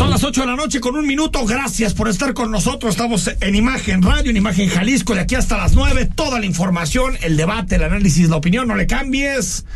Son 0.00 0.08
las 0.08 0.24
8 0.24 0.40
de 0.40 0.46
la 0.46 0.56
noche 0.56 0.80
con 0.80 0.96
un 0.96 1.06
minuto. 1.06 1.44
Gracias 1.44 1.92
por 1.92 2.08
estar 2.08 2.32
con 2.32 2.50
nosotros. 2.50 2.92
Estamos 2.94 3.30
en 3.38 3.54
Imagen 3.54 4.00
Radio, 4.00 4.30
en 4.30 4.38
Imagen 4.38 4.70
Jalisco, 4.70 5.14
de 5.14 5.20
aquí 5.20 5.34
hasta 5.34 5.58
las 5.58 5.74
9. 5.74 6.08
Toda 6.14 6.40
la 6.40 6.46
información, 6.46 7.18
el 7.20 7.36
debate, 7.36 7.74
el 7.74 7.82
análisis, 7.82 8.30
la 8.30 8.36
opinión, 8.36 8.66
no 8.66 8.76
le 8.76 8.86
cambies. 8.86 9.66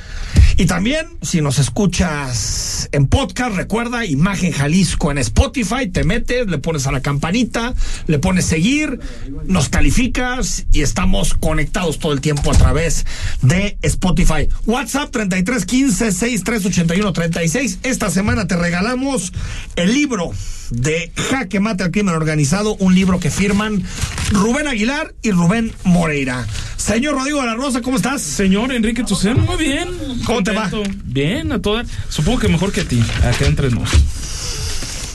Y 0.56 0.64
también, 0.64 1.08
si 1.20 1.42
nos 1.42 1.58
escuchas 1.58 2.73
en 2.94 3.08
podcast, 3.08 3.56
recuerda 3.56 4.06
Imagen 4.06 4.52
Jalisco 4.52 5.10
en 5.10 5.18
Spotify. 5.18 5.88
Te 5.88 6.04
metes, 6.04 6.46
le 6.46 6.58
pones 6.58 6.86
a 6.86 6.92
la 6.92 7.02
campanita, 7.02 7.74
le 8.06 8.20
pones 8.20 8.46
seguir, 8.46 9.00
nos 9.46 9.68
calificas 9.68 10.66
y 10.72 10.82
estamos 10.82 11.34
conectados 11.34 11.98
todo 11.98 12.12
el 12.12 12.20
tiempo 12.20 12.52
a 12.52 12.54
través 12.56 13.04
de 13.42 13.76
Spotify. 13.82 14.48
WhatsApp 14.66 15.10
3315 15.10 16.12
6381 16.12 17.12
36. 17.12 17.80
Esta 17.82 18.10
semana 18.10 18.46
te 18.46 18.56
regalamos 18.56 19.32
el 19.74 19.92
libro 19.92 20.30
de 20.70 21.10
Jaque 21.16 21.58
Mate 21.58 21.82
al 21.82 21.90
Crimen 21.90 22.14
Organizado, 22.14 22.76
un 22.76 22.94
libro 22.94 23.18
que 23.18 23.30
firman 23.30 23.82
Rubén 24.30 24.68
Aguilar 24.68 25.14
y 25.20 25.32
Rubén 25.32 25.72
Moreira. 25.82 26.46
Señor 26.84 27.14
Rodrigo 27.14 27.40
de 27.40 27.46
la 27.46 27.54
Rosa, 27.54 27.80
¿cómo 27.80 27.96
estás? 27.96 28.20
Señor 28.20 28.70
Enrique 28.72 29.04
Tucen, 29.04 29.40
muy 29.40 29.56
bien. 29.56 29.88
¿Cómo 30.26 30.42
te 30.42 30.52
va? 30.52 30.70
Bien, 31.04 31.50
a 31.52 31.58
toda. 31.62 31.82
Supongo 32.10 32.40
que 32.40 32.48
mejor 32.48 32.72
que 32.72 32.82
a 32.82 32.84
ti, 32.84 33.02
acá 33.22 33.46
entre 33.46 33.70
nos. 33.70 33.88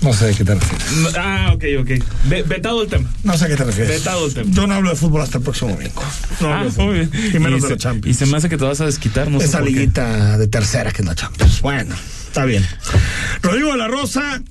No 0.01 0.11
sé 0.13 0.27
de 0.27 0.33
qué 0.33 0.43
te 0.45 0.55
refieres. 0.55 1.15
Ah, 1.15 1.51
ok, 1.53 1.63
ok. 1.81 1.89
Ve- 2.25 2.43
vetado 2.43 2.81
el 2.81 2.87
tema. 2.87 3.07
No 3.23 3.37
sé 3.37 3.45
a 3.45 3.47
qué 3.49 3.55
te 3.55 3.65
refieres. 3.65 3.99
Vetado 3.99 4.25
el 4.25 4.33
tema. 4.33 4.49
Yo 4.51 4.65
no 4.65 4.73
hablo 4.73 4.89
de 4.89 4.95
fútbol 4.95 5.21
hasta 5.21 5.37
el 5.37 5.43
próximo 5.43 5.71
domingo. 5.71 6.01
No 6.39 6.53
Ah, 6.53 6.65
muy 6.77 6.93
bien. 6.95 7.11
Y 7.35 7.37
menos 7.39 7.59
y 7.59 7.61
de 7.61 7.67
se, 7.67 7.73
la 7.73 7.77
Champions. 7.77 8.15
Y 8.15 8.19
se 8.19 8.25
me 8.25 8.37
hace 8.37 8.49
que 8.49 8.57
te 8.57 8.63
vas 8.63 8.81
a 8.81 8.85
desquitar, 8.87 9.29
no 9.29 9.39
sé 9.39 9.45
Esa 9.45 9.59
qué. 9.59 9.65
liguita 9.65 10.37
de 10.39 10.47
tercera 10.47 10.91
que 10.91 11.01
es 11.03 11.07
la 11.07 11.13
Champions. 11.15 11.61
Bueno, 11.61 11.93
está 12.27 12.45
bien. 12.45 12.65
Rodrigo 13.43 13.71
de 13.73 13.77
la 13.77 13.87
Rosa, 13.89 14.41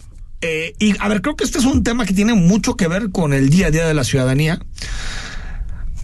eh, 0.43 0.75
y 0.79 0.95
a 1.01 1.09
ver, 1.09 1.21
creo 1.23 1.35
que 1.35 1.43
este 1.45 1.59
es 1.59 1.65
un 1.65 1.83
tema 1.83 2.05
que 2.07 2.13
tiene 2.15 2.35
mucho 2.35 2.77
que 2.77 2.87
ver 2.87 3.11
con 3.11 3.33
el 3.33 3.49
día 3.51 3.69
a 3.69 3.71
día 3.73 3.89
de 3.89 3.95
la 3.95 4.05
ciudadanía. 4.05 4.61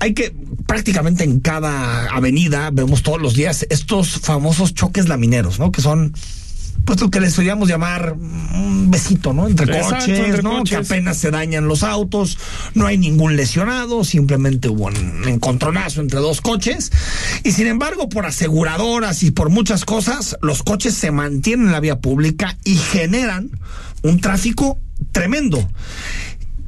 Hay 0.01 0.15
que, 0.15 0.35
prácticamente 0.67 1.25
en 1.25 1.41
cada 1.41 2.07
avenida, 2.07 2.71
vemos 2.71 3.03
todos 3.03 3.21
los 3.21 3.35
días 3.35 3.67
estos 3.71 4.21
famosos 4.21 4.75
choques 4.75 5.09
lamineros, 5.09 5.59
¿no? 5.59 5.73
Que 5.73 5.81
son, 5.81 6.13
pues 6.85 7.01
lo 7.01 7.11
que 7.11 7.21
les 7.21 7.33
solíamos 7.33 7.69
llamar 7.69 8.13
un 8.13 8.91
besito, 8.91 9.33
¿no? 9.33 9.49
Entre 9.49 9.65
Exacto, 9.65 10.07
coches, 10.07 10.19
entre 10.19 10.43
¿no? 10.43 10.59
coches. 10.59 10.71
Que 10.71 10.95
apenas 10.95 11.17
se 11.17 11.31
dañan 11.31 11.69
los 11.69 11.83
autos, 11.83 12.39
no 12.75 12.87
hay 12.87 12.99
ningún 12.99 13.37
lesionado, 13.37 14.05
simplemente 14.05 14.69
hubo 14.69 14.87
un 14.87 15.27
encontronazo 15.27 16.01
entre 16.01 16.21
dos 16.21 16.41
coches. 16.41 16.91
Y 17.43 17.53
sin 17.53 17.67
embargo, 17.67 18.09
por 18.09 18.27
aseguradoras 18.27 19.23
y 19.23 19.31
por 19.31 19.49
muchas 19.49 19.85
cosas, 19.85 20.37
los 20.43 20.63
coches 20.63 20.95
se 20.95 21.11
mantienen 21.11 21.67
en 21.67 21.73
la 21.73 21.81
vía 21.81 22.01
pública 22.01 22.59
y 22.65 22.75
generan 22.75 23.51
un 24.03 24.21
tráfico 24.21 24.79
tremendo. 25.13 25.67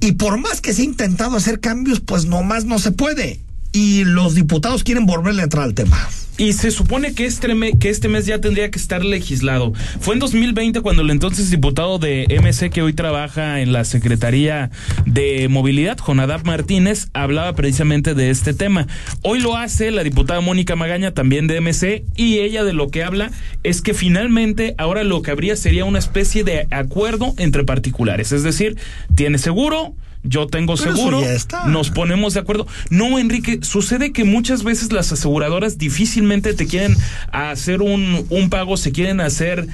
Y 0.06 0.12
por 0.12 0.38
más 0.38 0.60
que 0.60 0.72
se 0.72 0.82
ha 0.82 0.84
intentado 0.84 1.36
hacer 1.36 1.58
cambios, 1.58 1.98
pues 1.98 2.26
nomás 2.26 2.64
no 2.64 2.78
se 2.78 2.92
puede. 2.92 3.40
Y 3.72 4.04
los 4.04 4.36
diputados 4.36 4.84
quieren 4.84 5.04
volverle 5.04 5.40
a 5.40 5.44
entrar 5.46 5.64
al 5.64 5.74
tema. 5.74 5.98
Y 6.38 6.52
se 6.52 6.70
supone 6.70 7.14
que 7.14 7.24
este, 7.24 7.48
que 7.78 7.88
este 7.88 8.08
mes 8.08 8.26
ya 8.26 8.40
tendría 8.40 8.70
que 8.70 8.78
estar 8.78 9.02
legislado. 9.02 9.72
Fue 10.00 10.12
en 10.12 10.20
2020 10.20 10.82
cuando 10.82 11.00
el 11.00 11.10
entonces 11.10 11.50
diputado 11.50 11.98
de 11.98 12.26
MC, 12.28 12.70
que 12.70 12.82
hoy 12.82 12.92
trabaja 12.92 13.60
en 13.60 13.72
la 13.72 13.84
Secretaría 13.84 14.70
de 15.06 15.48
Movilidad, 15.48 15.96
Jonadab 15.98 16.44
Martínez, 16.44 17.08
hablaba 17.14 17.54
precisamente 17.54 18.14
de 18.14 18.28
este 18.28 18.52
tema. 18.52 18.86
Hoy 19.22 19.40
lo 19.40 19.56
hace 19.56 19.90
la 19.90 20.04
diputada 20.04 20.42
Mónica 20.42 20.76
Magaña, 20.76 21.12
también 21.12 21.46
de 21.46 21.60
MC, 21.62 22.04
y 22.16 22.38
ella 22.40 22.64
de 22.64 22.74
lo 22.74 22.90
que 22.90 23.02
habla 23.02 23.30
es 23.62 23.80
que 23.80 23.94
finalmente 23.94 24.74
ahora 24.76 25.04
lo 25.04 25.22
que 25.22 25.30
habría 25.30 25.56
sería 25.56 25.86
una 25.86 25.98
especie 25.98 26.44
de 26.44 26.66
acuerdo 26.70 27.34
entre 27.38 27.64
particulares. 27.64 28.32
Es 28.32 28.42
decir, 28.42 28.76
tiene 29.14 29.38
seguro. 29.38 29.94
Yo 30.28 30.46
tengo 30.46 30.74
Pero 30.76 30.94
seguro, 30.94 31.20
ya 31.20 31.32
está. 31.32 31.66
nos 31.66 31.90
ponemos 31.90 32.34
de 32.34 32.40
acuerdo. 32.40 32.66
No, 32.90 33.18
Enrique, 33.18 33.60
sucede 33.62 34.12
que 34.12 34.24
muchas 34.24 34.64
veces 34.64 34.92
las 34.92 35.12
aseguradoras 35.12 35.78
difícilmente 35.78 36.54
te 36.54 36.66
quieren 36.66 36.96
hacer 37.32 37.82
un, 37.82 38.26
un 38.30 38.50
pago, 38.50 38.76
se 38.76 38.92
quieren 38.92 39.20
hacer 39.20 39.66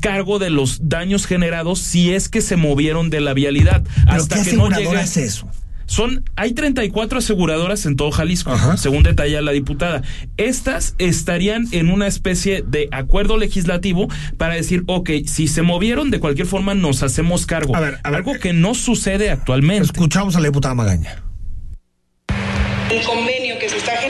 cargo 0.00 0.38
de 0.38 0.50
los 0.50 0.88
daños 0.88 1.26
generados 1.26 1.78
si 1.78 2.12
es 2.12 2.28
que 2.28 2.42
se 2.42 2.56
movieron 2.56 3.08
de 3.08 3.20
la 3.20 3.32
vialidad. 3.34 3.82
¿Pero 4.04 4.22
hasta 4.22 4.42
qué 4.42 4.50
que 4.50 4.56
no 4.56 4.68
llegue. 4.68 5.00
es 5.00 5.16
eso? 5.16 5.48
Son, 5.86 6.24
hay 6.36 6.52
34 6.52 7.18
aseguradoras 7.18 7.86
en 7.86 7.96
todo 7.96 8.10
Jalisco, 8.10 8.50
Ajá. 8.52 8.76
según 8.76 9.02
detalla 9.02 9.40
la 9.42 9.52
diputada. 9.52 10.02
Estas 10.36 10.94
estarían 10.98 11.66
en 11.72 11.90
una 11.90 12.06
especie 12.06 12.62
de 12.66 12.88
acuerdo 12.92 13.36
legislativo 13.36 14.08
para 14.38 14.54
decir, 14.54 14.84
ok, 14.86 15.10
si 15.26 15.48
se 15.48 15.62
movieron, 15.62 16.10
de 16.10 16.20
cualquier 16.20 16.46
forma 16.46 16.74
nos 16.74 17.02
hacemos 17.02 17.46
cargo. 17.46 17.76
A 17.76 17.80
ver, 17.80 17.98
a 18.02 18.10
ver. 18.10 18.18
Algo 18.18 18.34
que 18.38 18.52
no 18.52 18.74
sucede 18.74 19.30
actualmente. 19.30 19.84
Escuchamos 19.84 20.36
a 20.36 20.40
la 20.40 20.46
diputada 20.46 20.74
Magaña. 20.74 21.22
el 22.90 23.02
convenio 23.04 23.58
que 23.58 23.68
se 23.70 23.78
está 23.78 24.01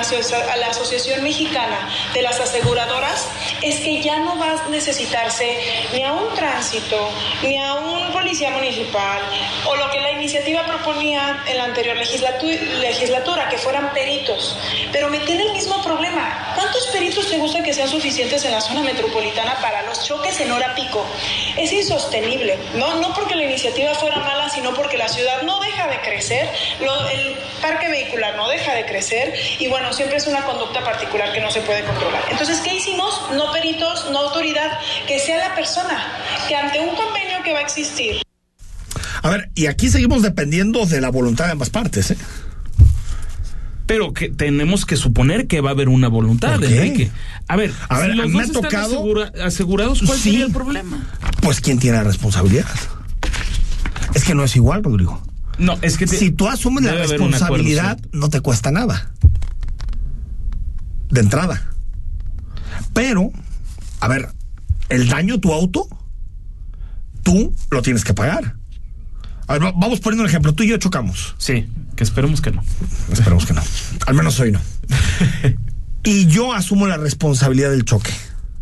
a 0.00 0.56
la 0.56 0.68
Asociación 0.68 1.22
Mexicana 1.22 1.90
de 2.14 2.22
las 2.22 2.40
Aseguradoras 2.40 3.28
es 3.60 3.80
que 3.80 4.00
ya 4.00 4.18
no 4.20 4.38
va 4.38 4.46
a 4.52 4.68
necesitarse 4.70 5.58
ni 5.92 6.02
a 6.02 6.12
un 6.14 6.34
tránsito, 6.34 7.10
ni 7.42 7.58
a 7.58 7.74
un 7.74 8.10
policía 8.12 8.48
municipal, 8.50 9.20
o 9.66 9.76
lo 9.76 9.90
que 9.90 10.00
la 10.00 10.10
iniciativa 10.12 10.64
proponía 10.64 11.44
en 11.46 11.58
la 11.58 11.64
anterior 11.64 11.96
legislatu- 11.98 12.58
legislatura, 12.80 13.48
que 13.50 13.58
fueran 13.58 13.92
peritos. 13.92 14.56
Pero 14.90 15.10
me 15.10 15.18
tiene 15.20 15.42
el 15.42 15.52
mismo 15.52 15.82
problema. 15.82 16.52
¿Cuántos 16.54 16.86
peritos 16.88 17.28
te 17.28 17.36
gusta 17.36 17.62
que 17.62 17.74
sean 17.74 17.88
suficientes 17.88 18.42
en 18.46 18.52
la 18.52 18.60
zona 18.62 18.80
metropolitana 18.82 19.58
para 19.60 19.82
los 19.82 20.02
choques 20.06 20.40
en 20.40 20.50
hora 20.50 20.74
pico? 20.74 21.04
Es 21.58 21.72
insostenible, 21.72 22.58
¿no? 22.74 22.94
No 22.96 23.12
porque 23.14 23.34
la 23.36 23.44
iniciativa 23.44 23.94
fuera 23.94 24.16
mala, 24.16 24.48
sino 24.48 24.72
porque 24.74 24.96
la 24.96 25.08
ciudad 25.08 25.42
no 25.42 25.60
deja 25.60 25.86
de 25.88 26.00
crecer, 26.00 26.48
lo- 26.80 27.08
el 27.10 27.36
parque 27.60 27.88
vehicular 27.88 28.34
no 28.36 28.48
deja 28.48 28.74
de 28.74 28.86
crecer 28.86 29.34
y 29.58 29.66
bueno, 29.68 29.89
siempre 29.92 30.16
es 30.18 30.26
una 30.26 30.44
conducta 30.44 30.84
particular 30.84 31.32
que 31.32 31.40
no 31.40 31.50
se 31.50 31.60
puede 31.62 31.82
controlar. 31.84 32.22
Entonces, 32.30 32.58
¿qué 32.60 32.76
hicimos? 32.76 33.20
No 33.34 33.52
peritos, 33.52 34.08
no 34.10 34.18
autoridad, 34.18 34.78
que 35.06 35.18
sea 35.18 35.38
la 35.48 35.54
persona 35.54 35.98
que 36.48 36.54
ante 36.56 36.80
un 36.80 36.94
convenio 36.96 37.42
que 37.44 37.52
va 37.52 37.58
a 37.60 37.62
existir 37.62 38.22
A 39.22 39.30
ver, 39.30 39.50
y 39.54 39.66
aquí 39.66 39.88
seguimos 39.88 40.22
dependiendo 40.22 40.86
de 40.86 41.00
la 41.00 41.10
voluntad 41.10 41.46
de 41.46 41.52
ambas 41.52 41.70
partes, 41.70 42.10
¿eh? 42.12 42.16
Pero 43.86 44.12
que 44.14 44.28
tenemos 44.28 44.86
que 44.86 44.96
suponer 44.96 45.46
que 45.48 45.60
va 45.60 45.70
a 45.70 45.72
haber 45.72 45.88
una 45.88 46.06
voluntad, 46.08 46.52
¿Por 46.52 46.60
qué? 46.68 46.76
Enrique. 46.76 47.10
A 47.48 47.56
ver, 47.56 47.72
A 47.88 47.98
ver, 47.98 48.12
si 48.12 48.16
los 48.16 48.26
me 48.28 48.32
dos 48.32 48.40
ha 48.42 48.44
están 48.44 48.62
tocado- 48.62 48.86
asegura- 49.00 49.32
asegurados, 49.44 50.02
¿cuál 50.06 50.18
Sí. 50.18 50.30
sería 50.30 50.46
el 50.46 50.52
problema? 50.52 50.98
Pues 51.42 51.60
¿quién 51.60 51.78
tiene 51.80 51.96
la 51.96 52.04
responsabilidad? 52.04 52.66
Es 54.14 54.22
que 54.24 54.34
no 54.34 54.44
es 54.44 54.54
igual, 54.56 54.84
Rodrigo. 54.84 55.20
No, 55.58 55.76
es 55.82 55.98
que 55.98 56.06
te- 56.06 56.16
Si 56.16 56.30
tú 56.30 56.48
asumes 56.48 56.84
la 56.84 56.92
responsabilidad, 56.94 57.92
acuerdo, 57.98 58.08
no 58.12 58.30
te 58.30 58.40
cuesta 58.40 58.70
nada. 58.70 59.10
De 61.10 61.20
entrada. 61.20 61.70
Pero, 62.92 63.30
a 64.00 64.08
ver, 64.08 64.28
el 64.88 65.08
daño 65.08 65.36
a 65.36 65.40
tu 65.40 65.52
auto, 65.52 65.88
tú 67.22 67.54
lo 67.70 67.82
tienes 67.82 68.04
que 68.04 68.14
pagar. 68.14 68.56
A 69.46 69.54
ver, 69.54 69.72
vamos 69.76 70.00
poniendo 70.00 70.22
un 70.22 70.28
ejemplo. 70.28 70.54
Tú 70.54 70.62
y 70.62 70.68
yo 70.68 70.76
chocamos. 70.78 71.34
Sí, 71.38 71.68
que 71.96 72.04
esperemos 72.04 72.40
que 72.40 72.52
no. 72.52 72.62
Esperemos 73.12 73.46
que 73.46 73.52
no. 73.52 73.62
Al 74.06 74.14
menos 74.14 74.38
hoy 74.38 74.52
no. 74.52 74.60
y 76.04 76.26
yo 76.26 76.52
asumo 76.52 76.86
la 76.86 76.96
responsabilidad 76.96 77.70
del 77.70 77.84
choque. 77.84 78.12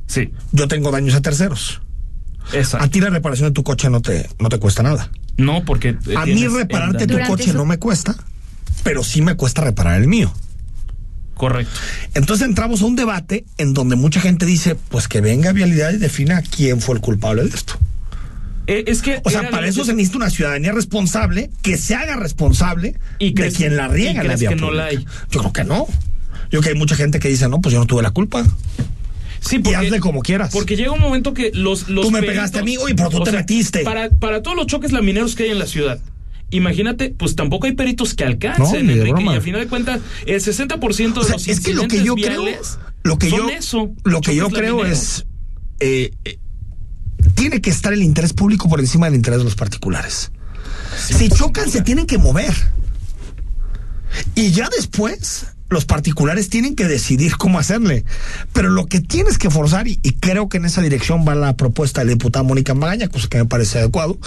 Sí. 0.07 0.33
Yo 0.53 0.67
tengo 0.67 0.91
daños 0.91 1.15
a 1.15 1.21
terceros. 1.21 1.83
Exacto. 2.53 2.87
A 2.87 2.89
ti 2.89 3.01
la 3.01 3.11
reparación 3.11 3.51
de 3.51 3.53
tu 3.53 3.63
coche 3.63 3.91
no 3.91 4.01
te, 4.01 4.29
no 4.39 4.49
te 4.49 4.59
cuesta 4.59 4.83
nada. 4.83 5.11
No, 5.37 5.65
porque. 5.65 5.97
A 6.17 6.25
mí 6.25 6.47
repararte 6.47 7.07
tu 7.07 7.19
coche 7.27 7.53
no 7.53 7.65
me 7.65 7.79
cuesta, 7.79 8.17
pero 8.83 9.05
sí 9.05 9.23
me 9.23 9.35
cuesta 9.37 9.63
reparar 9.63 10.01
el 10.01 10.09
mío. 10.09 10.33
Correcto. 11.39 11.73
Entonces 12.15 12.47
entramos 12.47 12.83
a 12.83 12.85
un 12.85 12.97
debate 12.97 13.45
en 13.57 13.73
donde 13.73 13.97
mucha 13.97 14.21
gente 14.21 14.45
dice, 14.45 14.75
pues 14.75 15.09
que 15.09 15.21
venga 15.23 15.53
vialidad 15.53 15.93
y 15.93 15.97
defina 15.97 16.43
quién 16.43 16.81
fue 16.83 16.97
el 16.97 17.01
culpable 17.01 17.45
de 17.45 17.49
esto. 17.49 17.79
Eh, 18.67 18.85
es 18.87 19.01
que. 19.01 19.23
O 19.25 19.31
sea, 19.31 19.49
para 19.49 19.67
eso 19.67 19.85
se 19.85 19.95
necesita 19.95 20.19
una 20.19 20.31
ciudadanía 20.31 20.73
responsable 20.73 21.51
que 21.63 21.79
se 21.79 21.95
haga 21.95 22.17
responsable 22.17 22.97
¿Y 23.19 23.33
de 23.33 23.51
quien 23.51 23.77
la 23.77 23.89
riega 23.89 24.13
y 24.13 24.17
en 24.19 24.29
la 24.29 24.37
vía 24.37 24.49
que 24.51 24.57
no 24.57 24.71
la 24.71 24.87
hay? 24.87 25.07
Yo 25.31 25.41
creo 25.41 25.53
que 25.55 25.65
no. 25.65 25.87
Yo 25.87 26.49
creo 26.51 26.63
que 26.63 26.69
hay 26.71 26.75
mucha 26.75 26.95
gente 26.97 27.19
que 27.19 27.29
dice, 27.29 27.49
no, 27.49 27.61
pues 27.63 27.73
yo 27.73 27.79
no 27.79 27.87
tuve 27.87 28.03
la 28.03 28.11
culpa. 28.11 28.45
Sí, 29.41 29.63
y 29.65 29.75
hazle 29.75 30.01
como 30.01 30.21
quieras. 30.21 30.51
Porque 30.53 30.77
llega 30.77 30.91
un 30.93 31.01
momento 31.01 31.33
que 31.33 31.51
los. 31.55 31.89
los 31.89 32.05
Tú 32.07 32.11
me 32.11 32.19
peritos- 32.19 32.35
pegaste 32.35 32.59
a 32.59 32.63
mí, 32.65 32.77
oye, 32.77 32.95
pero 32.95 33.09
tú 33.09 33.23
te 33.23 33.33
metiste. 33.33 33.85
Para, 33.85 34.11
para 34.11 34.43
todos 34.43 34.57
los 34.57 34.67
choques 34.67 34.93
lamineros 34.93 35.35
que 35.35 35.45
hay 35.45 35.51
en 35.51 35.61
la 35.61 35.67
ciudad. 35.67 36.01
Imagínate, 36.51 37.11
pues 37.11 37.37
tampoco 37.37 37.67
hay 37.67 37.73
peritos 37.73 38.15
que 38.15 38.25
No, 38.25 38.31
alcancen, 38.31 38.87
de 38.87 38.95
Enrique, 38.95 39.13
broma. 39.13 39.35
y 39.35 39.37
a 39.37 39.41
final 39.41 39.61
de 39.61 39.67
cuentas, 39.69 40.01
el 40.27 40.41
60% 40.41 41.13
de 41.15 41.21
O 41.21 41.25
sea, 41.25 41.33
los 41.35 41.49
es 41.49 41.61
que 41.61 41.75
lo 41.75 41.87
que 41.87 42.03
yo 42.03 42.15
creo, 42.15 42.45
lo 43.03 43.19
que 43.19 43.31
yo, 43.31 43.49
eso, 43.51 43.91
lo 44.05 44.21
que 44.21 44.35
yo 44.35 44.49
creo 44.49 44.85
es, 44.85 45.27
eh, 45.81 46.11
eh, 46.25 46.39
tiene 47.35 47.61
que 47.61 47.71
estar 47.71 47.93
el 47.93 48.03
interés 48.03 48.33
público 48.33 48.69
por 48.69 48.81
encima 48.81 49.07
del 49.07 49.17
interés 49.17 49.39
de 49.41 49.45
los 49.45 49.55
particulares. 49.57 50.31
si 50.97 51.29
chocan, 51.29 51.71
se 51.71 51.83
tienen 51.83 52.07
que 52.07 52.17
mover. 52.19 52.55
Y 54.35 54.51
ya 54.53 54.69
después, 54.75 55.47
los 55.69 55.85
particulares 55.85 56.49
tienen 56.49 56.75
que 56.75 56.87
decidir 56.87 57.37
cómo 57.37 57.59
hacerle. 57.59 58.05
Pero 58.55 58.71
lo 58.71 58.87
que 58.87 59.01
tienes 59.01 59.37
que 59.37 59.51
forzar, 59.51 59.87
y, 59.87 60.01
y 60.03 60.13
creo 60.13 60.49
que 60.49 60.57
en 60.57 60.65
esa 60.65 60.81
dirección 60.81 61.27
va 61.29 61.35
la 61.35 61.57
propuesta 61.57 62.01
de 62.01 62.07
la 62.07 62.13
diputada 62.13 62.43
Mónica 62.43 62.73
Magaña, 62.75 63.09
cosa 63.09 63.29
que 63.29 63.39
me 63.39 63.45
parece 63.45 63.79
adecuado, 63.81 64.19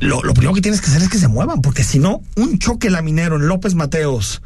lo, 0.00 0.22
lo 0.22 0.34
primero 0.34 0.54
que 0.54 0.60
tienes 0.60 0.80
que 0.80 0.86
hacer 0.86 1.02
es 1.02 1.08
que 1.08 1.18
se 1.18 1.28
muevan, 1.28 1.60
porque 1.60 1.82
si 1.82 1.98
no, 1.98 2.22
un 2.36 2.58
choque 2.58 2.90
laminero 2.90 3.36
en 3.36 3.48
López 3.48 3.74
Mateos 3.74 4.42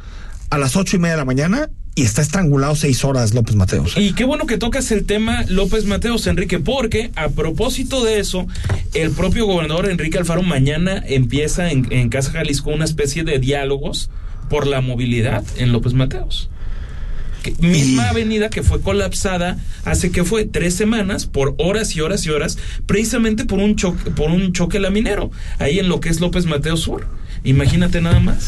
a 0.49 0.57
las 0.57 0.75
ocho 0.75 0.95
y 0.95 0.99
media 0.99 1.13
de 1.13 1.17
la 1.17 1.25
mañana 1.25 1.69
y 1.97 2.03
está 2.03 2.21
estrangulado 2.21 2.75
seis 2.75 3.03
horas 3.03 3.33
López 3.33 3.55
Mateos. 3.55 3.95
Y 3.97 4.13
qué 4.13 4.23
bueno 4.23 4.45
que 4.45 4.57
tocas 4.57 4.91
el 4.91 5.05
tema 5.05 5.43
López 5.49 5.85
Mateos, 5.85 6.27
Enrique, 6.27 6.59
porque 6.59 7.11
a 7.15 7.29
propósito 7.29 8.03
de 8.03 8.19
eso, 8.19 8.47
el 8.93 9.11
propio 9.11 9.47
gobernador 9.47 9.89
Enrique 9.89 10.17
Alfaro 10.17 10.43
mañana 10.43 11.03
empieza 11.07 11.71
en, 11.71 11.91
en 11.91 12.09
Casa 12.09 12.31
Jalisco 12.31 12.69
una 12.69 12.85
especie 12.85 13.23
de 13.23 13.39
diálogos 13.39 14.11
por 14.47 14.67
la 14.67 14.81
movilidad 14.81 15.43
en 15.57 15.71
López 15.71 15.93
Mateos. 15.93 16.49
Que- 17.53 17.67
misma 17.67 18.03
Y- 18.05 18.09
avenida 18.09 18.49
que 18.49 18.63
fue 18.63 18.81
colapsada 18.81 19.57
hace 19.85 20.11
que 20.11 20.23
fue 20.23 20.45
tres 20.45 20.73
semanas 20.75 21.25
por 21.25 21.55
horas 21.57 21.95
y 21.95 22.01
horas 22.01 22.25
y 22.25 22.29
horas, 22.29 22.57
precisamente 22.85 23.45
por 23.45 23.59
un 23.59 23.75
choque, 23.75 24.11
por 24.11 24.29
un 24.31 24.53
choque 24.53 24.79
laminero, 24.79 25.31
ahí 25.59 25.79
en 25.79 25.89
lo 25.89 25.99
que 25.99 26.09
es 26.09 26.19
López 26.19 26.45
Mateos 26.45 26.81
Sur. 26.81 27.07
Imagínate 27.43 28.01
nada 28.01 28.19
más. 28.19 28.47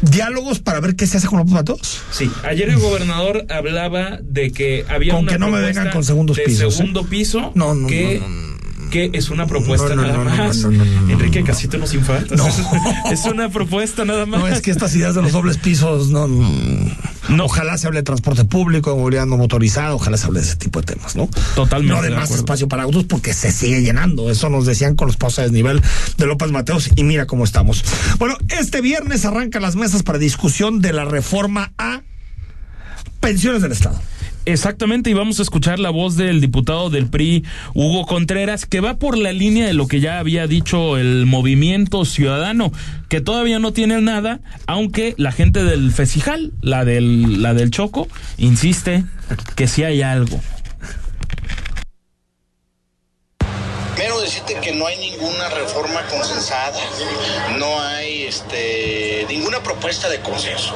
Diálogos 0.00 0.60
para 0.60 0.78
ver 0.78 0.94
qué 0.94 1.06
se 1.08 1.16
hace 1.16 1.26
con 1.26 1.38
López 1.38 1.54
Mateos. 1.54 2.00
Sí, 2.12 2.30
ayer 2.44 2.68
el 2.68 2.78
gobernador 2.78 3.46
hablaba 3.50 4.18
de 4.22 4.52
que 4.52 4.84
había 4.88 5.12
Con 5.14 5.24
una 5.24 5.32
que 5.32 5.38
no 5.40 5.48
me 5.50 5.60
vengan 5.60 5.90
con 5.90 6.04
segundos 6.04 6.36
de 6.36 6.44
pisos, 6.44 6.74
¿eh? 6.74 6.76
segundo 6.76 7.04
piso 7.04 7.50
No, 7.56 7.74
no, 7.74 7.88
que, 7.88 8.20
no, 8.20 8.28
no, 8.28 8.57
que 8.88 9.10
es 9.12 9.30
una 9.30 9.46
propuesta 9.46 9.90
No, 9.94 10.02
no, 10.02 10.08
nada 10.08 10.24
no, 10.24 10.44
más. 10.46 10.64
Enrique. 10.64 11.42
Casito 11.44 11.78
nos 11.78 11.94
infarta. 11.94 12.34
No. 12.36 12.46
Es 13.12 13.24
una 13.24 13.48
propuesta 13.48 14.04
nada 14.04 14.26
más. 14.26 14.40
No, 14.40 14.48
es 14.48 14.60
que 14.60 14.70
estas 14.70 14.94
ideas 14.94 15.14
de 15.14 15.22
los 15.22 15.32
dobles 15.32 15.56
pisos, 15.58 16.08
no, 16.08 16.26
no. 16.28 17.44
Ojalá 17.44 17.78
se 17.78 17.86
hable 17.86 18.00
de 18.00 18.02
transporte 18.04 18.44
público, 18.44 18.90
de 18.90 18.96
movilidad 18.96 19.26
no 19.26 19.36
motorizada, 19.36 19.94
ojalá 19.94 20.16
se 20.16 20.26
hable 20.26 20.40
de 20.40 20.46
ese 20.46 20.56
tipo 20.56 20.80
de 20.80 20.94
temas, 20.94 21.16
¿no? 21.16 21.28
Totalmente 21.54 21.94
No 21.94 22.02
de 22.02 22.08
de 22.08 22.14
más 22.14 22.24
acuerdo. 22.24 22.42
espacio 22.42 22.68
para 22.68 22.82
autos 22.84 23.04
porque 23.04 23.32
se 23.34 23.52
sigue 23.52 23.82
llenando. 23.82 24.30
Eso 24.30 24.48
nos 24.48 24.66
decían 24.66 24.94
con 24.96 25.06
los 25.06 25.16
pasos 25.16 25.40
a 25.40 25.42
desnivel 25.42 25.82
de 26.16 26.26
López 26.26 26.50
Mateos 26.50 26.90
y 26.96 27.04
mira 27.04 27.26
cómo 27.26 27.44
estamos. 27.44 27.84
Bueno, 28.18 28.36
este 28.48 28.80
viernes 28.80 29.24
arrancan 29.24 29.62
las 29.62 29.76
mesas 29.76 30.02
para 30.02 30.18
discusión 30.18 30.80
de 30.80 30.92
la 30.92 31.04
reforma 31.04 31.72
a 31.78 32.02
pensiones 33.20 33.62
del 33.62 33.72
Estado. 33.72 34.00
Exactamente, 34.48 35.10
y 35.10 35.12
vamos 35.12 35.40
a 35.40 35.42
escuchar 35.42 35.78
la 35.78 35.90
voz 35.90 36.16
del 36.16 36.40
diputado 36.40 36.88
del 36.88 37.06
PRI, 37.06 37.44
Hugo 37.74 38.06
Contreras, 38.06 38.64
que 38.64 38.80
va 38.80 38.98
por 38.98 39.18
la 39.18 39.30
línea 39.30 39.66
de 39.66 39.74
lo 39.74 39.86
que 39.86 40.00
ya 40.00 40.18
había 40.18 40.46
dicho 40.46 40.96
el 40.96 41.26
movimiento 41.26 42.06
ciudadano, 42.06 42.72
que 43.10 43.20
todavía 43.20 43.58
no 43.58 43.74
tiene 43.74 44.00
nada, 44.00 44.40
aunque 44.66 45.14
la 45.18 45.32
gente 45.32 45.64
del 45.64 45.92
Fesijal, 45.92 46.52
la 46.62 46.86
del, 46.86 47.42
la 47.42 47.52
del 47.52 47.70
Choco, 47.70 48.08
insiste 48.38 49.04
que 49.54 49.66
sí 49.66 49.82
hay 49.82 50.00
algo. 50.00 50.40
Que 54.54 54.72
no 54.72 54.86
hay 54.86 54.96
ninguna 54.96 55.50
reforma 55.50 56.06
consensada, 56.06 56.80
no 57.58 57.80
hay 57.80 58.24
este, 58.24 59.26
ninguna 59.28 59.62
propuesta 59.62 60.08
de 60.08 60.20
consenso. 60.20 60.74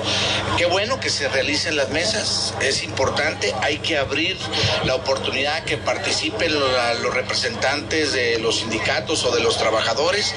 Qué 0.58 0.66
bueno 0.66 1.00
que 1.00 1.08
se 1.08 1.28
realicen 1.28 1.76
las 1.76 1.88
mesas, 1.88 2.54
es 2.60 2.82
importante, 2.82 3.54
hay 3.62 3.78
que 3.78 3.96
abrir 3.96 4.36
la 4.84 4.94
oportunidad 4.94 5.56
a 5.56 5.64
que 5.64 5.78
participen 5.78 6.52
los 6.52 7.14
representantes 7.14 8.12
de 8.12 8.38
los 8.40 8.56
sindicatos 8.56 9.24
o 9.24 9.34
de 9.34 9.40
los 9.40 9.56
trabajadores 9.56 10.34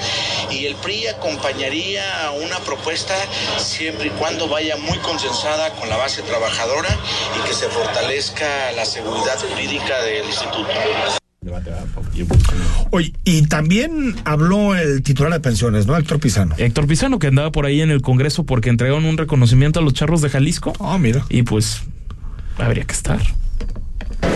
y 0.50 0.66
el 0.66 0.74
PRI 0.76 1.08
acompañaría 1.08 2.30
una 2.42 2.58
propuesta 2.60 3.14
siempre 3.58 4.06
y 4.06 4.10
cuando 4.10 4.48
vaya 4.48 4.76
muy 4.76 4.98
consensada 4.98 5.72
con 5.74 5.88
la 5.88 5.96
base 5.96 6.22
trabajadora 6.22 6.88
y 7.38 7.46
que 7.46 7.54
se 7.54 7.68
fortalezca 7.68 8.72
la 8.72 8.86
seguridad 8.86 9.38
jurídica 9.38 10.00
del 10.02 10.24
instituto. 10.24 10.70
Oye, 12.90 13.12
y 13.24 13.42
también 13.46 14.14
habló 14.24 14.74
el 14.74 15.02
titular 15.02 15.32
de 15.32 15.40
pensiones, 15.40 15.86
¿no? 15.86 15.96
Héctor 15.96 16.20
Pizano. 16.20 16.54
Héctor 16.58 16.86
Pizano, 16.86 17.18
que 17.18 17.28
andaba 17.28 17.52
por 17.52 17.66
ahí 17.66 17.80
en 17.80 17.90
el 17.90 18.00
Congreso 18.02 18.44
porque 18.44 18.70
entregaron 18.70 19.04
un 19.04 19.16
reconocimiento 19.16 19.80
a 19.80 19.82
los 19.82 19.92
charros 19.94 20.20
de 20.22 20.28
Jalisco. 20.30 20.72
Ah, 20.80 20.98
mira. 20.98 21.24
Y 21.28 21.42
pues 21.42 21.82
habría 22.58 22.84
que 22.84 22.92
estar. 22.94 23.20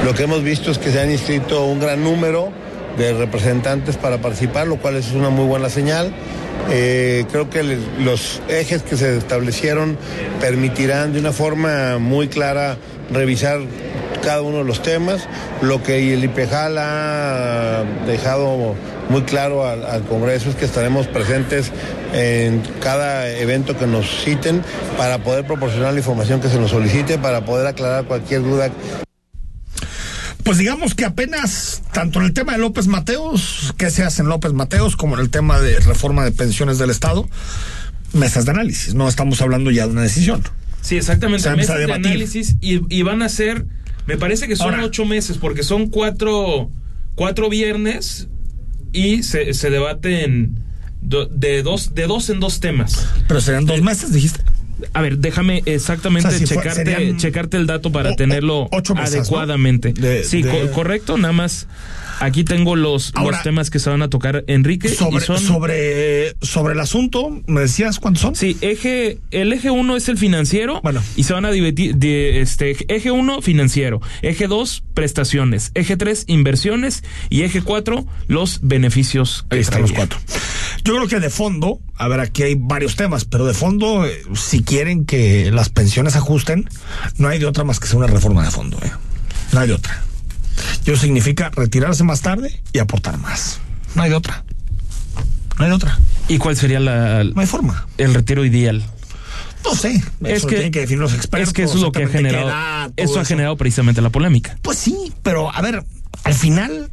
Lo 0.05 0.14
que 0.14 0.25
hemos 0.25 0.43
visto 0.43 0.71
es 0.71 0.79
que 0.79 0.90
se 0.93 1.00
han 1.00 1.11
inscrito 1.11 1.64
un 1.64 1.81
gran 1.81 2.02
número 2.05 2.50
de 2.99 3.12
representantes 3.14 3.97
para 3.97 4.21
participar, 4.21 4.67
lo 4.67 4.76
cual 4.76 4.97
es 4.97 5.12
una 5.12 5.31
muy 5.31 5.47
buena 5.47 5.69
señal. 5.69 6.12
Eh, 6.71 7.25
creo 7.31 7.49
que 7.49 7.62
le- 7.62 7.79
los 8.05 8.43
ejes 8.49 8.83
que 8.83 8.97
se 8.97 9.17
establecieron 9.17 9.97
permitirán 10.40 11.12
de 11.12 11.21
una 11.21 11.33
forma 11.33 11.99
muy 11.99 12.29
clara 12.29 12.76
revisar 13.12 13.61
cada 14.23 14.43
uno 14.43 14.59
de 14.59 14.64
los 14.64 14.83
temas. 14.83 15.29
Lo 15.62 15.83
que 15.83 16.14
el 16.14 16.25
IPEJAL 16.25 16.79
ha 16.79 17.85
dejado 18.07 18.75
muy 19.09 19.23
claro 19.23 19.67
al, 19.67 19.85
al 19.85 20.02
Congreso 20.05 20.50
es 20.50 20.57
que 20.57 20.64
estaremos 20.64 21.07
presentes 21.09 21.73
en 22.12 22.62
cada 22.81 23.29
evento 23.29 23.76
que 23.76 23.87
nos 23.87 24.25
citen 24.25 24.62
para 24.97 25.19
poder 25.19 25.47
proporcionar 25.47 25.93
la 25.93 26.00
información 26.00 26.40
que 26.40 26.49
se 26.49 26.59
nos 26.59 26.71
solicite, 26.71 27.19
para 27.19 27.45
poder 27.45 27.67
aclarar 27.67 28.05
cualquier 28.05 28.43
duda 28.43 28.71
Pues 30.45 30.59
digamos 30.59 30.95
que 30.95 31.05
apenas, 31.05 31.83
tanto 31.93 32.21
en 32.21 32.26
el 32.26 32.33
tema 32.33 32.52
de 32.52 32.59
López 32.59 32.87
Mateos, 32.87 33.75
qué 33.76 33.90
se 33.90 34.05
hace 34.05 34.23
en 34.23 34.29
López 34.29 34.52
Mateos, 34.52 34.97
como 34.97 35.14
en 35.14 35.21
el 35.21 35.31
tema 35.31 35.61
de 35.61 35.79
reforma 35.81 36.25
de 36.25 36.33
pensiones 36.33 36.79
del 36.79 36.90
Estado, 36.90 37.29
mesas 38.12 38.45
de 38.45 38.52
análisis. 38.52 38.95
No 38.95 39.09
estamos 39.09 39.40
hablando 39.40 39.71
ya 39.71 39.87
de 39.87 39.93
una 39.93 40.02
decisión. 40.02 40.43
Sí, 40.81 40.97
exactamente. 40.97 41.43
Se 41.43 41.49
a 41.51 41.55
de 41.55 41.93
análisis 41.93 42.57
y, 42.61 42.81
y 42.95 43.03
van 43.03 43.23
a 43.23 43.29
ser, 43.29 43.67
me 44.07 44.17
parece 44.17 44.49
que 44.49 44.57
son 44.57 44.75
Ahora- 44.75 44.85
ocho 44.87 45.05
meses, 45.05 45.39
porque 45.39 45.63
son 45.63 45.89
cuatro, 45.89 46.71
cuatro 47.15 47.49
viernes 47.51 48.29
y 48.93 49.23
se, 49.23 49.53
se 49.55 49.71
debaten 49.71 50.59
do- 51.01 51.27
de 51.27 51.63
dos, 51.63 51.95
de 51.95 52.07
dos 52.07 52.31
en 52.31 52.41
dos 52.41 52.61
temas. 52.61 53.07
Pero 53.29 53.41
serían 53.41 53.67
dos 53.67 53.83
meses, 53.83 54.13
dijiste. 54.13 54.41
A 54.95 55.03
ver, 55.03 55.19
déjame 55.19 55.63
exactamente 55.67 56.29
O 56.29 56.31
sea, 56.31 56.39
si 56.39 56.47
fue- 56.47 56.57
checarte, 56.57 56.85
serían 56.91 57.17
checarte 57.19 57.57
el 57.59 57.67
dato 57.67 57.93
para 57.93 58.13
o- 58.13 58.17
tenerlo 58.17 58.61
o- 58.63 58.69
ocho 58.73 58.95
mesas, 58.95 59.13
¿no? 59.13 59.19
adecuadamente. 59.21 59.93
De- 59.93 60.25
sí, 60.25 60.43
de- 60.43 60.51
co- 60.51 60.71
correcto, 60.73 61.19
nada 61.19 61.33
más. 61.33 61.67
Aquí 62.21 62.45
tengo 62.45 62.77
los, 62.77 63.12
Ahora, 63.15 63.39
los 63.39 63.43
temas 63.43 63.71
que 63.71 63.79
se 63.79 63.89
van 63.91 64.03
a 64.03 64.09
tocar, 64.11 64.45
Enrique. 64.47 64.89
y 64.89 64.95
Sobre, 64.95 65.25
son, 65.25 65.39
sobre, 65.39 66.37
sobre 66.43 66.75
el 66.75 66.81
asunto, 66.81 67.41
¿me 67.47 67.62
decías 67.62 67.99
cuántos 67.99 68.23
son? 68.23 68.37
Sí, 68.37 68.57
eje, 68.61 69.19
el 69.31 69.53
eje 69.53 69.71
1 69.71 69.97
es 69.97 70.09
el 70.09 70.19
financiero 70.19 70.81
Bueno. 70.83 71.03
y 71.17 71.25
se 71.25 71.33
van 71.33 71.45
a 71.47 71.50
dividir, 71.50 71.97
de, 71.97 72.41
este, 72.43 72.77
eje 72.95 73.11
1 73.11 73.41
financiero, 73.43 74.00
eje 74.23 74.47
2 74.49 74.83
prestaciones, 74.95 75.71
eje 75.75 75.97
3 75.97 76.25
inversiones 76.29 77.03
y 77.31 77.43
eje 77.43 77.62
4 77.62 78.07
los 78.29 78.61
beneficios. 78.62 79.47
Ahí 79.50 79.61
están 79.61 79.81
los 79.83 79.93
cuatro. 79.93 80.19
Yo 80.85 80.95
creo 80.97 81.09
que 81.09 81.21
de 81.21 81.31
fondo, 81.31 81.81
a 81.97 82.07
ver, 82.09 82.21
aquí 82.21 82.43
hay 82.43 82.55
varios 82.57 82.97
temas, 82.97 83.25
pero 83.25 83.47
de 83.47 83.55
fondo, 83.55 84.05
eh, 84.07 84.23
si 84.35 84.62
quieren 84.62 85.05
que 85.07 85.50
las 85.50 85.69
pensiones 85.71 86.17
ajusten, 86.17 86.69
no 87.17 87.29
hay 87.29 87.39
de 87.39 87.47
otra 87.47 87.65
más 87.65 87.81
que 87.81 87.87
ser 87.87 87.97
una 87.97 88.07
reforma 88.07 88.45
de 88.45 88.50
fondo. 88.50 88.79
¿eh? 88.85 88.91
No 89.53 89.61
hay 89.61 89.69
de 89.69 89.75
otra. 89.75 90.05
Yo 90.85 90.97
significa 90.97 91.50
retirarse 91.50 92.05
más 92.05 92.21
tarde 92.21 92.61
y 92.73 92.79
aportar 92.79 93.19
más. 93.19 93.61
No 93.95 94.02
hay 94.02 94.11
de 94.11 94.17
otra. 94.17 94.45
No 95.59 95.64
hay 95.64 95.71
de 95.71 95.76
otra. 95.76 95.99
¿Y 96.29 96.38
cuál 96.38 96.57
sería 96.57 96.81
la, 96.81 97.25
No 97.25 97.40
hay 97.40 97.47
forma. 97.47 97.87
el 97.99 98.14
retiro 98.14 98.45
ideal? 98.45 98.85
No 99.64 99.75
sé. 99.75 99.95
Es 99.95 100.05
Eso 100.38 100.47
lo 100.47 100.49
que, 100.49 100.55
tienen 100.57 100.73
que 100.73 100.81
definir 100.81 101.00
los 101.00 101.12
expertos. 101.14 101.49
es 101.49 101.55
que 101.55 101.62
eso 101.64 101.75
es 101.75 101.83
lo 101.83 101.93
que 101.93 102.05
ha 102.05 102.09
generado. 102.09 102.49
edad, 102.49 102.90
todo 102.97 103.05
eso 103.07 103.21
ha 103.21 103.25
generado 103.25 103.57
precisamente 103.57 104.00
la 104.00 104.11
polémica. 104.11 104.57
Pues 104.62 104.79
sí, 104.79 105.12
pero 105.23 105.55
a 105.55 105.61
ver, 105.61 105.85
al 106.25 106.35
final, 106.35 106.90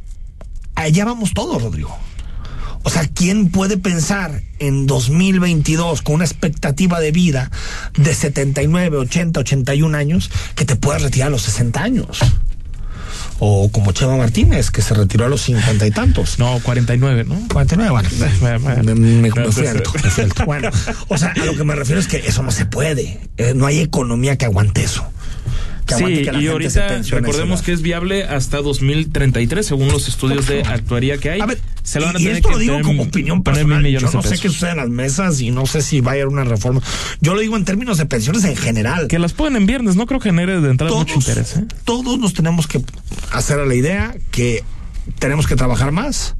allá 0.74 1.04
vamos 1.04 1.32
todos, 1.34 1.62
Rodrigo. 1.62 1.96
O 2.84 2.90
sea, 2.90 3.06
¿quién 3.06 3.50
puede 3.50 3.76
pensar 3.76 4.42
en 4.60 4.86
2022 4.86 6.02
con 6.02 6.16
una 6.16 6.24
expectativa 6.24 7.00
de 7.00 7.10
vida 7.12 7.50
de 7.96 8.14
79, 8.14 8.96
80, 8.98 9.40
81 9.40 9.96
años 9.96 10.30
que 10.54 10.64
te 10.64 10.76
puedas 10.76 11.02
retirar 11.02 11.28
a 11.28 11.30
los 11.30 11.42
60 11.42 11.82
años? 11.82 12.18
O 13.40 13.70
como 13.70 13.92
Chema 13.92 14.16
Martínez, 14.16 14.70
que 14.70 14.82
se 14.82 14.94
retiró 14.94 15.24
a 15.26 15.28
los 15.28 15.42
50 15.42 15.86
y 15.86 15.90
tantos. 15.92 16.38
No, 16.40 16.58
49, 16.62 17.24
¿no? 17.24 17.38
49, 17.52 17.90
bueno, 17.90 18.08
bueno, 18.40 18.60
bueno. 18.60 18.82
me, 18.82 18.94
me- 18.94 19.30
me 19.30 19.52
fui 19.52 19.66
alto, 19.66 19.92
me 20.02 20.10
fui 20.10 20.24
alto. 20.24 20.44
Bueno, 20.44 20.70
o 21.08 21.16
sea, 21.18 21.32
a 21.40 21.44
lo 21.44 21.54
que 21.56 21.62
me 21.64 21.74
refiero 21.76 22.00
es 22.00 22.08
que 22.08 22.16
eso 22.18 22.42
no 22.42 22.50
se 22.50 22.66
puede. 22.66 23.20
Eh, 23.36 23.52
no 23.54 23.66
hay 23.66 23.78
economía 23.80 24.36
que 24.36 24.44
aguante 24.46 24.82
eso. 24.82 25.04
Que 25.88 25.94
Sí, 25.94 26.02
aguante 26.02 26.22
que 26.22 26.32
la 26.32 26.38
y 26.38 26.46
gente 26.46 26.52
ahorita 26.52 27.02
recordemos 27.16 27.62
que 27.62 27.72
es 27.72 27.82
viable 27.82 28.24
hasta 28.24 28.58
2033, 28.58 29.66
según 29.66 29.88
los 29.88 30.06
estudios 30.06 30.46
de 30.46 30.62
actuaría 30.62 31.18
que 31.18 31.30
hay. 31.30 31.40
A 31.40 31.46
ver, 31.46 31.58
se 31.82 31.98
lo 31.98 32.06
van 32.06 32.16
a 32.16 32.20
y 32.20 32.24
tener 32.24 32.36
esto 32.36 32.48
que 32.48 32.54
lo 32.54 32.60
digo 32.60 32.80
como 32.82 33.04
opinión 33.04 33.42
personal. 33.42 33.86
Yo 33.86 34.00
no 34.00 34.22
sé 34.22 34.38
qué 34.38 34.48
sucede 34.48 34.72
en 34.72 34.76
las 34.76 34.90
mesas 34.90 35.40
y 35.40 35.50
no 35.50 35.66
sé 35.66 35.80
si 35.82 36.00
va 36.00 36.10
a 36.12 36.14
haber 36.14 36.28
una 36.28 36.44
reforma. 36.44 36.82
Yo 37.20 37.34
lo 37.34 37.40
digo 37.40 37.56
en 37.56 37.64
términos 37.64 37.96
de 37.98 38.06
pensiones 38.06 38.44
en 38.44 38.56
general. 38.56 39.08
Que 39.08 39.18
las 39.18 39.32
pueden 39.32 39.56
en 39.56 39.66
viernes, 39.66 39.96
no 39.96 40.06
creo 40.06 40.20
que 40.20 40.28
genere 40.28 40.60
de 40.60 40.70
entrada 40.70 40.90
todos, 40.90 41.06
mucho 41.06 41.14
interés. 41.20 41.56
¿eh? 41.56 41.64
todos 41.84 42.18
nos 42.18 42.34
tenemos 42.34 42.66
que 42.66 42.82
hacer 43.32 43.58
a 43.58 43.64
la 43.64 43.74
idea 43.74 44.14
que 44.30 44.62
tenemos 45.18 45.46
que 45.46 45.56
trabajar 45.56 45.90
más 45.90 46.36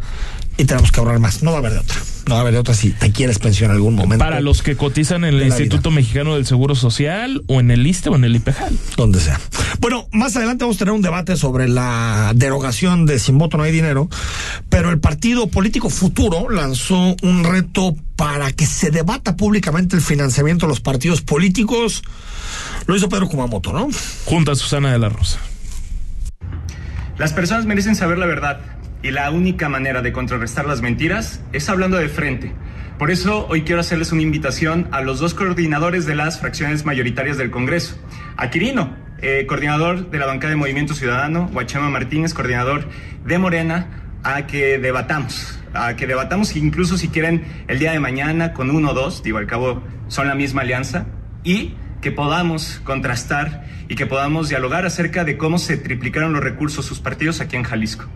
y 0.59 0.65
tenemos 0.65 0.91
que 0.93 1.01
ahorrar 1.01 1.21
más. 1.21 1.43
No 1.43 1.53
va 1.53 1.59
a 1.59 1.61
haber 1.61 1.73
de 1.73 1.79
otra. 1.79 1.97
No 2.27 2.35
va 2.35 2.39
a 2.39 2.43
haber 2.43 2.53
de 2.53 2.59
otra 2.59 2.75
si 2.75 2.91
te 2.91 3.11
quieres 3.13 3.39
pensionar 3.39 3.77
en 3.77 3.77
algún 3.77 3.95
momento. 3.95 4.23
Para 4.23 4.41
los 4.41 4.63
que 4.63 4.77
cotizan 4.77 5.25
en 5.25 5.35
el 5.35 5.47
Instituto 5.47 5.91
Mexicano 5.91 6.35
del 6.35 6.45
Seguro 6.45 6.75
Social 6.75 7.43
o 7.47 7.61
en 7.61 7.71
el 7.71 7.87
ISTE 7.87 8.11
o 8.11 8.17
en 8.17 8.25
el 8.25 8.37
IPEJAL. 8.37 8.77
donde 8.97 9.21
sea. 9.21 9.41
Bueno, 9.81 10.09
más 10.13 10.37
adelante 10.37 10.65
vamos 10.65 10.77
a 10.77 10.79
tener 10.81 10.93
un 10.93 11.01
debate 11.01 11.37
sobre 11.37 11.69
la 11.69 12.33
derogación 12.35 13.07
de 13.07 13.21
sin 13.21 13.39
voto 13.39 13.57
no 13.57 13.63
hay 13.63 13.73
dinero, 13.73 14.11
pero 14.69 14.91
el 14.91 14.99
partido 14.99 15.47
político 15.47 15.89
futuro 15.89 16.51
lanzó 16.51 17.17
un 17.23 17.45
reto 17.45 17.95
para 18.17 18.53
que 18.53 18.67
se 18.67 18.91
debata 18.91 19.37
públicamente 19.37 19.95
el 19.95 20.03
financiamiento 20.03 20.67
de 20.67 20.71
los 20.71 20.81
partidos 20.81 21.23
políticos. 21.23 22.03
Lo 22.87 22.97
hizo 22.97 23.09
Pedro 23.09 23.29
Kumamoto, 23.29 23.73
¿no? 23.73 23.89
Junto 24.25 24.51
a 24.51 24.57
Susana 24.57 24.91
de 24.91 24.99
la 24.99 25.09
Rosa. 25.09 25.39
Las 27.17 27.33
personas 27.33 27.65
merecen 27.65 27.95
saber 27.95 28.19
la 28.19 28.27
verdad 28.27 28.61
y 29.03 29.11
la 29.11 29.31
única 29.31 29.69
manera 29.69 30.03
de 30.03 30.13
contrarrestar 30.13 30.67
las 30.67 30.83
mentiras 30.83 31.41
es 31.53 31.69
hablando 31.69 31.97
de 31.97 32.09
frente. 32.09 32.53
Por 32.99 33.11
eso 33.11 33.47
hoy 33.49 33.63
quiero 33.63 33.81
hacerles 33.81 34.11
una 34.11 34.23
invitación 34.23 34.89
a 34.91 35.01
los 35.03 35.21
dos 35.21 35.35
coordinadores 35.35 36.05
de 36.05 36.17
las 36.17 36.41
fracciones 36.41 36.85
mayoritarias 36.85 37.39
del 37.39 37.51
Congreso. 37.51 37.97
A 38.37 38.51
Quirino, 38.51 38.97
eh, 39.21 39.47
coordinador 39.47 40.11
de 40.11 40.19
la 40.19 40.27
bancada 40.27 40.51
de 40.51 40.57
Movimiento 40.57 40.95
Ciudadano, 40.95 41.49
Guachema 41.53 41.91
Martínez, 41.91 42.35
coordinador 42.35 42.89
de 43.25 43.39
Morena, 43.39 43.87
a 44.25 44.47
que 44.47 44.79
debatamos, 44.79 45.61
a 45.75 45.95
que 45.95 46.09
debatamos 46.09 46.57
incluso 46.57 46.99
si 46.99 47.09
quieren 47.09 47.45
el 47.69 47.79
día 47.79 47.93
de 47.93 48.01
mañana 48.01 48.53
con 48.53 48.71
uno 48.71 48.91
o 48.91 48.95
dos, 48.95 49.23
digo, 49.23 49.39
al 49.39 49.47
cabo 49.47 49.83
son 50.09 50.27
la 50.27 50.35
misma 50.35 50.63
alianza, 50.63 51.07
y 51.45 51.75
que 52.01 52.11
podamos 52.13 52.81
contrastar 52.85 53.65
y 53.89 53.95
que 53.95 54.07
podamos 54.07 54.49
dialogar 54.49 54.87
acerca 54.87 55.25
de 55.25 55.37
cómo 55.37 55.59
se 55.59 55.77
triplicaron 55.77 56.33
los 56.33 56.43
recursos 56.43 56.85
sus 56.85 57.01
partidos 57.01 57.41
aquí 57.41 57.57
en 57.57 57.63
Jalisco. 57.63 58.07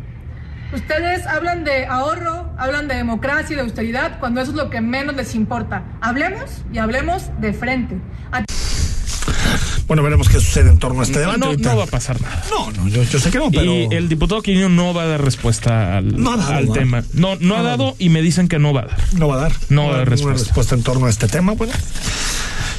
Ustedes 0.72 1.26
hablan 1.26 1.64
de 1.64 1.86
ahorro, 1.86 2.50
hablan 2.56 2.88
de 2.88 2.94
democracia 2.94 3.52
y 3.52 3.56
de 3.56 3.62
austeridad 3.62 4.18
cuando 4.20 4.40
eso 4.40 4.52
es 4.52 4.56
lo 4.56 4.70
que 4.70 4.80
menos 4.80 5.14
les 5.16 5.34
importa. 5.34 5.84
Hablemos 6.00 6.50
y 6.72 6.78
hablemos 6.78 7.24
de 7.40 7.52
frente. 7.52 7.96
A- 8.32 8.42
Bueno, 9.86 10.02
veremos 10.02 10.28
qué 10.30 10.40
sucede 10.40 10.70
en 10.70 10.78
torno 10.78 11.00
a 11.00 11.02
este 11.04 11.18
debate. 11.18 11.38
No, 11.38 11.52
no 11.52 11.76
va 11.76 11.84
a 11.84 11.86
pasar 11.86 12.18
nada. 12.22 12.42
No, 12.50 12.70
no, 12.72 12.88
yo, 12.88 13.02
yo 13.02 13.18
sé 13.18 13.30
que 13.30 13.38
no, 13.38 13.50
pero. 13.50 13.74
Y 13.74 13.88
el 13.90 14.08
diputado 14.08 14.40
Quirino 14.40 14.70
no 14.70 14.94
va 14.94 15.02
a 15.02 15.06
dar 15.06 15.22
respuesta 15.22 15.98
al, 15.98 16.16
No 16.22 16.32
ha 16.32 16.36
dado, 16.38 16.52
al 16.54 16.66
¿no? 16.66 16.72
tema. 16.72 17.02
No, 17.12 17.36
no, 17.38 17.56
ha 17.56 17.60
ha 17.60 17.62
dado 17.62 17.84
dado. 17.84 17.96
y 17.98 18.08
me 18.08 18.22
dicen 18.22 18.48
que 18.48 18.58
no 18.58 18.72
va 18.72 18.82
a 18.82 18.86
dar. 18.86 18.96
No 19.18 19.28
va 19.28 19.34
a 19.36 19.38
dar. 19.40 19.52
No 19.68 19.88
va 19.88 19.94
a 19.94 19.98
dar 19.98 20.08
respuesta. 20.08 20.44
respuesta 20.44 20.74
en 20.74 20.82
torno 20.82 21.06
a 21.06 21.10
este 21.10 21.28
tema. 21.28 21.52
Bueno, 21.52 21.74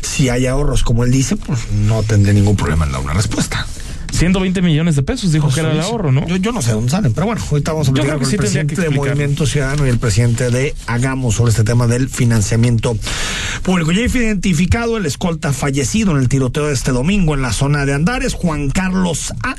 si 0.02 0.30
hay 0.30 0.48
ahorros, 0.48 0.82
como 0.84 1.04
él 1.04 1.12
dice, 1.12 1.36
pues 1.38 1.70
no 1.72 2.02
tendré 2.02 2.34
ningún 2.34 2.56
problema 2.56 2.86
en 2.86 2.92
dar 2.94 3.02
una 3.02 3.14
respuesta. 3.14 3.68
120 4.14 4.62
millones 4.62 4.96
de 4.96 5.04
pesos 5.04 5.32
dijo 5.32 5.50
que 5.50 5.60
era 5.60 5.72
el 5.72 5.80
ahorro, 5.80 6.12
¿no? 6.12 6.28
Yo, 6.28 6.36
yo 6.38 6.52
no 6.52 6.62
sé 6.62 6.72
dónde 6.72 6.92
salen, 6.92 7.14
pero 7.14 7.26
bueno, 7.26 7.42
ahorita 7.50 7.72
vamos 7.72 7.90
a 7.90 7.92
platicar 7.92 8.18
con 8.18 8.26
el 8.26 8.32
sí 8.32 8.38
presidente 8.38 8.82
de. 8.82 8.90
Movimiento 8.90 9.48
Ciudadano 9.48 9.86
y 9.88 9.90
el 9.90 9.98
presidente 9.98 10.52
de 10.52 10.76
Hagamos 10.86 11.36
sobre 11.36 11.50
este 11.50 11.64
tema 11.64 11.88
del 11.88 12.10
financiamiento 12.10 12.96
público. 13.64 13.92
Ya 13.92 14.02
identificado 14.02 14.98
el 14.98 15.06
escolta 15.06 15.52
fallecido 15.52 16.12
en 16.12 16.18
el 16.18 16.30
tiroteo 16.30 16.68
de 16.68 16.74
este 16.74 16.92
domingo 16.92 17.34
en 17.34 17.42
la 17.42 17.52
zona 17.52 17.86
de 17.86 17.94
Andares, 17.94 18.34
Juan 18.34 18.70
Carlos 18.70 19.34
A 19.42 19.56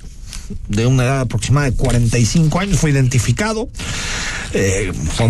de 0.68 0.86
una 0.86 1.04
edad 1.04 1.20
aproximada 1.20 1.70
de 1.70 1.76
45 1.76 2.58
años, 2.58 2.78
fue 2.78 2.90
identificado, 2.90 3.68
eh, 4.52 4.92
fue 5.14 5.28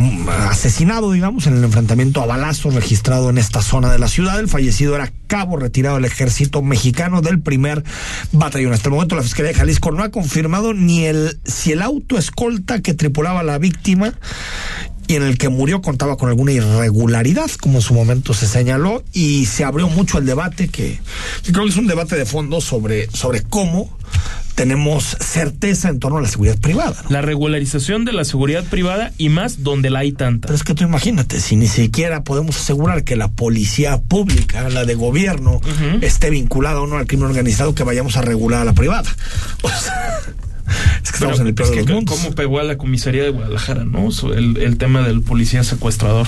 asesinado, 0.49 1.13
digamos, 1.13 1.47
en 1.47 1.57
el 1.57 1.65
enfrentamiento 1.65 2.23
a 2.23 2.27
balazos 2.27 2.75
registrado 2.75 3.31
en 3.31 3.39
esta 3.39 3.63
zona 3.63 3.91
de 3.91 3.99
la 3.99 4.09
ciudad. 4.09 4.39
El 4.39 4.49
fallecido 4.49 4.95
era 4.95 5.13
cabo 5.27 5.57
retirado 5.57 5.97
del 5.97 6.05
ejército 6.05 6.63
mexicano 6.63 7.23
del 7.23 7.41
primer 7.41 7.85
batallón. 8.33 8.73
Hasta 8.73 8.89
el 8.89 8.95
momento 8.95 9.17
la 9.17 9.23
Fiscalía 9.23 9.53
de 9.53 9.59
Jalisco 9.59 9.91
no 9.93 10.03
ha 10.03 10.11
confirmado 10.11 10.75
ni 10.75 11.05
el 11.05 11.39
si 11.45 11.73
el 11.73 11.83
auto 11.83 12.19
escolta 12.19 12.81
que 12.81 12.95
tripulaba 12.95 13.43
la 13.43 13.59
víctima 13.59 14.15
y 15.07 15.17
en 15.17 15.23
el 15.23 15.39
que 15.39 15.49
murió 15.49 15.83
contaba 15.83 16.17
con 16.17 16.29
alguna 16.29 16.53
irregularidad, 16.53 17.51
como 17.61 17.77
en 17.77 17.83
su 17.83 17.95
momento 17.95 18.33
se 18.33 18.47
señaló, 18.47 19.05
y 19.13 19.47
se 19.47 19.65
abrió 19.65 19.89
mucho 19.89 20.19
el 20.19 20.27
debate, 20.27 20.69
que, 20.69 20.99
que 21.43 21.53
creo 21.53 21.65
que 21.65 21.71
es 21.71 21.77
un 21.77 21.87
debate 21.87 22.17
de 22.17 22.25
fondo 22.25 22.61
sobre, 22.61 23.11
sobre 23.11 23.43
cómo 23.43 23.95
tenemos 24.55 25.17
certeza 25.21 25.89
en 25.89 25.99
torno 25.99 26.19
a 26.19 26.23
la 26.23 26.29
seguridad 26.29 26.59
privada. 26.59 26.97
¿no? 27.05 27.11
La 27.11 27.23
regularización 27.23 28.05
de 28.05 28.13
la 28.13 28.25
seguridad 28.25 28.65
privada 28.65 29.13
y 29.19 29.29
más 29.29 29.63
donde 29.63 29.91
la 29.91 30.01
hay 30.01 30.13
tanta. 30.13 30.47
Pero 30.47 30.57
es 30.57 30.63
que 30.63 30.75
tú 30.75 30.85
imagínate, 30.85 31.41
si 31.41 31.57
ni 31.57 31.69
siquiera 31.69 32.25
podemos 32.25 32.57
asegurar 32.57 33.05
que 33.05 33.17
la 33.17 33.29
policía 33.29 34.01
pública, 34.01 34.69
la 34.69 34.85
de 34.85 34.95
gobierno, 34.95 35.61
esté 36.01 36.31
vinculada 36.31 36.81
o 36.81 36.87
no 36.87 36.97
al 36.97 37.07
crimen 37.07 37.27
organizado, 37.27 37.75
que 37.75 37.85
vayamos 37.85 38.17
a 38.17 38.23
regular 38.23 38.63
a 38.63 38.65
la 38.65 38.73
privada. 38.73 39.11
O 39.63 39.69
sea, 39.69 40.21
es 41.03 41.11
que 41.11 41.17
estamos 41.17 41.37
Pero 41.39 41.43
en 41.43 41.47
el 41.49 41.55
peor 41.55 41.69
de 41.71 41.75
que 41.77 41.81
los 41.83 41.91
mundos. 41.91 42.19
cómo 42.19 42.35
pegó 42.35 42.59
a 42.61 42.65
la 42.65 42.77
comisaría 42.79 43.23
de 43.25 43.31
Guadalajara, 43.31 43.85
¿no? 43.85 44.09
El, 44.35 44.57
el 44.59 44.79
tema 44.79 45.03
del 45.07 45.23
policía 45.23 45.63
secuestrador. 45.65 46.27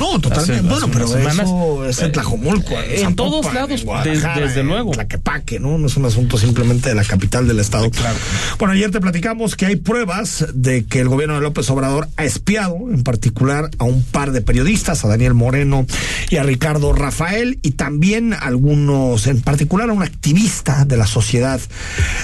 No, 0.00 0.20
totalmente. 0.20 0.52
Hace- 0.54 0.62
bueno, 0.62 0.86
hace 0.86 0.92
pero 0.92 1.08
semanas. 1.08 1.46
eso 1.46 1.84
es 1.86 2.02
en 2.02 2.12
Tlajomulco. 2.12 2.74
En 2.78 3.14
todos 3.16 3.52
lados, 3.52 3.82
en 3.82 4.04
des- 4.04 4.24
desde 4.36 4.62
luego. 4.62 4.92
Tlaquepaque, 4.92 5.58
¿no? 5.60 5.78
No 5.78 5.86
es 5.86 5.96
un 5.96 6.04
asunto 6.04 6.38
simplemente 6.38 6.88
de 6.90 6.94
la 6.94 7.04
capital 7.04 7.46
del 7.48 7.58
estado. 7.60 7.90
Claro. 7.90 8.16
Bueno, 8.58 8.74
ayer 8.74 8.90
te 8.90 9.00
platicamos 9.00 9.56
que 9.56 9.66
hay 9.66 9.76
pruebas 9.76 10.46
de 10.54 10.84
que 10.84 11.00
el 11.00 11.08
gobierno 11.08 11.34
de 11.34 11.40
López 11.40 11.68
Obrador 11.70 12.08
ha 12.16 12.24
espiado, 12.24 12.76
en 12.92 13.02
particular, 13.02 13.70
a 13.78 13.84
un 13.84 14.02
par 14.02 14.32
de 14.32 14.40
periodistas, 14.40 15.04
a 15.04 15.08
Daniel 15.08 15.34
Moreno 15.34 15.86
y 16.30 16.36
a 16.36 16.42
Ricardo 16.42 16.92
Rafael, 16.92 17.58
y 17.62 17.72
también 17.72 18.34
algunos, 18.34 19.26
en 19.26 19.40
particular 19.40 19.90
a 19.90 19.92
un 19.92 20.02
activista 20.02 20.84
de 20.84 20.96
la 20.96 21.06
sociedad 21.06 21.60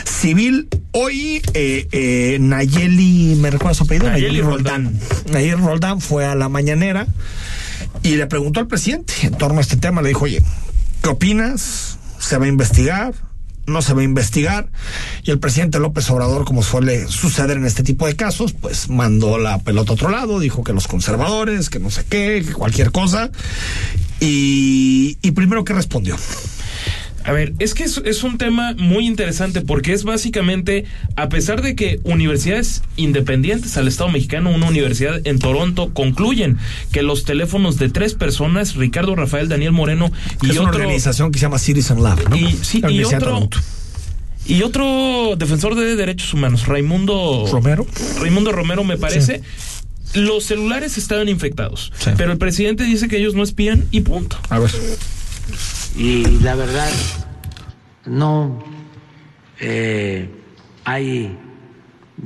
civil. 0.04 0.68
Hoy, 0.92 1.42
eh, 1.54 1.88
eh, 1.92 2.38
Nayeli, 2.40 3.37
¿me 3.37 3.50
recuerda 3.50 3.75
su 3.75 3.84
apellido? 3.84 4.11
Nayeli 4.11 4.40
Roldán. 4.40 4.99
Nayeli 5.30 5.54
Roldán 5.54 6.00
fue 6.00 6.26
a 6.26 6.34
la 6.34 6.49
mañanera 6.49 7.06
y 8.02 8.16
le 8.16 8.26
preguntó 8.26 8.61
al 8.61 8.66
presidente 8.66 9.14
en 9.23 9.34
torno 9.34 9.58
a 9.58 9.61
este 9.61 9.76
tema. 9.76 10.02
Le 10.02 10.08
dijo, 10.08 10.25
oye, 10.25 10.42
¿qué 11.02 11.08
opinas? 11.08 11.99
¿Se 12.18 12.38
va 12.38 12.46
a 12.46 12.49
investigar? 12.49 13.14
¿No 13.66 13.80
se 13.80 13.94
va 13.94 14.02
a 14.02 14.04
investigar? 14.04 14.68
Y 15.23 15.30
el 15.30 15.38
presidente 15.38 15.78
López 15.78 16.11
Obrador, 16.11 16.44
como 16.44 16.62
suele 16.62 17.06
suceder 17.06 17.56
en 17.56 17.64
este 17.64 17.82
tipo 17.82 18.06
de 18.06 18.16
casos, 18.16 18.52
pues 18.52 18.90
mandó 18.90 19.38
la 19.38 19.58
pelota 19.58 19.92
a 19.92 19.94
otro 19.94 20.11
lado, 20.11 20.40
dijo 20.40 20.64
que 20.64 20.73
los 20.73 20.87
conservadores, 20.87 21.70
que 21.70 21.78
no 21.78 21.90
sé 21.90 22.04
qué, 22.04 22.44
que 22.46 22.52
cualquier 22.52 22.90
cosa. 22.92 23.30
Y, 24.20 25.18
y 25.23 25.30
primero, 25.30 25.64
¿qué 25.64 25.73
respondió? 25.73 26.16
A 27.24 27.32
ver, 27.32 27.54
es 27.58 27.72
que 27.72 27.84
es, 27.84 28.02
es 28.04 28.22
un 28.22 28.36
tema 28.36 28.74
muy 28.76 29.06
interesante 29.06 29.62
porque 29.62 29.94
es 29.94 30.04
básicamente, 30.04 30.84
a 31.16 31.30
pesar 31.30 31.62
de 31.62 31.74
que 31.74 31.98
universidades 32.04 32.82
independientes 32.96 33.76
al 33.78 33.88
Estado 33.88 34.10
mexicano, 34.10 34.50
una 34.50 34.68
universidad 34.68 35.26
en 35.26 35.38
Toronto, 35.38 35.92
concluyen 35.94 36.58
que 36.92 37.02
los 37.02 37.24
teléfonos 37.24 37.78
de 37.78 37.88
tres 37.88 38.12
personas, 38.12 38.74
Ricardo 38.74 39.16
Rafael, 39.16 39.48
Daniel 39.48 39.72
Moreno 39.72 40.12
y 40.42 40.50
es 40.50 40.58
una 40.58 40.68
otro... 40.68 40.82
organización 40.82 41.32
que 41.32 41.38
se 41.38 41.46
llama 41.46 41.58
Citizen 41.58 42.02
Lab, 42.02 42.28
¿no? 42.28 42.36
Y, 42.36 42.58
sí, 42.60 42.82
y 42.86 43.02
otro, 43.04 43.48
y 44.46 44.62
otro 44.62 45.34
defensor 45.38 45.76
de 45.76 45.96
derechos 45.96 46.34
humanos, 46.34 46.66
Raimundo 46.66 47.48
Romero. 47.50 47.86
Raimundo 48.20 48.52
Romero 48.52 48.84
me 48.84 48.98
parece, 48.98 49.40
los 50.12 50.44
celulares 50.44 50.98
estaban 50.98 51.30
infectados, 51.30 51.90
pero 52.18 52.32
el 52.32 52.38
presidente 52.38 52.84
dice 52.84 53.08
que 53.08 53.16
ellos 53.16 53.34
no 53.34 53.42
espían 53.42 53.86
y 53.90 54.02
punto. 54.02 54.38
A 54.50 54.58
ver. 54.58 54.70
Y 55.96 56.40
la 56.40 56.56
verdad, 56.56 56.90
no 58.04 58.58
eh, 59.60 60.28
hay 60.84 61.38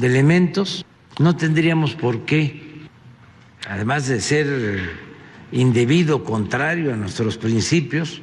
elementos, 0.00 0.87
no 1.18 1.37
tendríamos 1.37 1.94
por 1.94 2.25
qué, 2.25 2.87
además 3.68 4.08
de 4.08 4.20
ser 4.20 4.90
indebido, 5.52 6.25
contrario 6.25 6.94
a 6.94 6.96
nuestros 6.96 7.37
principios, 7.37 8.22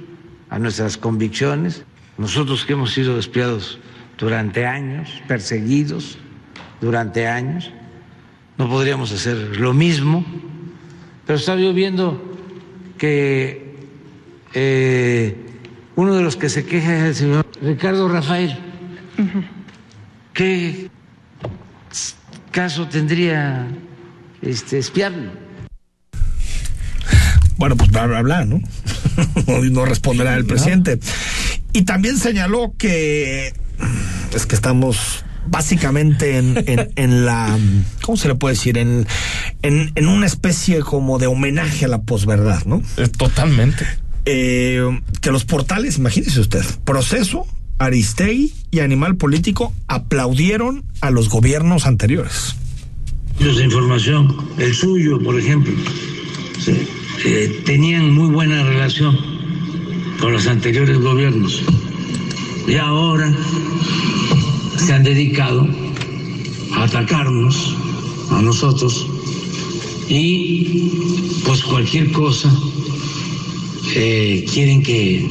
a 0.50 0.58
nuestras 0.58 0.98
convicciones, 0.98 1.86
nosotros 2.18 2.66
que 2.66 2.74
hemos 2.74 2.94
sido 2.94 3.20
espiados 3.20 3.78
durante 4.18 4.66
años, 4.66 5.22
perseguidos 5.28 6.18
durante 6.82 7.28
años, 7.28 7.72
no 8.58 8.68
podríamos 8.68 9.12
hacer 9.12 9.60
lo 9.60 9.74
mismo, 9.74 10.25
pero 11.28 11.38
estaba 11.38 11.60
yo 11.60 11.72
viendo 11.74 12.36
que 12.98 13.65
eh, 14.56 15.36
uno 15.96 16.16
de 16.16 16.24
los 16.24 16.38
que 16.38 16.50
se 16.50 16.66
queja 16.66 16.96
es 16.96 17.04
el 17.04 17.16
señor 17.16 17.48
Ricardo 17.62 18.08
Rafael. 18.08 18.58
¿Qué 20.34 20.90
caso 22.52 22.88
tendría 22.88 23.68
este 24.42 24.80
espiarlo? 24.80 25.32
Bueno, 27.58 27.76
pues 27.76 27.92
bla, 27.92 28.06
bla, 28.06 28.22
bla, 28.22 28.46
¿no? 28.46 28.62
no 29.72 29.86
responderá 29.86 30.36
el 30.36 30.46
presidente. 30.46 31.00
Y 31.74 31.84
también 31.84 32.18
señaló 32.18 32.74
que 32.78 33.54
es 34.34 34.46
que 34.46 34.56
estamos 34.56 35.26
básicamente 35.48 36.38
en, 36.38 36.64
en, 36.66 36.92
en, 36.96 37.26
la, 37.26 37.58
¿cómo 38.02 38.18
se 38.18 38.30
le 38.30 38.36
puede 38.36 38.56
decir? 38.56 38.78
En, 38.78 39.06
en, 39.62 39.92
en 39.96 40.08
una 40.08 40.26
especie 40.26 40.80
como 40.80 41.20
de 41.20 41.28
homenaje 41.28 41.86
a 41.86 41.88
la 41.88 42.02
posverdad, 42.02 42.66
¿no? 42.66 42.82
Eh, 42.98 43.08
totalmente. 43.08 43.86
Eh, 44.25 44.82
que 45.22 45.32
los 45.32 45.46
portales, 45.46 45.98
imagínese 45.98 46.39
usted, 46.39 46.63
proceso, 46.84 47.46
Aristegui 47.77 48.53
y 48.72 48.79
Animal 48.79 49.17
Político 49.17 49.74
aplaudieron 49.88 50.84
a 51.01 51.12
los 51.12 51.29
gobiernos 51.29 51.86
anteriores. 51.86 52.55
De 53.39 53.63
información, 53.63 54.36
el 54.58 54.74
suyo, 54.74 55.20
por 55.22 55.38
ejemplo, 55.38 55.74
eh, 57.25 57.62
tenían 57.65 58.13
muy 58.13 58.29
buena 58.29 58.63
relación 58.63 59.17
con 60.20 60.32
los 60.32 60.48
anteriores 60.48 60.98
gobiernos. 60.98 61.62
Y 62.67 62.75
ahora 62.75 63.32
se 64.77 64.94
han 64.94 65.03
dedicado 65.03 65.67
a 66.75 66.84
atacarnos 66.84 67.75
a 68.32 68.41
nosotros 68.41 69.08
y 70.08 70.91
pues 71.46 71.63
cualquier 71.63 72.12
cosa 72.12 72.51
eh, 73.96 74.46
quieren 74.51 74.82
que 74.82 75.27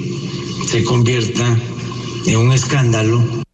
se 0.66 0.84
convierta 0.84 1.58
en 2.26 2.36
un 2.36 2.52
escándalo. 2.52 3.44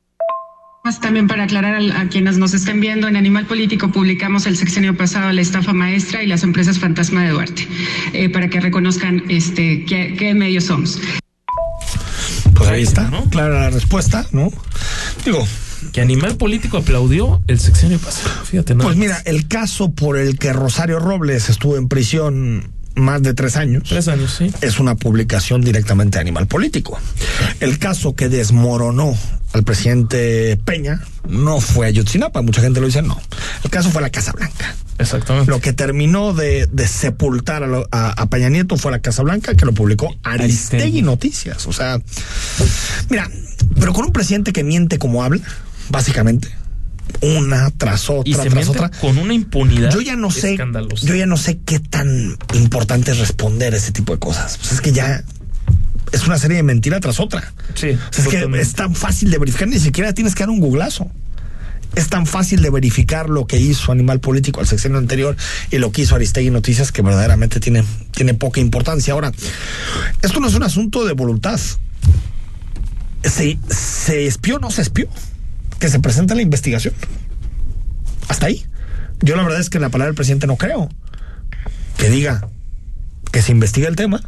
También 1.00 1.28
para 1.28 1.44
aclarar 1.44 1.76
a, 1.76 2.00
a, 2.00 2.08
quienes 2.08 2.36
nos 2.36 2.52
estén 2.52 2.80
viendo, 2.80 3.06
en 3.06 3.16
Animal 3.16 3.46
Político 3.46 3.90
publicamos 3.92 4.46
el 4.46 4.56
sexenio 4.56 4.96
pasado 4.96 5.30
la 5.32 5.40
estafa 5.40 5.72
maestra 5.72 6.22
y 6.22 6.26
las 6.26 6.42
empresas 6.42 6.78
fantasma 6.78 7.22
de 7.22 7.30
Duarte, 7.30 7.68
eh, 8.12 8.28
para 8.28 8.48
que 8.48 8.60
reconozcan 8.60 9.22
este 9.28 9.84
qué, 9.84 10.14
qué 10.18 10.34
medios 10.34 10.64
somos. 10.64 10.98
Pues 12.54 12.68
ahí 12.68 12.82
está, 12.82 13.08
¿no? 13.08 13.24
Clara 13.30 13.60
la 13.60 13.70
respuesta, 13.70 14.26
¿no? 14.32 14.50
Digo, 15.24 15.46
que 15.92 16.00
Animal 16.00 16.36
Político 16.36 16.78
aplaudió 16.78 17.42
el 17.46 17.58
sexenio 17.60 17.98
pasado. 17.98 18.44
Fíjate, 18.44 18.74
¿no? 18.74 18.84
Pues 18.84 18.96
mira, 18.96 19.22
el 19.24 19.48
caso 19.48 19.92
por 19.92 20.16
el 20.16 20.38
que 20.38 20.52
Rosario 20.52 20.98
Robles 20.98 21.48
estuvo 21.48 21.76
en 21.76 21.88
prisión 21.88 22.72
más 23.00 23.22
de 23.22 23.34
tres 23.34 23.56
años. 23.56 23.84
Tres 23.88 24.08
años, 24.08 24.34
sí. 24.36 24.52
Es 24.60 24.78
una 24.78 24.94
publicación 24.94 25.60
directamente 25.62 26.18
de 26.18 26.22
Animal 26.22 26.46
Político. 26.46 26.98
El 27.60 27.78
caso 27.78 28.14
que 28.14 28.28
desmoronó 28.28 29.16
al 29.52 29.64
presidente 29.64 30.58
Peña 30.64 31.02
no 31.28 31.60
fue 31.60 31.86
Ayotzinapa, 31.86 32.42
mucha 32.42 32.60
gente 32.60 32.80
lo 32.80 32.86
dice, 32.86 33.02
no. 33.02 33.20
El 33.64 33.70
caso 33.70 33.90
fue 33.90 34.02
la 34.02 34.10
Casa 34.10 34.32
Blanca. 34.32 34.74
Exactamente. 34.98 35.50
Lo 35.50 35.60
que 35.60 35.72
terminó 35.72 36.34
de, 36.34 36.68
de 36.70 36.86
sepultar 36.86 37.62
a, 37.62 37.66
lo, 37.66 37.88
a, 37.90 38.10
a, 38.10 38.26
Peña 38.28 38.50
Nieto 38.50 38.76
fue 38.76 38.92
la 38.92 39.00
Casa 39.00 39.22
Blanca, 39.22 39.54
que 39.54 39.64
lo 39.64 39.72
publicó 39.72 40.14
Aristegui, 40.22 40.44
Aristegui 40.44 41.02
Noticias. 41.02 41.66
O 41.66 41.72
sea, 41.72 41.98
mira, 43.08 43.28
pero 43.78 43.92
con 43.92 44.04
un 44.04 44.12
presidente 44.12 44.52
que 44.52 44.62
miente 44.62 44.98
como 44.98 45.24
habla, 45.24 45.42
básicamente 45.88 46.59
una 47.20 47.70
tras 47.70 48.10
otra 48.10 48.30
y 48.30 48.34
se 48.34 48.50
tras 48.50 48.68
otra 48.68 48.90
con 48.90 49.18
una 49.18 49.34
impunidad 49.34 49.90
yo 49.90 50.00
ya 50.00 50.16
no 50.16 50.30
sé 50.30 50.56
yo 51.02 51.14
ya 51.14 51.26
no 51.26 51.36
sé 51.36 51.58
qué 51.64 51.78
tan 51.78 52.36
importante 52.54 53.10
es 53.12 53.18
responder 53.18 53.74
a 53.74 53.76
ese 53.76 53.92
tipo 53.92 54.12
de 54.12 54.18
cosas 54.18 54.58
pues 54.58 54.72
es 54.72 54.80
que 54.80 54.92
ya 54.92 55.22
es 56.12 56.26
una 56.26 56.38
serie 56.38 56.56
de 56.56 56.62
mentira 56.62 57.00
tras 57.00 57.20
otra 57.20 57.52
sí, 57.74 57.88
es 57.88 58.28
que 58.28 58.48
es 58.58 58.74
tan 58.74 58.94
fácil 58.94 59.30
de 59.30 59.38
verificar 59.38 59.68
ni 59.68 59.78
siquiera 59.78 60.12
tienes 60.12 60.34
que 60.34 60.40
dar 60.40 60.50
un 60.50 60.60
googlazo 60.60 61.10
es 61.94 62.08
tan 62.08 62.26
fácil 62.26 62.62
de 62.62 62.70
verificar 62.70 63.28
lo 63.28 63.46
que 63.46 63.58
hizo 63.58 63.90
Animal 63.90 64.20
Político 64.20 64.60
al 64.60 64.66
sexenio 64.66 64.98
anterior 64.98 65.36
y 65.70 65.78
lo 65.78 65.90
que 65.90 66.02
hizo 66.02 66.14
Aristegui 66.14 66.50
Noticias 66.50 66.92
que 66.92 67.02
verdaderamente 67.02 67.58
tiene, 67.58 67.84
tiene 68.12 68.34
poca 68.34 68.60
importancia. 68.60 69.12
Ahora, 69.12 69.32
esto 70.22 70.40
no 70.40 70.46
es 70.46 70.54
un 70.54 70.62
asunto 70.62 71.04
de 71.04 71.14
voluntad. 71.14 71.58
¿Se, 73.22 73.58
se 73.68 74.26
espió 74.26 74.56
o 74.56 74.58
no 74.60 74.70
se 74.70 74.82
espió? 74.82 75.08
Que 75.80 75.88
se 75.88 75.98
presente 75.98 76.36
la 76.36 76.42
investigación. 76.42 76.94
Hasta 78.28 78.46
ahí. 78.46 78.64
Yo 79.20 79.34
la 79.34 79.42
verdad 79.42 79.60
es 79.60 79.70
que 79.70 79.78
en 79.78 79.82
la 79.82 79.88
palabra 79.88 80.10
del 80.10 80.14
presidente 80.14 80.46
no 80.46 80.56
creo. 80.56 80.88
Que 81.96 82.08
diga 82.08 82.48
que 83.32 83.42
se 83.42 83.52
investigue 83.52 83.88
el 83.88 83.96
tema 83.96 84.20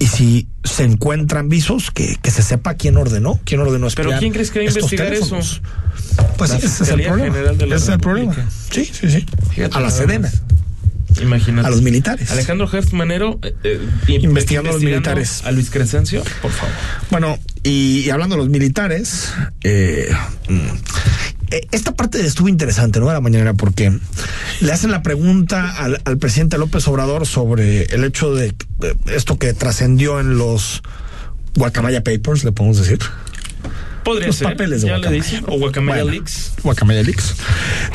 y 0.00 0.06
si 0.06 0.48
se 0.64 0.84
encuentran 0.84 1.48
visos, 1.50 1.90
que, 1.90 2.16
que 2.20 2.30
se 2.30 2.42
sepa 2.42 2.74
quién 2.74 2.96
ordenó, 2.96 3.38
quién 3.44 3.60
ordenó 3.60 3.86
espiar 3.86 4.08
¿Pero 4.08 4.18
quién 4.18 4.32
crees 4.32 4.50
que 4.50 4.60
va 4.60 4.64
a 4.64 4.68
investigar 4.68 5.08
teléfonos. 5.08 5.52
eso? 5.52 6.32
Pues 6.38 6.50
sí, 6.50 6.56
ese 6.56 6.84
es 6.84 6.88
el 6.88 7.02
problema. 7.02 7.38
Ese 7.38 7.74
es 7.74 7.88
el 7.88 8.00
problema. 8.00 8.34
Sí, 8.70 8.84
sí, 8.86 9.10
sí. 9.10 9.26
Fíjate, 9.50 9.76
a 9.76 9.80
la 9.80 9.90
Sedena. 9.90 10.30
Imagínate. 11.20 11.66
A 11.66 11.70
los 11.70 11.82
militares. 11.82 12.30
Alejandro 12.30 12.68
Hertz 12.72 12.92
Manero 12.92 13.38
eh, 13.42 13.54
eh, 13.64 13.80
investigando 14.20 14.70
a 14.70 14.72
los 14.74 14.82
militares. 14.82 15.42
A 15.44 15.50
Luis 15.50 15.70
Crescencio, 15.70 16.22
por 16.42 16.50
favor. 16.50 16.74
Bueno, 17.10 17.38
y, 17.62 18.00
y 18.00 18.10
hablando 18.10 18.36
de 18.36 18.42
los 18.42 18.48
militares, 18.48 19.32
eh, 19.62 20.10
esta 21.72 21.92
parte 21.94 22.24
estuvo 22.24 22.48
interesante, 22.48 23.00
¿no? 23.00 23.08
De 23.08 23.12
la 23.14 23.20
mañana, 23.20 23.54
porque 23.54 23.92
le 24.60 24.72
hacen 24.72 24.90
la 24.90 25.02
pregunta 25.02 25.70
al, 25.76 26.00
al 26.04 26.18
presidente 26.18 26.58
López 26.58 26.86
Obrador 26.88 27.26
sobre 27.26 27.84
el 27.84 28.04
hecho 28.04 28.34
de, 28.34 28.54
de 28.78 28.96
esto 29.14 29.38
que 29.38 29.52
trascendió 29.52 30.20
en 30.20 30.38
los 30.38 30.82
Guacamaya 31.56 32.02
Papers, 32.04 32.44
le 32.44 32.52
podemos 32.52 32.78
decir. 32.78 32.98
Podría 34.04 34.28
los 34.28 34.36
ser. 34.36 34.48
papeles 34.48 34.82
de 34.82 34.88
ya 34.88 34.94
Guacamaya. 34.94 35.10
le 35.10 35.16
dicen. 35.26 35.44
O 35.46 35.58
Guacamaya 35.58 36.02
Bueno, 36.02 36.16
Leaks. 36.18 36.52
Guacamaya 36.62 37.02
Leaks. 37.02 37.34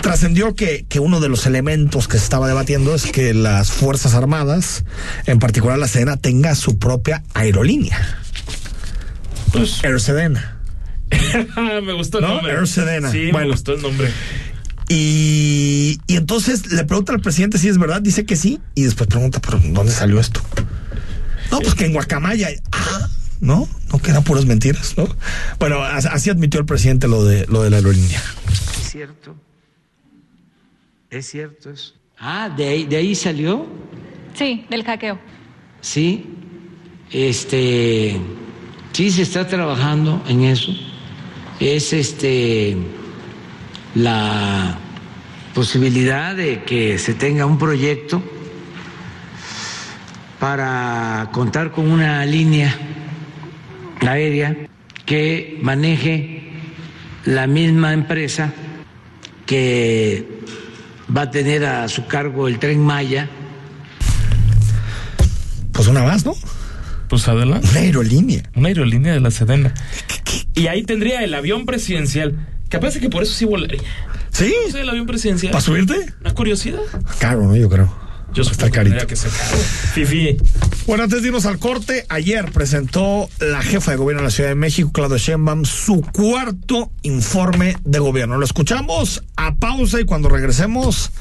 Trascendió 0.01 0.55
que, 0.55 0.85
que 0.87 0.99
uno 0.99 1.19
de 1.19 1.29
los 1.29 1.45
elementos 1.45 2.07
que 2.07 2.17
se 2.17 2.23
estaba 2.23 2.47
debatiendo 2.47 2.93
es 2.93 3.05
que 3.05 3.33
las 3.33 3.71
Fuerzas 3.71 4.13
Armadas, 4.13 4.83
en 5.25 5.39
particular 5.39 5.77
la 5.79 5.87
Sedena, 5.87 6.17
tenga 6.17 6.53
su 6.55 6.77
propia 6.77 7.23
aerolínea. 7.33 8.19
Pues, 9.51 9.83
Air 9.83 9.99
Sedena. 9.99 10.59
me 11.83 11.93
gustó 11.93 12.19
el 12.19 12.25
¿No? 12.25 12.35
nombre. 12.35 12.53
Air 12.53 12.67
Sedena. 12.67 13.11
Sí, 13.11 13.31
Bueno. 13.31 13.47
me 13.47 13.51
gustó 13.53 13.73
el 13.73 13.81
nombre. 13.81 14.11
Y, 14.87 15.99
y 16.05 16.15
entonces 16.17 16.71
le 16.71 16.83
pregunta 16.85 17.11
al 17.13 17.19
presidente 17.19 17.57
si 17.57 17.67
es 17.69 17.77
verdad, 17.79 18.01
dice 18.01 18.25
que 18.25 18.35
sí, 18.35 18.59
y 18.75 18.83
después 18.83 19.07
pregunta, 19.09 19.39
¿pero 19.41 19.59
dónde 19.63 19.91
salió 19.91 20.19
esto? 20.19 20.41
No, 21.51 21.59
pues 21.59 21.73
que 21.75 21.85
en 21.85 21.93
Guacamaya. 21.93 22.49
Ah, 22.71 22.94
no, 23.41 23.67
no 23.91 23.99
que 23.99 24.11
eran 24.11 24.23
puras 24.23 24.45
mentiras, 24.45 24.95
¿no? 24.97 25.07
Bueno, 25.59 25.81
as- 25.83 26.05
así 26.05 26.29
admitió 26.29 26.59
el 26.59 26.65
presidente 26.65 27.07
lo 27.07 27.23
de 27.23 27.45
lo 27.47 27.63
de 27.63 27.69
la 27.69 27.77
aerolínea. 27.77 28.21
Es 28.81 28.91
cierto. 28.91 29.35
Es 31.09 31.27
cierto 31.29 31.69
eso. 31.71 31.93
Ah, 32.17 32.49
de 32.55 32.67
ahí, 32.67 32.85
de 32.85 32.95
ahí 32.97 33.15
salió. 33.15 33.67
Sí, 34.33 34.65
del 34.69 34.83
hackeo. 34.83 35.19
Sí. 35.81 36.25
Este. 37.11 38.19
Sí, 38.93 39.11
se 39.11 39.21
está 39.21 39.47
trabajando 39.47 40.23
en 40.27 40.43
eso. 40.45 40.71
Es 41.59 41.93
este. 41.93 42.77
La 43.95 44.77
posibilidad 45.53 46.35
de 46.35 46.63
que 46.63 46.97
se 46.99 47.13
tenga 47.13 47.45
un 47.45 47.57
proyecto 47.57 48.21
para 50.39 51.29
contar 51.31 51.71
con 51.71 51.89
una 51.89 52.25
línea 52.25 52.75
aérea 54.07 54.55
que 55.05 55.57
maneje 55.61 56.43
la 57.25 57.47
misma 57.47 57.93
empresa 57.93 58.53
que 59.45 60.27
va 61.15 61.23
a 61.23 61.31
tener 61.31 61.65
a 61.65 61.87
su 61.87 62.07
cargo 62.07 62.47
el 62.47 62.59
tren 62.59 62.79
Maya. 62.79 63.29
Pues 65.71 65.87
una 65.87 66.03
más, 66.03 66.25
¿no? 66.25 66.35
Pues 67.09 67.27
adelante. 67.27 67.67
Una 67.71 67.79
aerolínea. 67.79 68.43
Una 68.55 68.69
aerolínea 68.69 69.13
de 69.13 69.19
la 69.19 69.31
Sedena. 69.31 69.73
Y 70.53 70.67
ahí 70.67 70.83
tendría 70.83 71.23
el 71.23 71.33
avión 71.33 71.65
presidencial. 71.65 72.47
Capaz 72.69 72.95
de 72.95 73.01
que 73.01 73.09
por 73.09 73.23
eso 73.23 73.33
sí 73.33 73.45
volaría. 73.45 73.81
¿Sí? 74.31 74.53
Sí, 74.71 74.77
el 74.77 74.89
avión 74.89 75.05
presidencial. 75.05 75.51
¿Para 75.51 75.61
subirte? 75.61 76.13
Una 76.21 76.33
curiosidad. 76.33 76.79
Caro, 77.19 77.43
¿no? 77.43 77.55
Yo 77.55 77.69
creo. 77.69 78.04
Yo 78.35 78.41
Está 78.41 78.69
carito. 78.69 79.07
que 79.07 79.15
caro. 79.15 79.57
Fifi. 79.93 80.37
Bueno, 80.85 81.03
antes 81.03 81.21
de 81.21 81.29
irnos 81.29 81.45
al 81.45 81.57
corte, 81.57 82.05
ayer 82.09 82.51
presentó 82.51 83.29
la 83.39 83.61
jefa 83.61 83.91
de 83.91 83.97
gobierno 83.97 84.23
de 84.23 84.25
la 84.27 84.31
Ciudad 84.31 84.49
de 84.49 84.55
México, 84.55 84.91
Claudia 84.91 85.17
Sheinbaum, 85.17 85.63
su 85.63 86.01
cuarto 86.01 86.91
informe 87.03 87.77
de 87.85 87.99
gobierno. 87.99 88.37
Lo 88.37 88.43
escuchamos 88.43 89.23
a 89.37 89.55
pausa 89.55 90.01
y 90.01 90.03
cuando 90.03 90.27
regresemos, 90.27 91.11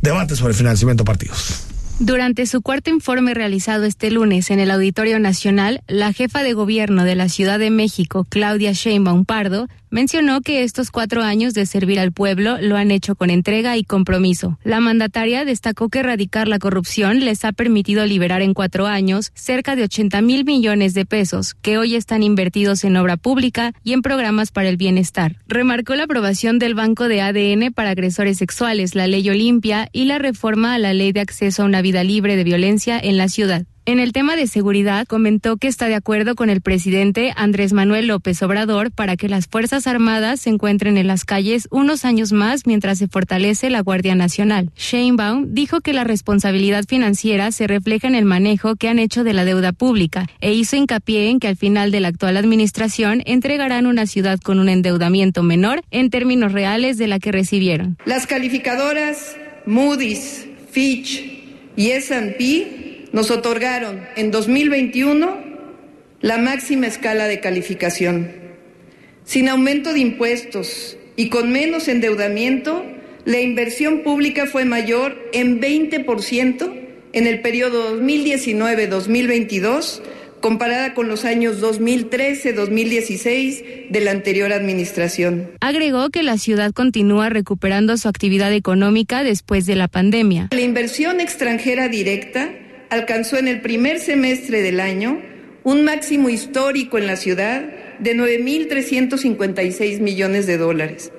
debate 0.00 0.36
sobre 0.36 0.54
financiamiento 0.54 1.02
de 1.02 1.06
partidos. 1.06 1.64
Durante 1.98 2.46
su 2.46 2.62
cuarto 2.62 2.88
informe 2.88 3.34
realizado 3.34 3.84
este 3.84 4.10
lunes 4.10 4.50
en 4.50 4.60
el 4.60 4.70
Auditorio 4.70 5.18
Nacional, 5.18 5.82
la 5.88 6.12
jefa 6.12 6.42
de 6.44 6.54
gobierno 6.54 7.02
de 7.04 7.16
la 7.16 7.28
Ciudad 7.28 7.58
de 7.58 7.70
México, 7.70 8.24
Claudia 8.28 8.72
Sheinbaum 8.72 9.24
Pardo, 9.24 9.68
mencionó 9.90 10.40
que 10.40 10.62
estos 10.62 10.90
cuatro 10.90 11.22
años 11.22 11.54
de 11.54 11.66
servir 11.66 12.00
al 12.00 12.12
pueblo 12.12 12.58
lo 12.60 12.76
han 12.76 12.90
hecho 12.90 13.14
con 13.14 13.30
entrega 13.30 13.76
y 13.76 13.84
compromiso. 13.84 14.58
La 14.64 14.80
mandataria 14.80 15.44
destacó 15.44 15.88
que 15.88 16.00
erradicar 16.00 16.48
la 16.48 16.58
corrupción 16.58 17.20
les 17.20 17.44
ha 17.44 17.52
permitido 17.52 18.06
liberar 18.06 18.42
en 18.42 18.54
cuatro 18.54 18.86
años 18.86 19.32
cerca 19.34 19.76
de 19.76 19.84
80 19.84 20.22
mil 20.22 20.44
millones 20.44 20.94
de 20.94 21.06
pesos 21.06 21.54
que 21.54 21.78
hoy 21.78 21.96
están 21.96 22.22
invertidos 22.22 22.84
en 22.84 22.96
obra 22.96 23.16
pública 23.16 23.72
y 23.84 23.92
en 23.92 24.02
programas 24.02 24.50
para 24.52 24.68
el 24.68 24.76
bienestar. 24.76 25.36
Remarcó 25.46 25.94
la 25.94 26.04
aprobación 26.04 26.58
del 26.58 26.74
Banco 26.74 27.08
de 27.08 27.20
ADN 27.20 27.72
para 27.72 27.90
agresores 27.90 28.38
sexuales, 28.38 28.94
la 28.94 29.06
ley 29.06 29.28
Olimpia 29.28 29.88
y 29.92 30.04
la 30.04 30.18
reforma 30.18 30.74
a 30.74 30.78
la 30.78 30.94
ley 30.94 31.12
de 31.12 31.20
acceso 31.20 31.62
a 31.62 31.66
una 31.66 31.82
vida 31.82 32.04
libre 32.04 32.36
de 32.36 32.44
violencia 32.44 32.98
en 32.98 33.16
la 33.16 33.28
ciudad. 33.28 33.66
En 33.86 33.98
el 33.98 34.12
tema 34.12 34.36
de 34.36 34.46
seguridad, 34.46 35.06
comentó 35.06 35.56
que 35.56 35.66
está 35.66 35.88
de 35.88 35.94
acuerdo 35.94 36.34
con 36.34 36.50
el 36.50 36.60
presidente 36.60 37.32
Andrés 37.34 37.72
Manuel 37.72 38.08
López 38.08 38.42
Obrador 38.42 38.90
para 38.90 39.16
que 39.16 39.28
las 39.28 39.46
Fuerzas 39.46 39.86
Armadas 39.86 40.40
se 40.42 40.50
encuentren 40.50 40.98
en 40.98 41.06
las 41.06 41.24
calles 41.24 41.66
unos 41.70 42.04
años 42.04 42.30
más 42.30 42.66
mientras 42.66 42.98
se 42.98 43.08
fortalece 43.08 43.70
la 43.70 43.80
Guardia 43.80 44.14
Nacional. 44.14 44.70
Sheinbaum 44.76 45.54
dijo 45.54 45.80
que 45.80 45.94
la 45.94 46.04
responsabilidad 46.04 46.84
financiera 46.86 47.52
se 47.52 47.66
refleja 47.66 48.06
en 48.06 48.14
el 48.14 48.26
manejo 48.26 48.76
que 48.76 48.88
han 48.88 48.98
hecho 48.98 49.24
de 49.24 49.32
la 49.32 49.46
deuda 49.46 49.72
pública 49.72 50.26
e 50.40 50.52
hizo 50.52 50.76
hincapié 50.76 51.30
en 51.30 51.40
que 51.40 51.48
al 51.48 51.56
final 51.56 51.90
de 51.90 52.00
la 52.00 52.08
actual 52.08 52.36
administración 52.36 53.22
entregarán 53.24 53.86
una 53.86 54.06
ciudad 54.06 54.38
con 54.40 54.58
un 54.58 54.68
endeudamiento 54.68 55.42
menor 55.42 55.82
en 55.90 56.10
términos 56.10 56.52
reales 56.52 56.98
de 56.98 57.06
la 57.06 57.18
que 57.18 57.32
recibieron. 57.32 57.96
Las 58.04 58.26
calificadoras 58.26 59.36
Moody's, 59.64 60.46
Fitch 60.70 61.24
y 61.76 61.90
S&P 61.92 62.89
nos 63.12 63.30
otorgaron 63.30 64.00
en 64.16 64.30
2021 64.30 65.50
la 66.20 66.38
máxima 66.38 66.86
escala 66.86 67.26
de 67.26 67.40
calificación. 67.40 68.30
Sin 69.24 69.48
aumento 69.48 69.92
de 69.92 69.98
impuestos 70.00 70.96
y 71.16 71.28
con 71.28 71.50
menos 71.50 71.88
endeudamiento, 71.88 72.84
la 73.24 73.40
inversión 73.40 74.00
pública 74.00 74.46
fue 74.46 74.64
mayor 74.64 75.16
en 75.32 75.60
20% 75.60 76.72
en 77.12 77.26
el 77.26 77.40
periodo 77.40 78.00
2019-2022 78.00 80.02
comparada 80.40 80.94
con 80.94 81.08
los 81.08 81.24
años 81.24 81.62
2013-2016 81.62 83.90
de 83.90 84.00
la 84.00 84.10
anterior 84.10 84.52
administración. 84.52 85.52
Agregó 85.60 86.10
que 86.10 86.22
la 86.22 86.38
ciudad 86.38 86.72
continúa 86.72 87.28
recuperando 87.28 87.98
su 87.98 88.08
actividad 88.08 88.52
económica 88.52 89.22
después 89.22 89.66
de 89.66 89.76
la 89.76 89.86
pandemia. 89.88 90.48
La 90.50 90.62
inversión 90.62 91.20
extranjera 91.20 91.88
directa 91.88 92.50
alcanzó 92.90 93.38
en 93.38 93.48
el 93.48 93.60
primer 93.60 93.98
semestre 94.00 94.60
del 94.62 94.80
año 94.80 95.22
un 95.62 95.84
máximo 95.84 96.28
histórico 96.28 96.98
en 96.98 97.06
la 97.06 97.16
ciudad 97.16 97.62
de 97.98 98.16
9.356 98.16 100.00
millones 100.00 100.46
de 100.46 100.58
dólares, 100.58 101.12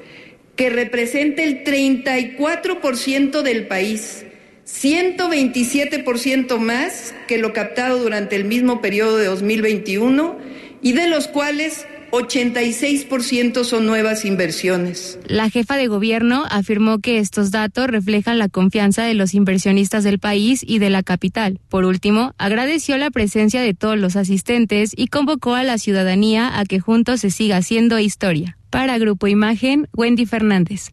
que 0.55 0.69
representa 0.69 1.43
el 1.43 1.63
34% 1.63 3.41
del 3.41 3.67
país, 3.67 4.25
127% 4.65 6.57
más 6.57 7.13
que 7.27 7.37
lo 7.37 7.53
captado 7.53 7.99
durante 7.99 8.35
el 8.35 8.45
mismo 8.45 8.81
periodo 8.81 9.17
de 9.17 9.25
2021 9.25 10.37
y 10.81 10.93
de 10.93 11.07
los 11.07 11.27
cuales 11.27 11.85
86% 12.11 13.63
son 13.63 13.85
nuevas 13.85 14.25
inversiones. 14.25 15.17
La 15.25 15.49
jefa 15.49 15.77
de 15.77 15.87
gobierno 15.87 16.45
afirmó 16.49 16.99
que 16.99 17.19
estos 17.19 17.51
datos 17.51 17.87
reflejan 17.87 18.37
la 18.37 18.49
confianza 18.49 19.03
de 19.03 19.13
los 19.13 19.33
inversionistas 19.33 20.03
del 20.03 20.19
país 20.19 20.63
y 20.65 20.79
de 20.79 20.89
la 20.89 21.03
capital. 21.03 21.59
Por 21.69 21.85
último, 21.85 22.33
agradeció 22.37 22.97
la 22.97 23.11
presencia 23.11 23.61
de 23.61 23.73
todos 23.73 23.97
los 23.97 24.15
asistentes 24.15 24.91
y 24.95 25.07
convocó 25.07 25.55
a 25.55 25.63
la 25.63 25.77
ciudadanía 25.77 26.59
a 26.59 26.65
que 26.65 26.79
juntos 26.79 27.21
se 27.21 27.31
siga 27.31 27.57
haciendo 27.57 27.97
historia. 27.99 28.57
Para 28.69 28.97
Grupo 28.97 29.27
Imagen, 29.27 29.87
Wendy 29.95 30.25
Fernández. 30.25 30.91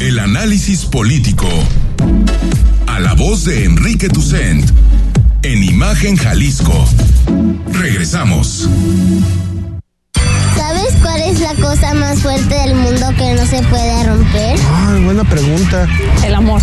El 0.00 0.18
análisis 0.18 0.86
político. 0.86 1.48
A 2.86 2.98
la 3.00 3.14
voz 3.14 3.44
de 3.44 3.64
Enrique 3.64 4.08
Tucent. 4.08 4.70
En 5.42 5.62
Imagen 5.64 6.16
Jalisco. 6.16 6.72
Regresamos. 7.72 8.68
¿Sabes 10.56 10.94
cuál 11.02 11.20
es 11.22 11.40
la 11.40 11.54
cosa 11.54 11.94
más 11.94 12.20
fuerte 12.20 12.54
del 12.54 12.74
mundo 12.74 13.06
que 13.18 13.34
no 13.34 13.44
se 13.46 13.60
puede 13.62 14.04
romper? 14.04 14.58
Ay, 14.86 15.04
buena 15.04 15.24
pregunta. 15.24 15.88
El 16.24 16.34
amor. 16.34 16.62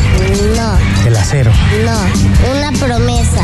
No, 0.56 1.08
El 1.08 1.18
acero. 1.18 1.52
no, 1.86 2.52
una 2.58 2.72
promesa. 2.80 3.44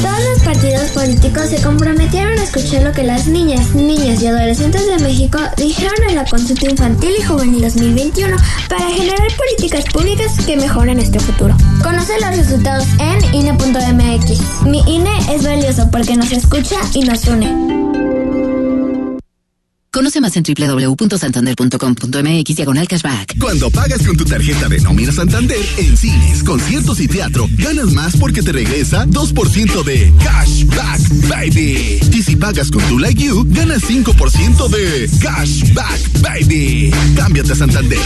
Todos 0.00 0.24
los 0.24 0.42
partidos 0.42 0.90
políticos 0.90 1.50
se 1.50 1.62
comprometieron 1.62 2.38
a 2.38 2.42
escuchar 2.42 2.82
lo 2.82 2.92
que 2.92 3.02
las 3.02 3.26
niñas, 3.26 3.74
niños 3.74 4.22
y 4.22 4.26
adolescentes 4.26 4.86
de 4.86 4.98
México 4.98 5.38
dijeron 5.56 6.08
en 6.08 6.16
la 6.16 6.24
consulta 6.24 6.68
infantil 6.68 7.12
y 7.18 7.22
juvenil 7.22 7.62
2021 7.62 8.36
para 8.68 8.88
generar 8.90 9.28
políticas 9.36 9.84
públicas 9.92 10.32
que 10.44 10.56
mejoren 10.56 10.98
este 10.98 11.20
futuro. 11.20 11.56
Conoce 11.82 12.12
los 12.20 12.36
resultados 12.36 12.86
en 12.98 13.34
INE.mx. 13.34 14.62
Mi 14.66 14.80
INE 14.86 15.34
es 15.34 15.44
valioso 15.44 15.90
porque 15.90 16.16
nos 16.16 16.32
escucha 16.32 16.76
y 16.94 17.00
nos 17.00 17.26
une. 17.26 18.49
Conoce 19.92 20.20
más 20.20 20.36
en 20.36 20.44
www.santander.com.mx 20.44 22.56
diagonal 22.56 22.86
cashback. 22.86 23.36
Cuando 23.40 23.68
pagas 23.70 24.06
con 24.06 24.16
tu 24.16 24.24
tarjeta 24.24 24.68
de 24.68 24.78
nómina 24.80 25.10
Santander 25.10 25.58
en 25.78 25.96
cines, 25.96 26.44
conciertos 26.44 27.00
y 27.00 27.08
teatro, 27.08 27.48
ganas 27.58 27.86
más 27.86 28.16
porque 28.16 28.40
te 28.40 28.52
regresa 28.52 29.04
2% 29.06 29.82
de 29.82 30.12
cashback, 30.22 31.00
baby. 31.28 31.98
Y 32.12 32.22
si 32.22 32.36
pagas 32.36 32.70
con 32.70 32.84
tu 32.84 33.00
Like 33.00 33.20
You, 33.20 33.44
ganas 33.48 33.82
5% 33.82 34.68
de 34.68 35.10
cashback, 35.20 36.20
baby. 36.20 36.92
Cámbiate 37.16 37.52
a 37.52 37.56
Santander. 37.56 37.98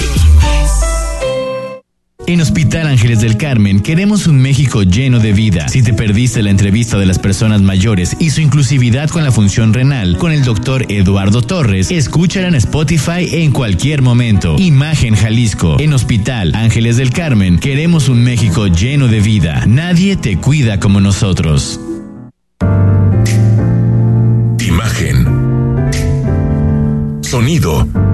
En 2.27 2.41
Hospital 2.41 2.87
Ángeles 2.87 3.21
del 3.21 3.37
Carmen 3.37 3.81
queremos 3.81 4.27
un 4.27 4.41
México 4.41 4.83
lleno 4.83 5.19
de 5.19 5.33
vida. 5.33 5.69
Si 5.69 5.83
te 5.83 5.93
perdiste 5.93 6.43
la 6.43 6.51
entrevista 6.51 6.97
de 6.99 7.05
las 7.05 7.19
personas 7.19 7.61
mayores 7.61 8.17
y 8.19 8.31
su 8.31 8.41
inclusividad 8.41 9.11
con 9.11 9.25
la 9.25 9.31
función 9.31 9.75
renal 9.75 10.17
con 10.17 10.33
el 10.33 10.43
doctor 10.43 10.87
Eduardo 10.91 11.43
Torres, 11.43 11.91
escúchala 11.91 12.49
en 12.49 12.55
Spotify 12.55 13.29
en 13.31 13.53
cualquier 13.53 14.01
momento. 14.01 14.57
Imagen 14.59 15.15
Jalisco. 15.15 15.77
En 15.79 15.93
Hospital 15.93 16.55
Ángeles 16.55 16.97
del 16.97 17.11
Carmen 17.11 17.59
queremos 17.59 18.09
un 18.09 18.25
México 18.25 18.69
lleno 18.69 19.07
de 19.09 19.21
vida. 19.21 19.65
Nadie 19.67 20.17
te 20.17 20.39
cuida 20.39 20.81
como 20.81 21.01
nosotros. 21.01 21.79
Imagen. 24.61 25.27
Sonido. 27.21 28.13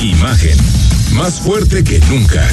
Imagen, 0.00 0.56
más 1.12 1.40
fuerte 1.40 1.82
que 1.84 1.98
nunca. 2.10 2.46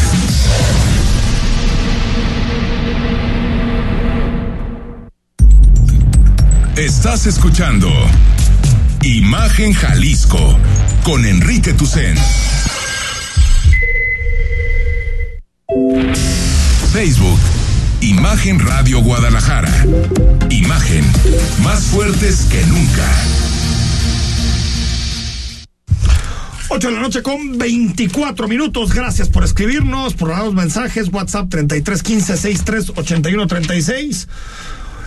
Estás 6.75 7.25
escuchando 7.27 7.89
Imagen 9.03 9.73
Jalisco 9.73 10.57
con 11.03 11.25
Enrique 11.25 11.73
Tucen. 11.73 12.15
Facebook, 16.91 17.39
Imagen 18.01 18.60
Radio 18.60 19.01
Guadalajara. 19.01 19.86
Imagen 20.49 21.05
más 21.63 21.84
fuertes 21.86 22.41
que 22.49 22.65
nunca. 22.65 23.40
8 26.73 26.88
de 26.88 26.93
la 26.93 27.01
noche 27.01 27.21
con 27.21 27.57
24 27.57 28.47
minutos. 28.47 28.93
Gracias 28.93 29.27
por 29.27 29.43
escribirnos, 29.43 30.13
por 30.13 30.29
dar 30.29 30.45
los 30.45 30.53
mensajes. 30.53 31.10
WhatsApp 31.12 31.49
3315 31.49 32.38
63 32.38 32.93
81 32.95 33.45
36. 33.45 34.27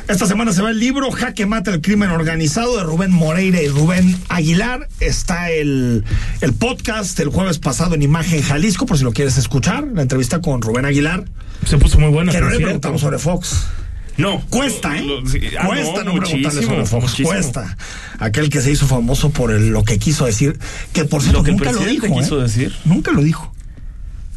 Esta 0.06 0.26
semana 0.26 0.52
se 0.52 0.60
va 0.60 0.68
el 0.68 0.78
libro 0.78 1.10
Jaque 1.10 1.46
Mata 1.46 1.70
el 1.70 1.80
Crimen 1.80 2.10
Organizado 2.10 2.76
de 2.76 2.82
Rubén 2.82 3.12
Moreira 3.12 3.62
y 3.62 3.68
Rubén 3.68 4.14
Aguilar. 4.28 4.90
Está 5.00 5.50
el, 5.50 6.04
el 6.42 6.52
podcast 6.52 7.18
el 7.20 7.30
jueves 7.30 7.58
pasado 7.58 7.94
en 7.94 8.02
Imagen 8.02 8.42
Jalisco, 8.42 8.84
por 8.84 8.98
si 8.98 9.04
lo 9.04 9.12
quieres 9.12 9.38
escuchar. 9.38 9.88
La 9.94 10.02
entrevista 10.02 10.42
con 10.42 10.60
Rubén 10.60 10.84
Aguilar. 10.84 11.24
Se 11.64 11.78
puso 11.78 11.98
muy 11.98 12.10
buena. 12.10 12.30
Que 12.30 12.42
no 12.42 12.50
le 12.50 12.56
preguntamos 12.58 13.00
sobre 13.00 13.18
Fox. 13.18 13.68
No. 14.16 14.40
Cuesta, 14.48 14.96
¿eh? 14.98 15.02
Lo- 15.02 15.26
sí, 15.26 15.40
ah, 15.58 15.66
Cuesta 15.66 16.04
no, 16.04 16.14
no, 16.14 16.20
preguntarle 16.20 16.62
sobre 16.62 16.86
Fox. 16.86 17.02
muchísimo. 17.02 17.28
Cuesta. 17.28 17.76
Aquel 18.18 18.48
que 18.48 18.60
se 18.60 18.70
hizo 18.70 18.86
famoso 18.86 19.30
por 19.30 19.50
el- 19.50 19.68
lo 19.70 19.82
que 19.84 19.98
quiso 19.98 20.24
decir, 20.26 20.58
que 20.92 21.04
por 21.04 21.20
cierto 21.22 21.38
Lo 21.40 21.44
que 21.44 21.50
el 21.50 21.56
nunca 21.56 21.72
lo 21.72 21.84
dijo. 21.84 22.06
quiso 22.18 22.38
¿eh? 22.38 22.42
decir. 22.44 22.72
Nunca 22.84 23.10
lo 23.12 23.22
dijo. 23.22 23.52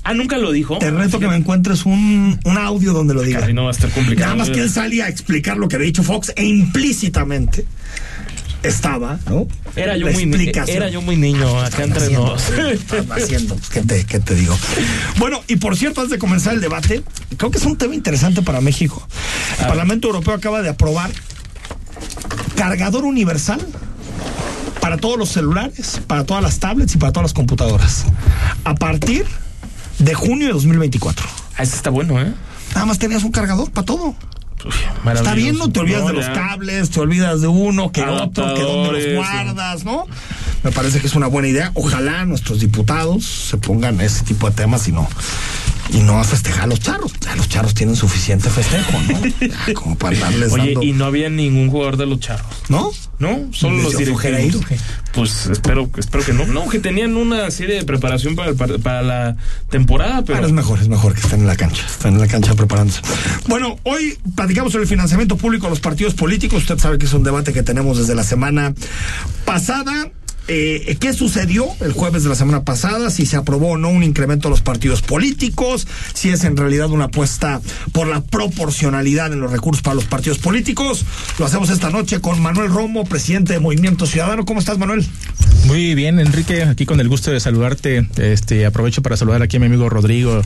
Ah, 0.03 0.13
nunca 0.13 0.37
lo 0.37 0.51
dijo. 0.53 0.77
Te 0.77 0.89
reto 0.89 1.19
que 1.19 1.27
me 1.27 1.35
encuentres 1.35 1.85
un, 1.85 2.39
un 2.45 2.57
audio 2.57 2.93
donde 2.93 3.13
lo 3.13 3.21
diga. 3.23 3.41
Casi 3.41 3.51
no 3.53 3.63
va 3.63 3.69
a 3.69 3.73
estar 3.73 3.89
complicado. 3.91 4.27
Nada 4.35 4.37
más 4.37 4.49
que 4.49 4.61
él 4.61 4.69
salía 4.69 5.05
a 5.05 5.09
explicar 5.09 5.57
lo 5.57 5.67
que 5.67 5.75
había 5.75 5.87
dicho 5.87 6.01
Fox 6.01 6.31
e 6.37 6.45
implícitamente 6.45 7.65
estaba, 8.63 9.19
¿no? 9.29 9.47
Era 9.75 9.97
yo, 9.97 10.07
La 10.07 10.13
muy, 10.13 10.23
explicación. 10.23 10.77
era 10.77 10.89
yo 10.89 11.01
muy 11.01 11.15
niño 11.15 11.59
acá 11.59 11.83
entre 11.83 12.03
haciendo? 12.03 12.25
nos. 12.27 12.43
¿Qué 12.43 12.71
están 12.73 13.11
haciendo? 13.11 13.57
¿Qué 13.71 13.81
te, 13.81 14.05
qué 14.05 14.19
te 14.19 14.35
digo? 14.35 14.57
Bueno, 15.17 15.41
y 15.47 15.57
por 15.57 15.77
cierto, 15.77 16.01
antes 16.01 16.11
de 16.11 16.19
comenzar 16.19 16.53
el 16.53 16.61
debate, 16.61 17.03
creo 17.37 17.51
que 17.51 17.57
es 17.57 17.65
un 17.65 17.77
tema 17.77 17.95
interesante 17.95 18.41
para 18.41 18.61
México. 18.61 19.07
El 19.59 19.67
Parlamento 19.67 20.07
Europeo 20.07 20.33
acaba 20.33 20.61
de 20.61 20.69
aprobar 20.69 21.11
cargador 22.55 23.05
universal 23.05 23.65
para 24.81 24.97
todos 24.97 25.17
los 25.17 25.29
celulares, 25.29 26.01
para 26.07 26.23
todas 26.25 26.41
las 26.43 26.59
tablets 26.59 26.95
y 26.95 26.97
para 26.97 27.11
todas 27.11 27.25
las 27.25 27.33
computadoras. 27.33 28.05
A 28.63 28.75
partir 28.75 29.25
de 29.99 30.13
junio 30.13 30.47
de 30.47 30.53
2024. 30.53 31.25
Ah, 31.57 31.63
ese 31.63 31.75
está 31.75 31.89
bueno, 31.89 32.21
¿eh? 32.21 32.33
Nada 32.73 32.85
más 32.85 32.99
tenías 32.99 33.23
un 33.23 33.31
cargador 33.31 33.71
para 33.71 33.85
todo. 33.85 34.15
Está 35.13 35.33
bien, 35.33 35.57
no 35.57 35.71
te 35.71 35.79
olvidas 35.79 36.05
de 36.07 36.13
los 36.13 36.25
ya. 36.25 36.33
cables, 36.33 36.89
te 36.89 36.99
olvidas 36.99 37.41
de 37.41 37.47
uno, 37.47 37.91
que 37.91 38.01
otro, 38.01 38.53
que 38.53 38.61
dónde 38.61 38.91
los 38.91 39.15
guardas, 39.15 39.83
¿no? 39.85 40.05
Me 40.63 40.71
parece 40.71 40.99
que 40.99 41.07
es 41.07 41.15
una 41.15 41.27
buena 41.27 41.47
idea. 41.47 41.71
Ojalá 41.75 42.25
nuestros 42.25 42.59
diputados 42.59 43.25
se 43.25 43.57
pongan 43.57 44.01
ese 44.01 44.23
tipo 44.23 44.49
de 44.49 44.55
temas 44.55 44.87
y 44.87 44.91
no 44.91 45.07
y 45.91 45.99
no 45.99 46.19
a 46.19 46.23
festejar 46.23 46.63
a 46.63 46.67
los 46.67 46.79
charros. 46.79 47.13
Ya 47.21 47.35
los 47.35 47.47
charros 47.49 47.73
tienen 47.73 47.95
suficiente 47.95 48.49
festejo, 48.49 48.91
¿no? 49.07 49.47
Ya, 49.67 49.73
como 49.73 49.97
para 49.97 50.17
darles 50.17 50.51
Oye, 50.51 50.65
dando, 50.73 50.83
y 50.83 50.93
no 50.93 51.05
había 51.05 51.29
ningún 51.29 51.69
jugador 51.69 51.97
de 51.97 52.05
los 52.05 52.19
charros. 52.19 52.45
¿no? 52.69 52.91
¿No? 53.19 53.49
Solo 53.51 53.77
¿Les 53.77 53.83
los 53.85 53.97
directivos. 53.97 54.65
Pues 55.13 55.47
espero, 55.47 55.89
espero 55.97 56.23
que 56.23 56.33
no. 56.33 56.45
No, 56.45 56.69
que 56.69 56.77
tenían 56.79 57.15
una 57.17 57.49
serie 57.49 57.75
de 57.75 57.83
preparación 57.83 58.35
para, 58.35 58.51
el 58.51 58.55
par- 58.55 58.79
para 58.79 59.01
la 59.01 59.37
temporada, 59.69 60.23
pero. 60.23 60.35
Pero 60.37 60.47
es 60.47 60.53
mejor, 60.53 60.79
es 60.79 60.87
mejor 60.87 61.13
que 61.15 61.21
estén 61.21 61.39
en 61.41 61.47
la 61.47 61.55
cancha, 61.55 61.83
están 61.85 62.13
en 62.13 62.19
la 62.19 62.27
cancha 62.27 62.53
preparándose. 62.53 63.01
Bueno, 63.47 63.79
hoy 63.83 64.17
platicamos 64.35 64.71
sobre 64.71 64.83
el 64.83 64.89
financiamiento 64.89 65.35
público 65.37 65.65
a 65.65 65.69
los 65.71 65.79
partidos 65.79 66.13
políticos. 66.13 66.61
Usted 66.61 66.77
sabe 66.77 66.99
que 66.99 67.05
es 67.07 67.13
un 67.13 67.23
debate 67.23 67.53
que 67.53 67.63
tenemos 67.63 67.97
desde 67.97 68.13
la 68.13 68.23
semana 68.23 68.73
pasada. 69.45 70.11
Eh, 70.49 70.95
¿Qué 70.99 71.11
sucedió 71.11 71.67
el 71.81 71.91
jueves 71.91 72.23
de 72.23 72.29
la 72.29 72.35
semana 72.35 72.63
pasada? 72.63 73.09
Si 73.09 73.25
se 73.25 73.35
aprobó 73.35 73.71
o 73.71 73.77
no 73.77 73.89
un 73.89 74.03
incremento 74.03 74.47
a 74.47 74.51
los 74.51 74.61
partidos 74.61 75.01
políticos, 75.01 75.87
si 76.13 76.29
es 76.29 76.43
en 76.45 76.55
realidad 76.55 76.89
una 76.89 77.05
apuesta 77.05 77.59
por 77.91 78.07
la 78.07 78.21
proporcionalidad 78.21 79.33
en 79.33 79.41
los 79.41 79.51
recursos 79.51 79.81
para 79.81 79.95
los 79.95 80.05
partidos 80.05 80.37
políticos. 80.37 81.05
Lo 81.37 81.45
hacemos 81.45 81.69
esta 81.69 81.89
noche 81.89 82.21
con 82.21 82.41
Manuel 82.41 82.69
Romo, 82.69 83.03
presidente 83.03 83.53
de 83.53 83.59
Movimiento 83.59 84.05
Ciudadano. 84.05 84.45
¿Cómo 84.45 84.59
estás, 84.59 84.77
Manuel? 84.77 85.05
Muy 85.65 85.95
bien, 85.95 86.19
Enrique, 86.19 86.63
aquí 86.63 86.85
con 86.85 87.01
el 87.01 87.09
gusto 87.09 87.31
de 87.31 87.41
saludarte. 87.41 88.07
Este, 88.15 88.65
aprovecho 88.65 89.01
para 89.01 89.17
saludar 89.17 89.41
aquí 89.41 89.57
a 89.57 89.59
mi 89.59 89.65
amigo 89.65 89.89
Rodrigo 89.89 90.41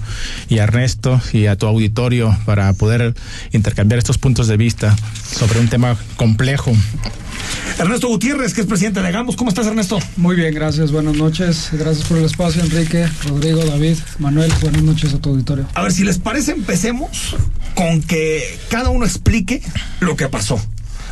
y 0.49 0.57
a 0.57 0.63
Ernesto 0.63 1.21
y 1.31 1.45
a 1.45 1.55
tu 1.55 1.67
auditorio 1.67 2.35
para 2.45 2.73
poder 2.73 3.13
intercambiar 3.51 3.99
estos 3.99 4.17
puntos 4.17 4.47
de 4.47 4.57
vista 4.57 4.95
sobre 5.23 5.59
un 5.59 5.67
tema 5.67 5.95
complejo. 6.15 6.73
Ernesto 7.79 8.07
Gutiérrez, 8.07 8.53
que 8.53 8.61
es 8.61 8.67
presidente 8.67 9.01
de 9.01 9.07
Hagamos. 9.07 9.35
¿Cómo 9.35 9.49
estás, 9.49 9.65
Ernesto? 9.65 9.99
Muy 10.17 10.35
bien, 10.35 10.53
gracias. 10.53 10.91
Buenas 10.91 11.15
noches. 11.15 11.69
Gracias 11.71 12.05
por 12.07 12.17
el 12.17 12.25
espacio, 12.25 12.61
Enrique, 12.63 13.07
Rodrigo, 13.27 13.63
David, 13.65 13.97
Manuel. 14.19 14.51
Buenas 14.61 14.83
noches 14.83 15.13
a 15.13 15.19
tu 15.19 15.29
auditorio. 15.29 15.65
A 15.73 15.81
ver, 15.81 15.91
si 15.91 16.03
les 16.03 16.19
parece, 16.19 16.51
empecemos 16.51 17.35
con 17.75 18.01
que 18.03 18.59
cada 18.69 18.89
uno 18.89 19.05
explique 19.05 19.61
lo 19.99 20.15
que 20.15 20.27
pasó. 20.27 20.61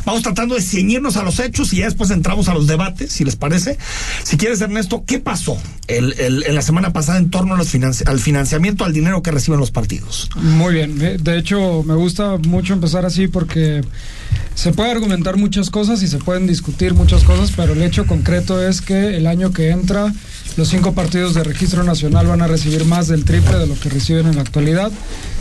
Vamos 0.06 0.22
tratando 0.22 0.54
de 0.54 0.62
ceñirnos 0.62 1.16
a 1.18 1.22
los 1.22 1.38
hechos 1.40 1.74
y 1.74 1.78
ya 1.78 1.84
después 1.84 2.10
entramos 2.10 2.48
a 2.48 2.54
los 2.54 2.66
debates, 2.66 3.12
si 3.12 3.22
les 3.24 3.36
parece. 3.36 3.76
Si 4.22 4.38
quieres, 4.38 4.60
Ernesto, 4.62 5.04
¿qué 5.06 5.18
pasó 5.18 5.58
el, 5.88 6.14
el- 6.18 6.44
en 6.46 6.54
la 6.54 6.62
semana 6.62 6.92
pasada 6.92 7.18
en 7.18 7.30
torno 7.30 7.54
a 7.54 7.58
los 7.58 7.74
financi- 7.74 8.08
al 8.08 8.18
financiamiento, 8.18 8.84
al 8.86 8.94
dinero 8.94 9.22
que 9.22 9.30
reciben 9.30 9.60
los 9.60 9.70
partidos? 9.70 10.30
Muy 10.36 10.72
bien. 10.74 10.96
De 10.98 11.36
hecho, 11.38 11.82
me 11.82 11.94
gusta 11.94 12.38
mucho 12.38 12.72
empezar 12.72 13.04
así 13.04 13.28
porque 13.28 13.82
se 14.60 14.74
puede 14.74 14.90
argumentar 14.90 15.38
muchas 15.38 15.70
cosas 15.70 16.02
y 16.02 16.06
se 16.06 16.18
pueden 16.18 16.46
discutir 16.46 16.92
muchas 16.92 17.24
cosas, 17.24 17.50
pero 17.56 17.72
el 17.72 17.82
hecho 17.82 18.06
concreto 18.06 18.62
es 18.62 18.82
que 18.82 19.16
el 19.16 19.26
año 19.26 19.52
que 19.52 19.70
entra 19.70 20.12
los 20.58 20.68
cinco 20.68 20.92
partidos 20.92 21.32
de 21.32 21.44
registro 21.44 21.82
nacional 21.82 22.26
van 22.26 22.42
a 22.42 22.46
recibir 22.46 22.84
más 22.84 23.08
del 23.08 23.24
triple 23.24 23.56
de 23.56 23.66
lo 23.66 23.78
que 23.80 23.88
reciben 23.88 24.26
en 24.26 24.36
la 24.36 24.42
actualidad. 24.42 24.92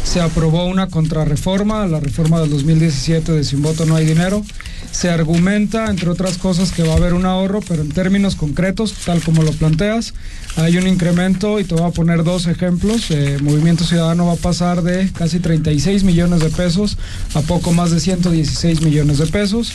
Se 0.06 0.22
aprobó 0.22 0.66
una 0.68 0.88
contrarreforma, 0.88 1.86
la 1.88 2.00
reforma 2.00 2.40
del 2.40 2.50
2017 2.52 3.34
de 3.34 3.44
sin 3.44 3.62
voto 3.62 3.86
no 3.86 3.98
hay 3.98 4.06
dinero. 4.06 4.46
Se 4.92 5.10
argumenta, 5.10 5.90
entre 5.90 6.10
otras 6.10 6.38
cosas, 6.38 6.72
que 6.72 6.84
va 6.84 6.94
a 6.94 6.98
haber 6.98 7.14
un 7.14 7.26
ahorro, 7.26 7.60
pero 7.68 7.82
en 7.82 7.90
términos 7.90 8.36
concretos, 8.36 8.94
tal 9.06 9.22
como 9.22 9.44
lo 9.44 9.52
planteas, 9.52 10.14
hay 10.56 10.78
un 10.78 10.88
incremento 10.88 11.60
y 11.60 11.64
te 11.64 11.76
voy 11.76 11.84
a 11.84 11.92
poner 11.92 12.24
dos 12.24 12.48
ejemplos. 12.48 13.12
Eh, 13.12 13.38
Movimiento 13.42 13.84
Ciudadano 13.84 14.28
va 14.28 14.34
a 14.34 14.38
pasar 14.38 14.82
de 14.82 15.12
casi 15.12 15.40
36 15.40 16.04
millones 16.04 16.40
de 16.40 16.50
pesos 16.50 16.98
a 17.34 17.42
poco 17.42 17.72
más 17.74 17.92
de 17.92 18.00
116 18.00 18.82
millones 18.82 19.09
de 19.18 19.26
pesos. 19.28 19.74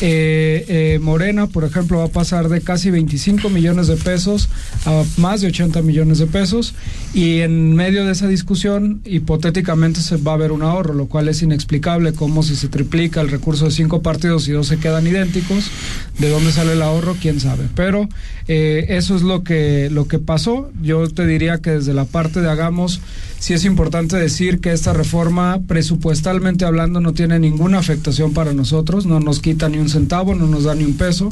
Eh, 0.00 0.64
eh, 0.68 0.98
Morena, 1.00 1.46
por 1.46 1.64
ejemplo, 1.64 1.98
va 1.98 2.04
a 2.04 2.08
pasar 2.08 2.48
de 2.48 2.60
casi 2.60 2.90
25 2.90 3.48
millones 3.48 3.86
de 3.88 3.96
pesos 3.96 4.48
a 4.84 5.04
más 5.16 5.40
de 5.40 5.48
80 5.48 5.82
millones 5.82 6.18
de 6.18 6.26
pesos. 6.26 6.74
Y 7.14 7.40
en 7.40 7.74
medio 7.74 8.04
de 8.04 8.12
esa 8.12 8.28
discusión, 8.28 9.00
hipotéticamente 9.04 10.00
se 10.00 10.16
va 10.16 10.32
a 10.32 10.34
haber 10.34 10.52
un 10.52 10.62
ahorro, 10.62 10.94
lo 10.94 11.06
cual 11.06 11.28
es 11.28 11.42
inexplicable 11.42 12.12
como 12.12 12.42
si 12.42 12.56
se 12.56 12.68
triplica 12.68 13.20
el 13.20 13.30
recurso 13.30 13.66
de 13.66 13.70
cinco 13.70 14.02
partidos 14.02 14.46
y 14.48 14.52
dos 14.52 14.68
se 14.68 14.78
quedan 14.78 15.06
idénticos. 15.06 15.70
¿De 16.18 16.28
dónde 16.28 16.52
sale 16.52 16.72
el 16.72 16.82
ahorro? 16.82 17.16
¿Quién 17.20 17.40
sabe? 17.40 17.64
Pero 17.74 18.08
eh, 18.48 18.86
eso 18.90 19.16
es 19.16 19.22
lo 19.22 19.42
que, 19.42 19.88
lo 19.90 20.08
que 20.08 20.18
pasó. 20.18 20.70
Yo 20.82 21.08
te 21.08 21.26
diría 21.26 21.58
que 21.58 21.70
desde 21.70 21.94
la 21.94 22.04
parte 22.04 22.40
de 22.40 22.50
Hagamos, 22.50 23.00
sí 23.38 23.54
es 23.54 23.64
importante 23.64 24.16
decir 24.16 24.60
que 24.60 24.72
esta 24.72 24.92
reforma, 24.92 25.60
presupuestalmente 25.66 26.64
hablando, 26.64 27.00
no 27.00 27.12
tiene 27.12 27.38
ninguna 27.38 27.78
afectación 27.78 28.32
para 28.32 28.52
nosotros, 28.52 29.06
no 29.06 29.20
nos 29.20 29.40
quita 29.40 29.68
ni 29.68 29.78
un 29.78 29.88
centavo, 29.88 30.34
no 30.34 30.46
nos 30.46 30.64
da 30.64 30.74
ni 30.74 30.84
un 30.84 30.96
peso. 30.96 31.28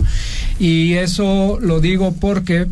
Y 0.58 0.94
eso 0.94 1.58
lo 1.60 1.80
digo 1.80 2.14
porque 2.20 2.66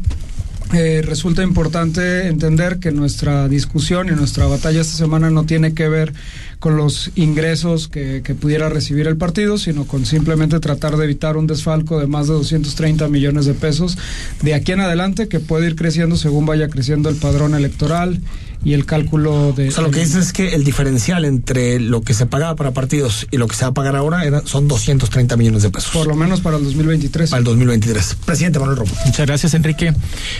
eh, 0.74 1.02
resulta 1.04 1.42
importante 1.42 2.28
entender 2.28 2.78
que 2.78 2.92
nuestra 2.92 3.46
discusión 3.46 4.08
y 4.08 4.12
nuestra 4.12 4.46
batalla 4.46 4.80
esta 4.80 4.96
semana 4.96 5.30
no 5.30 5.44
tiene 5.44 5.74
que 5.74 5.86
ver 5.86 6.14
con 6.60 6.78
los 6.78 7.10
ingresos 7.14 7.88
que, 7.88 8.22
pudiera 8.40 8.70
recibir 8.70 9.06
el 9.06 9.18
partido, 9.18 9.58
sino 9.58 9.84
con 9.84 10.06
simplemente 10.06 10.60
tratar 10.60 10.96
de 10.96 11.04
evitar 11.04 11.36
un 11.36 11.46
desfalco 11.46 12.00
de 12.00 12.06
más 12.06 12.26
de 12.26 12.32
230 12.34 13.06
millones 13.08 13.44
de 13.44 13.52
pesos 13.52 13.98
de 14.40 14.54
aquí 14.54 14.72
en 14.72 14.80
adelante 14.80 15.28
que 15.28 15.40
puede 15.40 15.66
ir 15.66 15.76
creciendo 15.76 16.16
según 16.16 16.46
vaya 16.46 16.68
creciendo 16.68 17.10
el 17.10 17.16
padrón 17.16 17.54
electoral 17.54 18.22
y 18.64 18.74
el 18.74 18.86
cálculo 18.86 19.52
de... 19.52 19.68
O 19.68 19.70
sea, 19.72 19.82
lo 19.82 19.90
que 19.90 20.00
dices 20.00 20.16
es 20.26 20.32
que 20.32 20.54
el 20.54 20.64
diferencial 20.64 21.24
entre 21.24 21.80
lo 21.80 22.02
que 22.02 22.14
se 22.14 22.26
pagaba 22.26 22.54
para 22.56 22.70
partidos 22.72 23.26
y 23.30 23.36
lo 23.36 23.46
que 23.48 23.56
se 23.56 23.64
va 23.64 23.70
a 23.70 23.74
pagar 23.74 23.96
ahora 23.96 24.24
era- 24.24 24.42
son 24.46 24.68
230 24.68 25.36
millones 25.36 25.62
de 25.62 25.70
pesos. 25.70 25.90
Por 25.92 26.06
lo 26.06 26.14
menos 26.14 26.40
para 26.40 26.56
el 26.58 26.64
2023. 26.64 27.30
Para 27.30 27.38
el 27.38 27.44
2023. 27.44 28.16
Presidente 28.24 28.58
Manuel 28.58 28.78
Romo. 28.78 28.92
Muchas 29.06 29.26
gracias, 29.26 29.54
Enrique. 29.54 29.92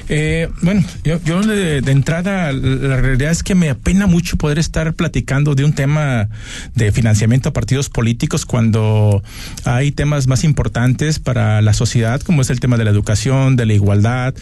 Eh, 0.08 0.48
bueno, 0.62 0.84
yo, 1.04 1.20
yo 1.24 1.42
de, 1.42 1.80
de 1.80 1.92
entrada, 1.92 2.52
la 2.52 2.96
realidad 2.96 3.30
es 3.32 3.42
que 3.42 3.54
me 3.54 3.70
apena 3.70 4.06
mucho 4.06 4.36
poder 4.36 4.58
estar 4.58 4.94
platicando 4.94 5.54
de 5.54 5.64
un 5.64 5.72
tema 5.72 6.28
de 6.74 6.92
financiamiento 6.92 7.48
a 7.48 7.52
partidos 7.52 7.88
políticos 7.88 8.46
cuando 8.46 9.22
hay 9.64 9.92
temas 9.92 10.26
más 10.26 10.44
importantes 10.44 11.18
para 11.18 11.60
la 11.62 11.72
sociedad, 11.74 12.20
como 12.20 12.42
es 12.42 12.50
el 12.50 12.60
tema 12.60 12.76
de 12.76 12.84
la 12.84 12.90
educación, 12.90 13.56
de 13.56 13.66
la 13.66 13.74
igualdad, 13.74 14.34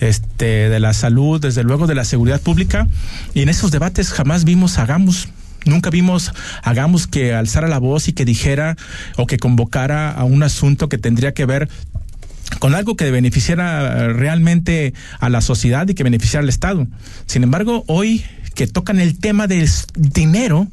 este, 0.00 0.68
de 0.68 0.80
la 0.80 0.92
salud, 0.92 1.40
desde 1.40 1.62
luego 1.64 1.86
de 1.86 1.94
la 1.94 2.04
seguridad 2.04 2.40
pública. 2.40 2.86
Y 3.34 3.42
en 3.42 3.48
esos 3.48 3.70
debates 3.70 4.12
jamás 4.12 4.44
vimos, 4.44 4.78
hagamos, 4.78 5.28
Nunca 5.64 5.90
vimos, 5.90 6.32
hagamos 6.62 7.06
que 7.06 7.34
alzara 7.34 7.68
la 7.68 7.78
voz 7.78 8.08
y 8.08 8.12
que 8.12 8.24
dijera 8.24 8.76
o 9.16 9.26
que 9.26 9.38
convocara 9.38 10.10
a 10.10 10.24
un 10.24 10.42
asunto 10.42 10.88
que 10.88 10.98
tendría 10.98 11.34
que 11.34 11.46
ver 11.46 11.68
con 12.58 12.74
algo 12.74 12.96
que 12.96 13.10
beneficiara 13.10 14.08
realmente 14.12 14.94
a 15.20 15.28
la 15.28 15.40
sociedad 15.40 15.86
y 15.88 15.94
que 15.94 16.04
beneficiara 16.04 16.42
al 16.42 16.48
Estado. 16.48 16.86
Sin 17.26 17.42
embargo, 17.42 17.84
hoy 17.86 18.24
que 18.54 18.66
tocan 18.66 18.98
el 18.98 19.18
tema 19.18 19.46
del 19.46 19.68
dinero, 19.94 20.68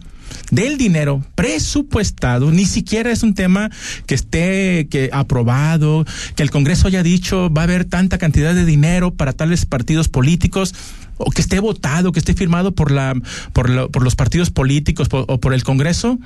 del 0.50 0.78
dinero 0.78 1.24
presupuestado, 1.36 2.52
ni 2.52 2.65
siquiera 2.65 3.12
es 3.12 3.22
un 3.22 3.34
tema 3.36 3.70
que 4.06 4.15
esté 4.15 4.88
que 4.89 5.10
aprobado, 5.13 6.06
que 6.36 6.44
el 6.44 6.52
Congreso 6.52 6.88
haya 6.88 7.04
dicho 7.04 7.52
va 7.52 7.62
a 7.62 7.65
haber 7.65 7.86
tanta 7.86 8.18
cantidad 8.18 8.56
de 8.56 8.65
dinero 8.65 9.13
para 9.13 9.34
tales 9.34 9.65
partidos 9.65 10.10
políticos 10.10 10.74
o 11.17 11.32
que 11.32 11.41
esté 11.41 11.60
votado, 11.60 12.12
que 12.12 12.19
esté 12.19 12.34
firmado 12.34 12.73
por 12.73 12.91
la 12.91 13.13
por, 13.54 13.91
por 13.91 14.04
los 14.04 14.15
partidos 14.15 14.49
políticos 14.49 15.08
o 15.12 15.39
por 15.39 15.54
el 15.54 15.63
Congreso. 15.63 16.19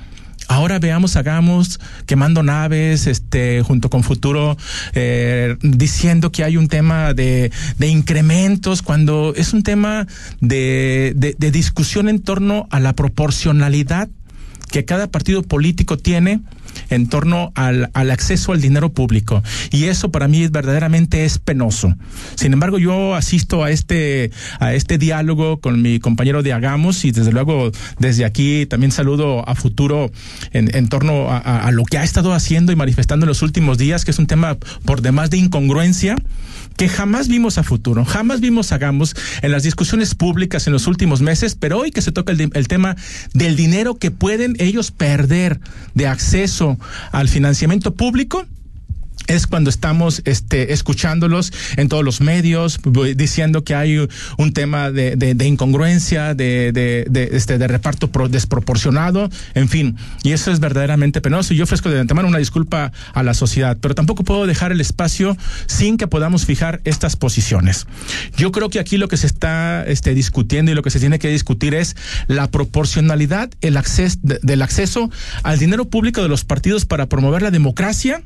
Ahora 0.48 0.78
veamos, 0.80 1.16
hagamos 1.16 1.78
quemando 2.06 2.42
naves, 2.42 3.06
este, 3.06 3.62
junto 3.62 3.88
con 3.88 4.02
Futuro, 4.02 4.56
eh, 4.94 5.56
diciendo 5.62 6.32
que 6.32 6.42
hay 6.42 6.56
un 6.56 6.66
tema 6.66 7.14
de, 7.14 7.52
de, 7.78 7.88
incrementos, 7.88 8.82
cuando 8.82 9.32
es 9.36 9.52
un 9.52 9.62
tema 9.62 10.08
de, 10.40 11.12
de, 11.14 11.36
de 11.38 11.50
discusión 11.52 12.08
en 12.08 12.20
torno 12.20 12.66
a 12.70 12.80
la 12.80 12.94
proporcionalidad 12.94 14.08
que 14.72 14.84
cada 14.84 15.08
partido 15.08 15.42
político 15.42 15.98
tiene 15.98 16.40
en 16.88 17.08
torno 17.08 17.52
al, 17.54 17.90
al, 17.94 18.10
acceso 18.10 18.52
al 18.52 18.60
dinero 18.60 18.92
público. 18.92 19.42
Y 19.70 19.84
eso 19.84 20.10
para 20.10 20.28
mí 20.28 20.46
verdaderamente 20.48 21.24
es 21.24 21.38
penoso. 21.38 21.94
Sin 22.34 22.52
embargo, 22.52 22.78
yo 22.78 23.14
asisto 23.14 23.64
a 23.64 23.70
este, 23.70 24.30
a 24.58 24.74
este 24.74 24.98
diálogo 24.98 25.60
con 25.60 25.82
mi 25.82 26.00
compañero 26.00 26.42
de 26.42 26.52
Hagamos 26.52 27.04
y 27.04 27.12
desde 27.12 27.32
luego 27.32 27.70
desde 27.98 28.24
aquí 28.24 28.66
también 28.66 28.92
saludo 28.92 29.48
a 29.48 29.54
futuro 29.54 30.10
en, 30.52 30.74
en 30.76 30.88
torno 30.88 31.30
a, 31.30 31.38
a, 31.38 31.70
lo 31.70 31.84
que 31.84 31.98
ha 31.98 32.04
estado 32.04 32.32
haciendo 32.32 32.72
y 32.72 32.76
manifestando 32.76 33.24
en 33.24 33.28
los 33.28 33.42
últimos 33.42 33.78
días, 33.78 34.04
que 34.04 34.10
es 34.10 34.18
un 34.18 34.26
tema 34.26 34.56
por 34.84 35.02
demás 35.02 35.30
de 35.30 35.38
incongruencia 35.38 36.16
que 36.80 36.88
jamás 36.88 37.28
vimos 37.28 37.58
a 37.58 37.62
futuro, 37.62 38.06
jamás 38.06 38.40
vimos 38.40 38.72
hagamos 38.72 39.14
en 39.42 39.52
las 39.52 39.64
discusiones 39.64 40.14
públicas 40.14 40.66
en 40.66 40.72
los 40.72 40.86
últimos 40.86 41.20
meses, 41.20 41.54
pero 41.54 41.76
hoy 41.76 41.90
que 41.90 42.00
se 42.00 42.10
toca 42.10 42.32
el, 42.32 42.68
tema 42.68 42.96
del 43.34 43.54
dinero 43.54 43.96
que 43.96 44.10
pueden 44.10 44.56
ellos 44.58 44.90
perder 44.90 45.60
de 45.92 46.06
acceso 46.06 46.78
al 47.12 47.28
financiamiento 47.28 47.92
público, 47.92 48.46
es 49.26 49.46
cuando 49.46 49.70
estamos 49.70 50.22
este, 50.24 50.72
escuchándolos 50.72 51.52
en 51.76 51.88
todos 51.88 52.04
los 52.04 52.20
medios 52.20 52.80
diciendo 53.16 53.64
que 53.64 53.74
hay 53.74 54.08
un 54.38 54.52
tema 54.52 54.90
de, 54.90 55.16
de, 55.16 55.34
de 55.34 55.46
incongruencia, 55.46 56.34
de, 56.34 56.72
de, 56.72 57.28
este, 57.32 57.58
de 57.58 57.68
reparto 57.68 58.10
pro, 58.10 58.28
desproporcionado, 58.28 59.30
en 59.54 59.68
fin, 59.68 59.96
y 60.22 60.32
eso 60.32 60.50
es 60.50 60.60
verdaderamente 60.60 61.20
penoso. 61.20 61.54
Y 61.54 61.56
yo 61.56 61.64
ofrezco 61.64 61.90
de 61.90 62.00
antemano 62.00 62.28
una 62.28 62.38
disculpa 62.38 62.92
a 63.12 63.22
la 63.22 63.34
sociedad, 63.34 63.76
pero 63.80 63.94
tampoco 63.94 64.24
puedo 64.24 64.46
dejar 64.46 64.72
el 64.72 64.80
espacio 64.80 65.36
sin 65.66 65.96
que 65.96 66.06
podamos 66.06 66.46
fijar 66.46 66.80
estas 66.84 67.16
posiciones. 67.16 67.86
Yo 68.36 68.52
creo 68.52 68.68
que 68.68 68.80
aquí 68.80 68.96
lo 68.96 69.08
que 69.08 69.16
se 69.16 69.26
está 69.26 69.84
este, 69.86 70.14
discutiendo 70.14 70.72
y 70.72 70.74
lo 70.74 70.82
que 70.82 70.90
se 70.90 71.00
tiene 71.00 71.18
que 71.18 71.28
discutir 71.28 71.74
es 71.74 71.96
la 72.26 72.50
proporcionalidad 72.50 73.50
el 73.60 73.76
acceso, 73.76 74.18
del 74.22 74.62
acceso 74.62 75.10
al 75.42 75.58
dinero 75.58 75.88
público 75.88 76.22
de 76.22 76.28
los 76.28 76.44
partidos 76.44 76.84
para 76.84 77.06
promover 77.06 77.42
la 77.42 77.50
democracia 77.50 78.22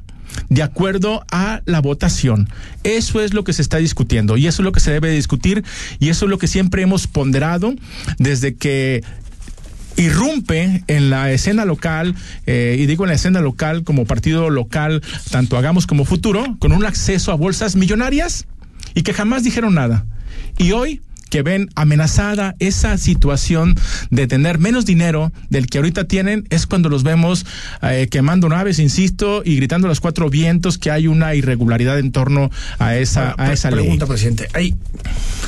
de 0.49 0.63
acuerdo 0.63 1.25
a 1.31 1.63
la 1.65 1.81
votación. 1.81 2.49
Eso 2.83 3.21
es 3.21 3.35
lo 3.35 3.45
que 3.45 3.53
se 3.53 3.63
está 3.63 3.79
discutiendo 3.79 4.37
y 4.37 4.47
eso 4.47 4.63
es 4.63 4.65
lo 4.65 4.73
que 4.73 4.81
se 4.81 4.93
debe 4.93 5.11
discutir 5.11 5.65
y 5.99 6.09
eso 6.09 6.27
es 6.27 6.31
lo 6.31 6.39
que 6.39 6.49
siempre 6.49 6.83
hemos 6.83 7.07
ponderado 7.07 7.75
desde 8.19 8.55
que 8.55 9.03
irrumpe 9.97 10.83
en 10.89 11.11
la 11.11 11.31
escena 11.33 11.65
local, 11.65 12.15
eh, 12.47 12.77
y 12.79 12.87
digo 12.87 13.05
en 13.05 13.11
la 13.11 13.15
escena 13.15 13.41
local 13.41 13.85
como 13.85 14.07
partido 14.07 14.51
local, 14.51 15.03
tanto 15.31 15.57
Hagamos 15.57 15.87
como 15.87 16.05
Futuro, 16.05 16.57
con 16.59 16.73
un 16.73 16.85
acceso 16.85 17.33
a 17.33 17.37
bolsas 17.37 17.77
millonarias 17.77 18.47
y 18.95 19.03
que 19.03 19.13
jamás 19.13 19.45
dijeron 19.45 19.75
nada. 19.75 20.05
Y 20.59 20.73
hoy 20.73 21.01
que 21.35 21.43
ven 21.43 21.69
amenazada 21.75 22.55
esa 22.61 22.97
situación 22.97 23.75
de 24.11 24.29
tener 24.29 24.61
menos 24.61 24.87
dinero 24.87 25.33
del 25.51 25.67
que 25.67 25.79
ahorita 25.79 26.05
tienen, 26.05 26.47
es 26.49 26.69
cuando 26.69 26.89
los 26.89 27.03
vemos 27.03 27.45
eh, 27.83 28.07
quemando 28.09 28.49
naves, 28.49 28.79
insisto, 28.79 29.43
y 29.45 29.57
gritando 29.57 29.89
a 29.89 29.91
los 29.91 29.99
cuatro 29.99 30.31
vientos 30.31 30.79
que 30.79 30.93
hay 30.93 31.09
una 31.09 31.35
irregularidad 31.35 31.99
en 31.99 32.13
torno 32.13 32.53
a 32.79 32.95
esa, 32.95 33.31
Ahora, 33.33 33.49
a 33.49 33.53
esa 33.53 33.71
pregunta, 33.71 33.75
ley. 33.75 33.99
Pregunta, 33.99 34.07
presidente. 34.07 34.49
¿hay, 34.53 34.77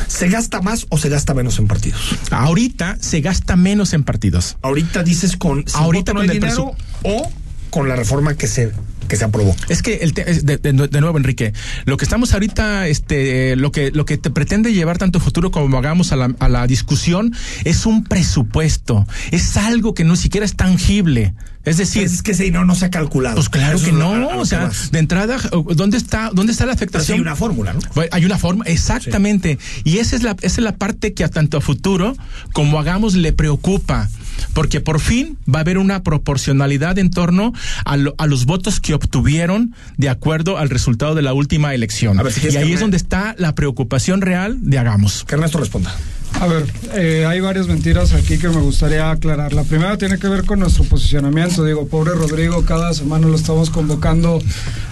¿Se 0.09 0.29
gasta 0.29 0.61
más 0.61 0.87
o 0.89 0.99
se 0.99 1.09
gasta 1.09 1.35
menos 1.35 1.57
en 1.61 1.69
partidos? 1.69 2.01
Ahorita 2.33 2.97
se 2.99 3.21
gasta 3.21 3.55
menos 3.55 3.93
en 3.93 4.03
partidos. 4.03 4.57
Ahorita 4.63 5.05
dices 5.05 5.37
con 5.37 5.69
si 5.69 5.77
ahorita 5.77 6.15
con 6.15 6.27
no 6.27 6.33
el 6.33 6.41
dinero 6.41 6.75
o 7.05 7.31
con 7.71 7.89
la 7.89 7.95
reforma 7.95 8.35
que 8.35 8.49
se 8.49 8.73
que 9.07 9.17
se 9.17 9.25
aprobó. 9.25 9.55
Es 9.69 9.83
que 9.83 9.97
el 9.97 10.13
te, 10.13 10.25
de, 10.25 10.59
de, 10.59 10.73
de, 10.73 11.01
nuevo, 11.01 11.17
Enrique, 11.17 11.53
lo 11.85 11.97
que 11.97 12.05
estamos 12.05 12.33
ahorita, 12.33 12.89
este, 12.89 13.57
lo 13.57 13.73
que 13.73 13.91
lo 13.91 14.05
que 14.05 14.19
te 14.19 14.31
pretende 14.31 14.73
llevar 14.73 14.99
tanto 14.99 15.21
futuro 15.21 15.51
como 15.51 15.79
hagamos 15.79 16.13
a 16.13 16.17
la, 16.17 16.35
a 16.39 16.49
la 16.49 16.67
discusión 16.67 17.35
es 17.65 17.87
un 17.87 18.05
presupuesto, 18.05 19.07
es 19.31 19.57
algo 19.57 19.95
que 19.95 20.05
no 20.05 20.17
siquiera 20.17 20.45
es 20.45 20.57
tangible. 20.57 21.35
Es 21.67 21.79
decir, 21.79 22.03
Pues 22.03 22.15
es 22.15 22.23
que 22.23 22.31
ese 22.31 22.45
dinero 22.45 22.65
no 22.65 22.77
se 22.77 22.85
ha 22.85 22.91
calculado. 22.91 23.35
Pues 23.35 23.49
claro 23.49 23.77
Eso 23.77 23.87
que 23.87 23.93
no, 23.93 24.39
o 24.39 24.47
sea, 24.47 24.71
de 24.93 24.99
entrada, 25.01 25.37
¿dónde 25.75 25.97
está, 25.97 26.31
dónde 26.33 26.53
está 26.53 26.65
la 26.65 26.73
afectación? 26.73 27.07
Sí 27.07 27.13
hay 27.15 27.21
una 27.21 27.35
fórmula, 27.35 27.73
¿no? 27.73 27.81
Hay 28.13 28.25
una 28.25 28.39
forma, 28.39 28.65
exactamente. 28.67 29.59
Y 29.83 29.99
esa 29.99 30.15
es 30.15 30.23
la, 30.23 30.37
esa 30.43 30.47
es 30.47 30.59
la 30.59 30.77
parte 30.77 31.13
que 31.13 31.25
a 31.25 31.29
tanto 31.29 31.59
a 31.59 31.61
futuro 31.61 32.17
como 32.53 32.79
hagamos 32.79 33.15
le 33.15 33.33
preocupa. 33.33 34.09
Porque 34.53 34.81
por 34.81 35.01
fin 35.01 35.39
va 35.53 35.59
a 35.59 35.63
haber 35.63 35.79
una 35.79 36.03
proporcionalidad 36.03 36.99
en 36.99 37.11
torno 37.11 37.53
a, 37.85 37.97
lo- 37.97 38.15
a 38.19 38.27
los 38.27 38.45
votos 38.47 38.81
que 38.81 38.95
obtuvieron 38.95 39.75
de 39.97 40.09
acuerdo 40.09 40.59
al 40.59 40.71
resultado 40.71 41.15
de 41.15 41.23
la 41.23 41.33
última 41.35 41.75
elección. 41.75 42.19
A 42.19 42.23
ver, 42.23 42.33
si 42.33 42.49
y 42.49 42.57
ahí 42.57 42.73
es 42.73 42.81
donde 42.81 42.97
está 42.97 43.35
la 43.39 43.55
preocupación 43.55 44.21
real 44.21 44.59
de 44.61 44.79
hagamos. 44.79 45.25
Que 45.25 45.35
Ernesto 45.35 45.59
responda. 45.59 45.95
A 46.41 46.47
ver, 46.47 46.67
eh, 46.95 47.25
hay 47.27 47.41
varias 47.41 47.67
mentiras 47.67 48.13
aquí 48.13 48.37
que 48.39 48.49
me 48.51 48.61
gustaría 48.61 49.11
aclarar. 49.11 49.55
La 49.55 49.63
primera 49.65 49.97
tiene 49.97 50.19
que 50.19 50.29
ver 50.29 50.45
con 50.45 50.61
nuestro 50.61 50.85
posicionamiento. 50.85 51.65
Digo, 51.65 51.89
pobre 51.89 52.13
Rodrigo, 52.13 52.63
cada 52.67 52.93
semana 52.93 53.27
lo 53.27 53.37
estamos 53.37 53.71
convocando 53.71 54.43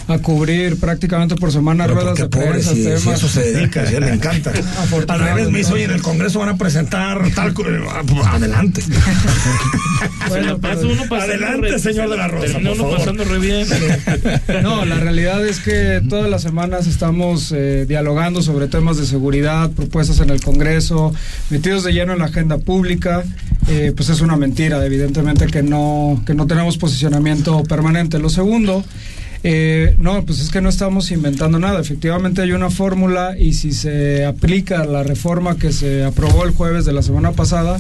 a 0.09 0.19
cubrir 0.19 0.79
prácticamente 0.81 1.35
por 1.35 1.51
semana 1.53 1.85
Pero 1.85 1.97
ruedas 2.01 2.19
¿por 2.19 2.31
de 2.31 2.39
prensa, 2.51 2.71
Si- 2.71 2.77
si 2.77 2.85
temas. 2.85 3.19
eso 3.19 3.29
se 3.29 3.53
dedica, 3.53 3.87
si 3.87 3.95
a 3.95 3.99
él 3.99 4.05
le 4.05 4.13
encanta. 4.15 4.53
Al 5.09 5.21
revés 5.21 5.51
me 5.51 5.61
hizo, 5.61 5.75
oye, 5.75 5.85
en 5.85 5.91
el 5.93 6.03
Congreso 6.03 6.39
van 6.39 6.49
a 6.51 6.57
presentar 6.57 7.21
tal. 7.35 7.55
Adelante. 8.27 8.83
Bueno, 10.29 10.59
Pasa 10.59 10.77
pero- 10.81 10.93
uno 10.93 11.03
pasando 11.09 11.17
Adelante, 11.35 11.69
re- 11.71 11.79
señor 11.79 12.09
de 12.11 12.17
la 12.17 12.29
Rosa, 12.29 12.53
por 12.55 12.63
uno 12.63 12.75
favor. 12.77 12.99
pasando 12.99 13.25
re 13.25 13.39
bien. 13.39 13.67
No, 14.63 14.85
la 14.85 14.97
realidad 14.97 15.47
es 15.47 15.61
que 15.61 16.03
todas 16.09 16.31
las 16.31 16.43
semanas 16.43 16.87
estamos 16.87 17.53
eh, 17.53 17.85
dialogando 17.87 18.43
sobre 18.43 18.67
temas 18.69 18.97
de 18.97 19.07
seguridad, 19.07 19.71
propuestas 19.71 20.21
en 20.21 20.31
el 20.31 20.41
Congreso, 20.43 21.15
metidos 21.51 21.85
de 21.85 21.93
lleno 21.93 22.13
en 22.13 22.19
la 22.21 22.27
agenda 22.27 22.59
pública. 22.59 23.25
Eh, 23.69 23.93
pues 23.97 24.11
es 24.11 24.21
una 24.21 24.37
mentira, 24.37 24.85
evidentemente 24.85 25.47
que 25.47 25.63
no, 25.63 26.23
que 26.27 26.35
no 26.35 26.47
tenemos 26.47 26.77
posicionamiento 26.77 27.63
permanente. 27.65 28.19
Lo 28.19 28.29
segundo, 28.29 28.85
eh, 29.47 29.95
no, 29.99 30.25
pues 30.25 30.41
es 30.41 30.49
que 30.49 30.63
no 30.63 30.71
estamos 30.71 31.11
inventando 31.11 31.59
nada. 31.59 31.79
Efectivamente 31.79 32.41
hay 32.41 32.53
una 32.53 32.71
fórmula 32.71 33.37
y 33.39 33.53
si 33.53 33.73
se 33.73 34.25
aplica 34.25 34.87
la 34.87 35.03
reforma 35.03 35.59
que 35.59 35.71
se 35.71 36.03
aprobó 36.03 36.45
el 36.45 36.53
jueves 36.53 36.87
de 36.87 36.95
la 36.95 37.03
semana 37.03 37.33
pasada, 37.33 37.79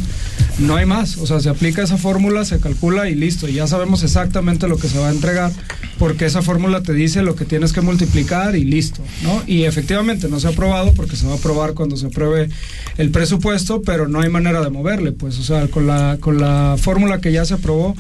no 0.59 0.77
hay 0.77 0.85
más. 0.85 1.16
O 1.16 1.27
sea, 1.27 1.40
se 1.40 1.48
aplica 1.48 1.83
esa 1.83 1.96
fórmula, 1.96 2.44
se 2.44 2.61
calcula 2.61 3.09
y 3.09 3.14
listo. 3.14 3.48
Ya 3.48 3.66
sabemos 3.66 4.03
exactamente 4.03 4.68
lo 4.68 4.77
que 4.77 4.88
se 4.88 4.98
va 4.98 5.09
a 5.09 5.12
entregar 5.12 5.53
porque 5.98 6.27
esa 6.27 6.42
fórmula 6.42 6.83
te 6.83 6.92
dice 6.92 7.22
lo 7.22 7.35
que 7.35 7.46
tienes 7.46 7.72
que 7.72 7.81
multiplicar 7.81 8.57
y 8.57 8.64
listo, 8.64 9.00
¿no? 9.22 9.42
Y 9.46 9.62
efectivamente 9.62 10.29
no 10.29 10.40
se 10.40 10.48
ha 10.48 10.50
aprobado 10.50 10.92
porque 10.92 11.16
se 11.16 11.27
va 11.27 11.33
a 11.33 11.37
aprobar 11.37 11.74
cuando 11.74 11.96
se 11.96 12.07
apruebe 12.07 12.50
el 12.98 13.11
presupuesto, 13.11 13.81
pero 13.81 14.09
no 14.09 14.20
hay 14.20 14.29
manera 14.29 14.61
de 14.61 14.70
moverle, 14.70 15.12
pues, 15.12 15.38
o 15.38 15.42
sea, 15.42 15.68
con 15.68 15.87
la 15.87 16.18
con 16.20 16.40
la 16.40 16.77
fórmula 16.79 17.20
que 17.20 17.33
ya 17.33 17.44
se 17.44 17.55
aprobó 17.55 17.96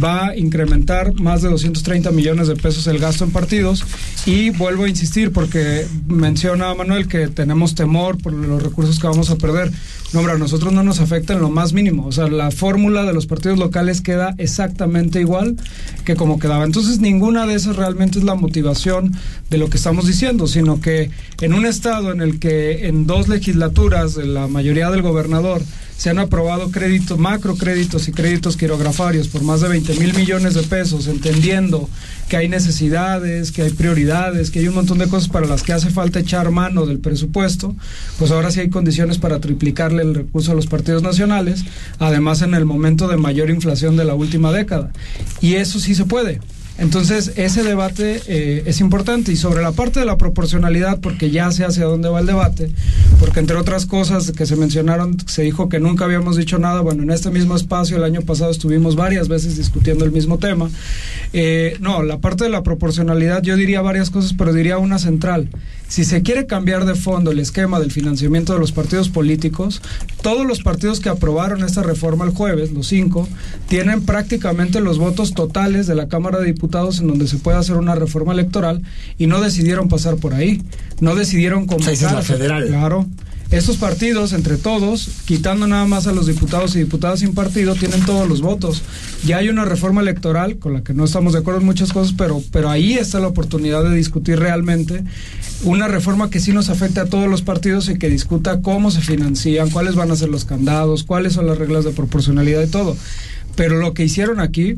va 0.00 0.28
a 0.28 0.36
incrementar 0.36 1.14
más 1.14 1.42
de 1.42 1.48
230 1.48 2.10
millones 2.12 2.48
de 2.48 2.54
pesos 2.54 2.86
el 2.86 2.98
gasto 2.98 3.07
en 3.08 3.30
partidos 3.30 3.84
y 4.26 4.50
vuelvo 4.50 4.84
a 4.84 4.88
insistir 4.88 5.32
porque 5.32 5.86
menciona 6.06 6.74
Manuel 6.74 7.08
que 7.08 7.28
tenemos 7.28 7.74
temor 7.74 8.18
por 8.18 8.32
los 8.32 8.62
recursos 8.62 8.98
que 8.98 9.06
vamos 9.06 9.30
a 9.30 9.36
perder. 9.36 9.72
No, 10.12 10.20
hombre, 10.20 10.34
a 10.34 10.38
nosotros 10.38 10.72
no 10.72 10.82
nos 10.82 11.00
afecta 11.00 11.32
en 11.32 11.40
lo 11.40 11.48
más 11.48 11.72
mínimo. 11.72 12.06
O 12.06 12.12
sea, 12.12 12.28
la 12.28 12.50
fórmula 12.50 13.04
de 13.04 13.12
los 13.12 13.26
partidos 13.26 13.58
locales 13.58 14.00
queda 14.00 14.34
exactamente 14.38 15.20
igual 15.20 15.56
que 16.04 16.16
como 16.16 16.38
quedaba. 16.38 16.64
Entonces, 16.64 17.00
ninguna 17.00 17.46
de 17.46 17.54
esas 17.54 17.76
realmente 17.76 18.18
es 18.18 18.24
la 18.24 18.34
motivación 18.34 19.14
de 19.50 19.58
lo 19.58 19.68
que 19.70 19.78
estamos 19.78 20.06
diciendo, 20.06 20.46
sino 20.46 20.80
que 20.80 21.10
en 21.40 21.54
un 21.54 21.66
estado 21.66 22.12
en 22.12 22.20
el 22.20 22.38
que 22.38 22.88
en 22.88 23.06
dos 23.06 23.28
legislaturas 23.28 24.16
la 24.16 24.46
mayoría 24.46 24.90
del 24.90 25.02
gobernador 25.02 25.62
se 25.98 26.10
han 26.10 26.18
aprobado 26.20 26.70
créditos, 26.70 27.18
macrocréditos 27.18 28.06
y 28.06 28.12
créditos 28.12 28.56
quirografarios 28.56 29.26
por 29.26 29.42
más 29.42 29.60
de 29.60 29.68
20 29.68 29.94
mil 29.96 30.14
millones 30.14 30.54
de 30.54 30.62
pesos, 30.62 31.08
entendiendo 31.08 31.90
que 32.28 32.36
hay 32.36 32.48
necesidades, 32.48 33.50
que 33.50 33.62
hay 33.62 33.70
prioridades, 33.70 34.52
que 34.52 34.60
hay 34.60 34.68
un 34.68 34.76
montón 34.76 34.98
de 34.98 35.08
cosas 35.08 35.28
para 35.28 35.46
las 35.46 35.64
que 35.64 35.72
hace 35.72 35.90
falta 35.90 36.20
echar 36.20 36.52
mano 36.52 36.86
del 36.86 37.00
presupuesto, 37.00 37.74
pues 38.16 38.30
ahora 38.30 38.52
sí 38.52 38.60
hay 38.60 38.70
condiciones 38.70 39.18
para 39.18 39.40
triplicarle 39.40 40.02
el 40.02 40.14
recurso 40.14 40.52
a 40.52 40.54
los 40.54 40.68
partidos 40.68 41.02
nacionales, 41.02 41.64
además 41.98 42.42
en 42.42 42.54
el 42.54 42.64
momento 42.64 43.08
de 43.08 43.16
mayor 43.16 43.50
inflación 43.50 43.96
de 43.96 44.04
la 44.04 44.14
última 44.14 44.52
década. 44.52 44.92
Y 45.40 45.54
eso 45.54 45.80
sí 45.80 45.96
se 45.96 46.04
puede. 46.04 46.40
Entonces, 46.78 47.32
ese 47.34 47.64
debate 47.64 48.22
eh, 48.28 48.62
es 48.66 48.80
importante. 48.80 49.32
Y 49.32 49.36
sobre 49.36 49.62
la 49.62 49.72
parte 49.72 49.98
de 49.98 50.06
la 50.06 50.16
proporcionalidad, 50.16 51.00
porque 51.00 51.30
ya 51.30 51.50
sé 51.50 51.64
hacia 51.64 51.84
dónde 51.84 52.08
va 52.08 52.20
el 52.20 52.26
debate, 52.26 52.70
porque 53.18 53.40
entre 53.40 53.56
otras 53.56 53.84
cosas 53.84 54.30
que 54.30 54.46
se 54.46 54.54
mencionaron, 54.54 55.16
se 55.26 55.42
dijo 55.42 55.68
que 55.68 55.80
nunca 55.80 56.04
habíamos 56.04 56.36
dicho 56.36 56.58
nada. 56.58 56.80
Bueno, 56.80 57.02
en 57.02 57.10
este 57.10 57.30
mismo 57.30 57.56
espacio 57.56 57.96
el 57.96 58.04
año 58.04 58.22
pasado 58.22 58.52
estuvimos 58.52 58.94
varias 58.94 59.26
veces 59.26 59.56
discutiendo 59.56 60.04
el 60.04 60.12
mismo 60.12 60.38
tema. 60.38 60.70
Eh, 61.32 61.76
no, 61.80 62.04
la 62.04 62.18
parte 62.18 62.44
de 62.44 62.50
la 62.50 62.62
proporcionalidad, 62.62 63.42
yo 63.42 63.56
diría 63.56 63.82
varias 63.82 64.10
cosas, 64.10 64.32
pero 64.34 64.52
diría 64.52 64.78
una 64.78 65.00
central. 65.00 65.50
Si 65.88 66.04
se 66.04 66.22
quiere 66.22 66.46
cambiar 66.46 66.84
de 66.84 66.94
fondo 66.94 67.30
el 67.32 67.40
esquema 67.40 67.80
del 67.80 67.90
financiamiento 67.90 68.52
de 68.52 68.60
los 68.60 68.72
partidos 68.72 69.08
políticos, 69.08 69.80
todos 70.22 70.46
los 70.46 70.62
partidos 70.62 71.00
que 71.00 71.08
aprobaron 71.08 71.64
esta 71.64 71.82
reforma 71.82 72.26
el 72.26 72.30
jueves, 72.30 72.72
los 72.72 72.86
cinco, 72.86 73.26
tienen 73.68 74.02
prácticamente 74.02 74.80
los 74.80 74.98
votos 74.98 75.32
totales 75.32 75.86
de 75.86 75.94
la 75.94 76.08
Cámara 76.08 76.38
de 76.38 76.46
Diputados 76.46 76.67
en 77.00 77.08
donde 77.08 77.26
se 77.26 77.38
puede 77.38 77.58
hacer 77.58 77.76
una 77.76 77.94
reforma 77.94 78.32
electoral 78.32 78.82
y 79.18 79.26
no 79.26 79.40
decidieron 79.40 79.88
pasar 79.88 80.16
por 80.16 80.34
ahí. 80.34 80.62
No 81.00 81.14
decidieron 81.14 81.66
convocar. 81.66 81.94
esa 81.94 82.08
es 82.08 82.12
la 82.12 82.22
federal. 82.22 82.66
Claro. 82.66 83.06
Estos 83.50 83.78
partidos, 83.78 84.34
entre 84.34 84.58
todos, 84.58 85.08
quitando 85.24 85.66
nada 85.66 85.86
más 85.86 86.06
a 86.06 86.12
los 86.12 86.26
diputados 86.26 86.76
y 86.76 86.80
diputadas 86.80 87.20
sin 87.20 87.32
partido, 87.32 87.74
tienen 87.74 88.04
todos 88.04 88.28
los 88.28 88.42
votos. 88.42 88.82
Ya 89.24 89.38
hay 89.38 89.48
una 89.48 89.64
reforma 89.64 90.02
electoral 90.02 90.58
con 90.58 90.74
la 90.74 90.82
que 90.82 90.92
no 90.92 91.04
estamos 91.04 91.32
de 91.32 91.38
acuerdo 91.38 91.60
en 91.60 91.66
muchas 91.66 91.94
cosas, 91.94 92.14
pero, 92.16 92.42
pero 92.52 92.68
ahí 92.68 92.94
está 92.94 93.20
la 93.20 93.28
oportunidad 93.28 93.84
de 93.84 93.96
discutir 93.96 94.38
realmente 94.38 95.02
una 95.64 95.88
reforma 95.88 96.28
que 96.28 96.40
sí 96.40 96.52
nos 96.52 96.68
afecte 96.68 97.00
a 97.00 97.06
todos 97.06 97.26
los 97.26 97.40
partidos 97.40 97.88
y 97.88 97.98
que 97.98 98.10
discuta 98.10 98.60
cómo 98.60 98.90
se 98.90 99.00
financian, 99.00 99.70
cuáles 99.70 99.94
van 99.94 100.10
a 100.10 100.16
ser 100.16 100.28
los 100.28 100.44
candados, 100.44 101.02
cuáles 101.02 101.32
son 101.32 101.46
las 101.46 101.56
reglas 101.56 101.86
de 101.86 101.92
proporcionalidad 101.92 102.62
y 102.62 102.68
todo. 102.68 102.98
Pero 103.56 103.78
lo 103.78 103.94
que 103.94 104.04
hicieron 104.04 104.40
aquí 104.40 104.76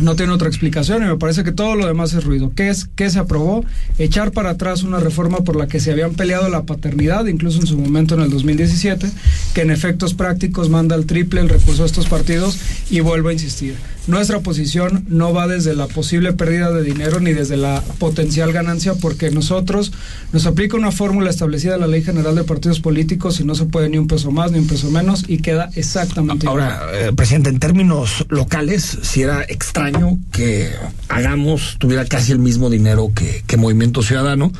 no 0.00 0.16
tiene 0.16 0.32
otra 0.32 0.48
explicación 0.48 1.02
y 1.02 1.06
me 1.06 1.16
parece 1.16 1.44
que 1.44 1.52
todo 1.52 1.76
lo 1.76 1.86
demás 1.86 2.12
es 2.14 2.24
ruido. 2.24 2.52
¿Qué 2.54 2.68
es 2.68 2.88
qué 2.96 3.10
se 3.10 3.18
aprobó? 3.18 3.64
Echar 3.98 4.32
para 4.32 4.50
atrás 4.50 4.82
una 4.82 4.98
reforma 4.98 5.38
por 5.38 5.56
la 5.56 5.66
que 5.66 5.80
se 5.80 5.92
habían 5.92 6.14
peleado 6.14 6.48
la 6.48 6.62
paternidad, 6.64 7.26
incluso 7.26 7.60
en 7.60 7.66
su 7.66 7.78
momento 7.78 8.14
en 8.14 8.22
el 8.22 8.30
2017, 8.30 9.08
que 9.54 9.62
en 9.62 9.70
efectos 9.70 10.14
prácticos 10.14 10.68
manda 10.68 10.96
el 10.96 11.06
triple 11.06 11.40
el 11.40 11.48
recurso 11.48 11.84
a 11.84 11.86
estos 11.86 12.06
partidos 12.06 12.58
y 12.90 13.00
vuelvo 13.00 13.28
a 13.28 13.32
insistir. 13.32 13.76
Nuestra 14.06 14.40
posición 14.40 15.06
no 15.08 15.32
va 15.32 15.46
desde 15.46 15.74
la 15.74 15.86
posible 15.86 16.34
pérdida 16.34 16.70
de 16.72 16.82
dinero 16.82 17.20
ni 17.20 17.32
desde 17.32 17.56
la 17.56 17.82
potencial 17.98 18.52
ganancia 18.52 18.94
porque 18.94 19.30
nosotros 19.30 19.92
nos 20.32 20.44
aplica 20.44 20.76
una 20.76 20.92
fórmula 20.92 21.30
establecida 21.30 21.76
en 21.76 21.80
la 21.80 21.86
Ley 21.86 22.02
General 22.02 22.34
de 22.34 22.44
Partidos 22.44 22.80
Políticos 22.80 23.40
y 23.40 23.44
no 23.44 23.54
se 23.54 23.64
puede 23.64 23.88
ni 23.88 23.96
un 23.96 24.06
peso 24.06 24.30
más 24.30 24.52
ni 24.52 24.58
un 24.58 24.66
peso 24.66 24.90
menos 24.90 25.24
y 25.26 25.38
queda 25.38 25.70
exactamente 25.74 26.46
Ahora, 26.46 26.82
eh, 26.92 27.12
presidente, 27.14 27.48
en 27.48 27.58
términos 27.60 28.26
locales, 28.28 28.98
si 29.02 29.22
era 29.22 29.42
extraño 29.42 30.18
que 30.32 30.70
Hagamos 31.08 31.76
tuviera 31.78 32.04
casi 32.04 32.32
el 32.32 32.38
mismo 32.40 32.68
dinero 32.68 33.12
que, 33.14 33.42
que 33.46 33.56
Movimiento 33.56 34.02
Ciudadano, 34.02 34.52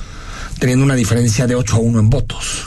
teniendo 0.59 0.84
una 0.84 0.95
diferencia 0.95 1.47
de 1.47 1.55
8 1.55 1.76
a 1.76 1.78
1 1.80 2.01
en 2.01 2.11
votos. 2.11 2.64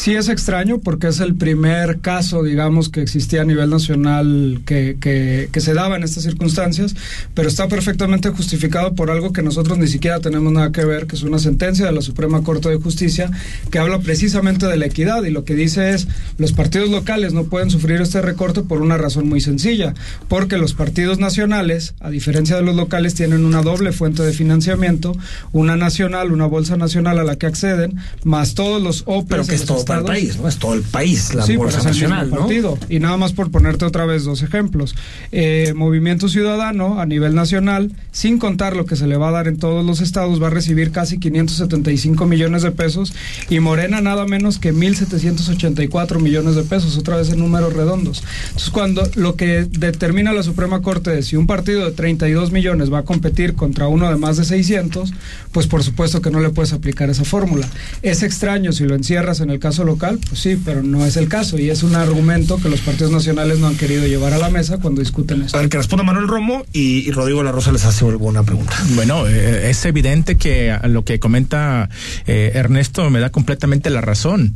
Sí 0.00 0.14
es 0.14 0.30
extraño 0.30 0.78
porque 0.78 1.08
es 1.08 1.20
el 1.20 1.34
primer 1.34 2.00
caso, 2.00 2.42
digamos, 2.42 2.88
que 2.88 3.02
existía 3.02 3.42
a 3.42 3.44
nivel 3.44 3.68
nacional 3.68 4.62
que, 4.64 4.96
que, 4.98 5.50
que, 5.52 5.60
se 5.60 5.74
daba 5.74 5.96
en 5.96 6.04
estas 6.04 6.22
circunstancias, 6.22 6.96
pero 7.34 7.48
está 7.48 7.68
perfectamente 7.68 8.30
justificado 8.30 8.94
por 8.94 9.10
algo 9.10 9.34
que 9.34 9.42
nosotros 9.42 9.76
ni 9.76 9.88
siquiera 9.88 10.20
tenemos 10.20 10.54
nada 10.54 10.72
que 10.72 10.86
ver, 10.86 11.06
que 11.06 11.16
es 11.16 11.22
una 11.22 11.38
sentencia 11.38 11.84
de 11.84 11.92
la 11.92 12.00
Suprema 12.00 12.42
Corte 12.42 12.70
de 12.70 12.76
Justicia 12.76 13.30
que 13.70 13.78
habla 13.78 13.98
precisamente 13.98 14.66
de 14.66 14.78
la 14.78 14.86
equidad 14.86 15.22
y 15.24 15.30
lo 15.30 15.44
que 15.44 15.54
dice 15.54 15.90
es 15.90 16.08
los 16.38 16.54
partidos 16.54 16.88
locales 16.88 17.34
no 17.34 17.44
pueden 17.44 17.68
sufrir 17.68 18.00
este 18.00 18.22
recorte 18.22 18.62
por 18.62 18.80
una 18.80 18.96
razón 18.96 19.28
muy 19.28 19.42
sencilla, 19.42 19.92
porque 20.28 20.56
los 20.56 20.72
partidos 20.72 21.18
nacionales, 21.18 21.92
a 22.00 22.08
diferencia 22.08 22.56
de 22.56 22.62
los 22.62 22.74
locales, 22.74 23.14
tienen 23.14 23.44
una 23.44 23.60
doble 23.60 23.92
fuente 23.92 24.22
de 24.22 24.32
financiamiento, 24.32 25.14
una 25.52 25.76
nacional, 25.76 26.32
una 26.32 26.46
bolsa 26.46 26.78
nacional 26.78 27.18
a 27.18 27.24
la 27.24 27.36
que 27.36 27.44
acceden, 27.44 27.98
más 28.24 28.54
todos 28.54 28.80
los 28.80 29.02
OPEs. 29.04 29.28
Pero 29.28 29.44
que 29.44 29.54
es 29.56 29.66
todo 29.66 29.89
para 29.90 30.00
el 30.00 30.06
país, 30.06 30.38
¿no? 30.38 30.48
Es 30.48 30.56
todo 30.56 30.74
el 30.74 30.82
país, 30.82 31.34
la 31.34 31.44
sí, 31.44 31.52
el 31.52 31.60
nacional, 31.60 32.30
¿no? 32.30 32.40
partido. 32.40 32.78
Y 32.88 33.00
nada 33.00 33.16
más 33.16 33.32
por 33.32 33.50
ponerte 33.50 33.84
otra 33.84 34.06
vez 34.06 34.24
dos 34.24 34.42
ejemplos. 34.42 34.94
Eh, 35.32 35.72
Movimiento 35.74 36.28
Ciudadano 36.28 37.00
a 37.00 37.06
nivel 37.06 37.34
nacional, 37.34 37.92
sin 38.12 38.38
contar 38.38 38.76
lo 38.76 38.86
que 38.86 38.96
se 38.96 39.06
le 39.06 39.16
va 39.16 39.28
a 39.28 39.32
dar 39.32 39.48
en 39.48 39.58
todos 39.58 39.84
los 39.84 40.00
estados, 40.00 40.42
va 40.42 40.48
a 40.48 40.50
recibir 40.50 40.90
casi 40.92 41.18
575 41.18 42.26
millones 42.26 42.62
de 42.62 42.70
pesos 42.70 43.12
y 43.48 43.60
Morena 43.60 44.00
nada 44.00 44.26
menos 44.26 44.58
que 44.58 44.72
1.784 44.72 46.20
millones 46.20 46.54
de 46.54 46.62
pesos, 46.62 46.96
otra 46.96 47.16
vez 47.16 47.30
en 47.30 47.38
números 47.38 47.72
redondos. 47.72 48.22
Entonces, 48.46 48.70
cuando 48.70 49.02
lo 49.14 49.36
que 49.36 49.64
determina 49.64 50.32
la 50.32 50.42
Suprema 50.42 50.82
Corte 50.82 51.18
es 51.18 51.26
si 51.26 51.36
un 51.36 51.46
partido 51.46 51.84
de 51.84 51.92
32 51.92 52.52
millones 52.52 52.92
va 52.92 52.98
a 52.98 53.04
competir 53.04 53.54
contra 53.54 53.88
uno 53.88 54.10
de 54.10 54.16
más 54.16 54.36
de 54.36 54.44
600, 54.44 55.12
pues 55.52 55.66
por 55.66 55.82
supuesto 55.82 56.20
que 56.20 56.30
no 56.30 56.40
le 56.40 56.50
puedes 56.50 56.72
aplicar 56.72 57.10
esa 57.10 57.24
fórmula. 57.24 57.68
Es 58.02 58.22
extraño 58.22 58.72
si 58.72 58.84
lo 58.84 58.94
encierras 58.94 59.40
en 59.40 59.50
el 59.50 59.58
caso 59.58 59.79
local, 59.84 60.18
pues 60.28 60.40
sí, 60.40 60.60
pero 60.64 60.82
no 60.82 61.04
es 61.06 61.16
el 61.16 61.28
caso 61.28 61.58
y 61.58 61.70
es 61.70 61.82
un 61.82 61.94
argumento 61.94 62.58
que 62.58 62.68
los 62.68 62.80
partidos 62.80 63.12
nacionales 63.12 63.58
no 63.58 63.66
han 63.66 63.76
querido 63.76 64.06
llevar 64.06 64.32
a 64.32 64.38
la 64.38 64.50
mesa 64.50 64.78
cuando 64.78 65.00
discuten 65.00 65.42
esto. 65.42 65.56
A 65.56 65.60
ver, 65.60 65.68
que 65.70 65.76
responda 65.78 66.02
Manuel 66.04 66.28
Romo 66.28 66.64
y, 66.72 67.06
y 67.08 67.10
Rodrigo 67.12 67.42
La 67.42 67.52
Rosa 67.52 67.72
les 67.72 67.84
hace 67.84 68.06
alguna 68.06 68.42
pregunta. 68.42 68.74
Bueno, 68.94 69.26
eh, 69.26 69.70
es 69.70 69.84
evidente 69.84 70.36
que 70.36 70.70
a 70.70 70.86
lo 70.88 71.04
que 71.04 71.18
comenta 71.20 71.88
eh, 72.26 72.52
Ernesto 72.54 73.08
me 73.10 73.20
da 73.20 73.30
completamente 73.30 73.90
la 73.90 74.00
razón. 74.00 74.54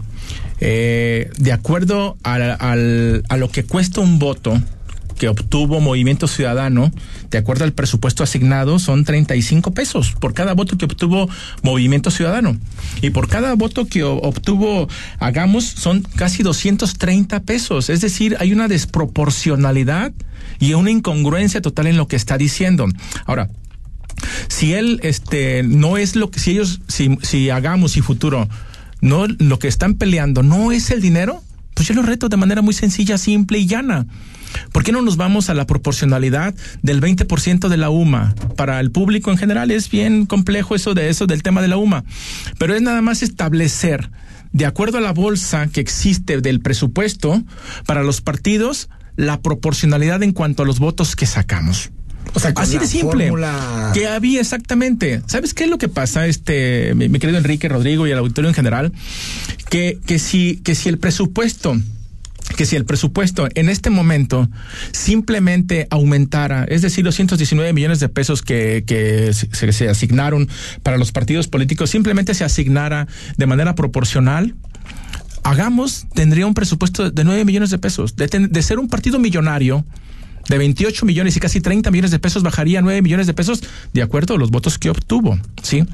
Eh, 0.61 1.31
de 1.39 1.53
acuerdo 1.53 2.17
al- 2.23 2.57
al- 2.61 3.23
a 3.29 3.37
lo 3.37 3.51
que 3.51 3.65
cuesta 3.65 4.01
un 4.01 4.19
voto 4.19 4.61
obtuvo 5.29 5.81
Movimiento 5.81 6.29
Ciudadano, 6.29 6.93
de 7.31 7.39
acuerdo 7.39 7.65
al 7.65 7.73
presupuesto 7.73 8.23
asignado, 8.23 8.79
son 8.79 9.05
35 9.05 9.73
pesos 9.73 10.13
por 10.19 10.35
cada 10.35 10.55
voto 10.55 10.77
que 10.77 10.85
obtuvo 10.85 11.29
Movimiento 11.63 12.11
Ciudadano. 12.11 12.57
Y 13.03 13.11
por 13.11 13.29
cada 13.29 13.55
voto 13.55 13.87
que 13.87 14.03
obtuvo 14.03 14.89
Hagamos, 15.19 15.65
son 15.65 16.03
casi 16.03 16.43
230 16.43 17.41
pesos. 17.41 17.91
Es 17.91 18.01
decir, 18.01 18.37
hay 18.41 18.53
una 18.53 18.69
desproporcionalidad 18.69 20.13
y 20.59 20.75
una 20.75 20.91
incongruencia 20.91 21.63
total 21.63 21.87
en 21.87 21.97
lo 21.97 22.09
que 22.09 22.17
está 22.17 22.39
diciendo. 22.39 22.87
Ahora, 23.27 23.49
si 24.49 24.75
él 24.75 25.01
este 25.03 25.63
no 25.63 25.97
es 25.97 26.17
lo 26.17 26.31
que 26.31 26.41
si 26.41 26.53
ellos 26.53 26.81
si 26.89 27.19
si 27.23 27.51
hagamos 27.51 27.97
y 27.97 28.01
futuro 28.01 28.49
no 29.01 29.27
lo 29.27 29.59
que 29.59 29.69
están 29.69 29.95
peleando 29.95 30.43
no 30.43 30.73
es 30.73 30.91
el 30.91 31.01
dinero 31.01 31.43
pues 31.75 31.89
yo 31.89 31.95
lo 31.95 32.03
reto 32.03 32.29
de 32.29 32.37
manera 32.37 32.63
muy 32.63 32.75
sencilla 32.75 33.19
simple 33.19 33.59
y 33.59 33.67
llana 33.67 34.07
¿Por 34.73 34.85
qué 34.85 34.93
no 34.93 35.03
nos 35.03 35.17
vamos 35.17 35.51
a 35.51 35.55
la 35.55 35.67
proporcionalidad 35.67 36.55
del 36.83 37.01
20% 37.01 37.69
de 37.69 37.77
la 37.77 37.91
UMA? 37.91 38.35
Para 38.57 38.81
el 38.81 38.91
público 38.91 39.31
en 39.31 39.37
general 39.39 39.71
es 39.71 39.91
bien 39.91 40.27
complejo 40.27 40.75
eso 40.75 40.95
de 40.95 41.09
eso 41.09 41.27
del 41.27 41.43
tema 41.43 41.63
de 41.63 41.69
la 41.69 41.77
UMA, 41.77 42.05
pero 42.59 42.75
es 42.75 42.83
nada 42.83 43.03
más 43.03 43.23
establecer 43.23 44.11
de 44.53 44.67
acuerdo 44.67 44.99
a 44.99 45.01
la 45.01 45.13
bolsa 45.13 45.67
que 45.67 45.81
existe 45.81 46.41
del 46.41 46.61
presupuesto 46.61 47.43
para 47.87 48.03
los 48.03 48.21
partidos 48.21 48.89
la 49.17 49.41
proporcionalidad 49.41 50.23
en 50.23 50.33
cuanto 50.33 50.63
a 50.63 50.67
los 50.67 50.79
votos 50.79 51.17
que 51.17 51.27
sacamos. 51.27 51.91
O 52.33 52.41
sea, 52.41 52.53
así 52.57 52.79
de 52.79 52.87
simple. 52.87 53.29
fórmula- 53.29 53.91
Que 53.95 54.09
había 54.09 54.41
exactamente. 54.41 55.23
¿Sabes 55.27 55.55
qué 55.55 55.65
es 55.65 55.71
lo 55.71 55.79
que 55.79 55.89
pasa, 55.89 56.27
este, 56.27 56.95
mi, 56.95 57.09
mi 57.09 57.19
querido 57.19 57.39
Enrique, 57.39 57.69
Rodrigo 57.69 58.07
y 58.07 58.11
el 58.13 58.19
auditorio 58.19 58.49
en 58.49 58.55
general? 58.55 58.93
Que, 59.69 59.99
que 60.07 60.19
si, 60.19 60.57
que 60.65 60.75
si 60.75 60.89
el 60.89 60.99
presupuesto 60.99 61.77
que 62.57 62.67
si 62.67 62.77
el 62.77 62.85
presupuesto 62.85 63.49
en 63.55 63.69
este 63.69 63.91
momento 63.91 64.49
simplemente 64.93 65.87
aumentara, 65.91 66.65
es 66.65 66.83
decir, 66.83 67.05
los 67.05 67.15
119 67.15 67.73
millones 67.73 68.01
de 68.01 68.09
pesos 68.09 68.43
que, 68.43 68.85
que 68.87 69.33
se, 69.33 69.89
asignaron 69.89 70.49
para 70.83 70.97
los 70.99 71.13
partidos 71.13 71.49
políticos, 71.49 71.91
simplemente 71.91 72.35
se 72.35 72.45
asignara 72.45 73.09
de 73.37 73.47
manera 73.47 73.75
proporcional, 73.75 74.55
hagamos, 75.43 76.07
tendría 76.15 76.47
un 76.47 76.55
presupuesto 76.55 77.11
de 77.11 77.25
9 77.25 77.45
millones 77.45 77.71
de 77.71 77.79
pesos. 77.79 78.15
De 78.17 78.63
ser 78.63 78.79
un 78.79 78.89
partido 78.89 79.19
millonario, 79.19 79.85
de 80.49 80.59
28 80.59 81.07
millones 81.07 81.37
y 81.37 81.41
casi 81.41 81.61
30 81.61 81.91
millones 81.91 82.11
de 82.11 82.19
pesos, 82.19 82.43
bajaría 82.43 82.81
a 82.81 82.83
9 82.83 83.03
millones 83.03 83.27
de 83.27 83.35
pesos 83.35 83.63
de 83.93 84.03
acuerdo 84.03 84.35
a 84.35 84.39
los 84.39 84.51
votos 84.51 84.79
que 84.79 84.91
obtuvo. 84.91 85.39
¿sí? 85.63 85.85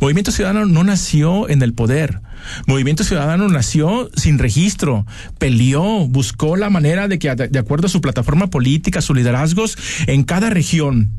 Movimiento 0.00 0.30
Ciudadano 0.32 0.66
no 0.66 0.84
nació 0.84 1.48
en 1.48 1.62
el 1.62 1.72
poder. 1.72 2.20
Movimiento 2.66 3.04
Ciudadano 3.04 3.48
nació 3.48 4.10
sin 4.16 4.38
registro, 4.38 5.06
peleó, 5.38 6.06
buscó 6.08 6.56
la 6.56 6.70
manera 6.70 7.08
de 7.08 7.18
que, 7.18 7.34
de 7.34 7.58
acuerdo 7.58 7.86
a 7.86 7.90
su 7.90 8.00
plataforma 8.00 8.48
política, 8.48 9.00
sus 9.00 9.16
liderazgos, 9.16 9.76
en 10.06 10.24
cada 10.24 10.50
región 10.50 11.10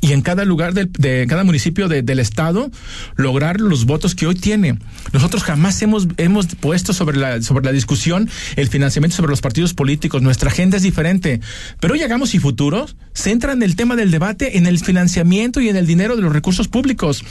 y 0.00 0.12
en 0.12 0.22
cada 0.22 0.44
lugar 0.44 0.74
del- 0.74 0.90
de, 0.92 1.24
cada 1.28 1.44
municipio 1.44 1.88
de- 1.88 2.02
del 2.02 2.18
estado 2.18 2.70
lograr 3.16 3.60
los 3.60 3.86
votos 3.86 4.14
que 4.14 4.26
hoy 4.26 4.34
tiene. 4.34 4.76
Nosotros 5.12 5.44
jamás 5.44 5.80
hemos, 5.82 6.08
hemos 6.16 6.46
puesto 6.56 6.92
sobre 6.92 7.16
la, 7.16 7.40
sobre 7.42 7.64
la 7.64 7.72
discusión 7.72 8.28
el 8.56 8.68
financiamiento 8.68 9.16
sobre 9.16 9.30
los 9.30 9.40
partidos 9.40 9.72
políticos. 9.72 10.20
Nuestra 10.20 10.50
agenda 10.50 10.76
es 10.76 10.82
diferente. 10.82 11.40
Pero 11.80 11.94
hoy 11.94 12.02
hagamos 12.02 12.34
y 12.34 12.38
futuros 12.40 12.96
centran 13.14 13.62
el 13.62 13.76
tema 13.76 13.94
del 13.94 14.10
debate 14.10 14.58
en 14.58 14.66
el 14.66 14.78
financiamiento 14.80 15.60
y 15.60 15.68
en 15.68 15.76
el 15.76 15.86
dinero 15.86 16.16
de 16.16 16.22
los 16.22 16.32
recursos 16.32 16.66
públicos. 16.68 17.24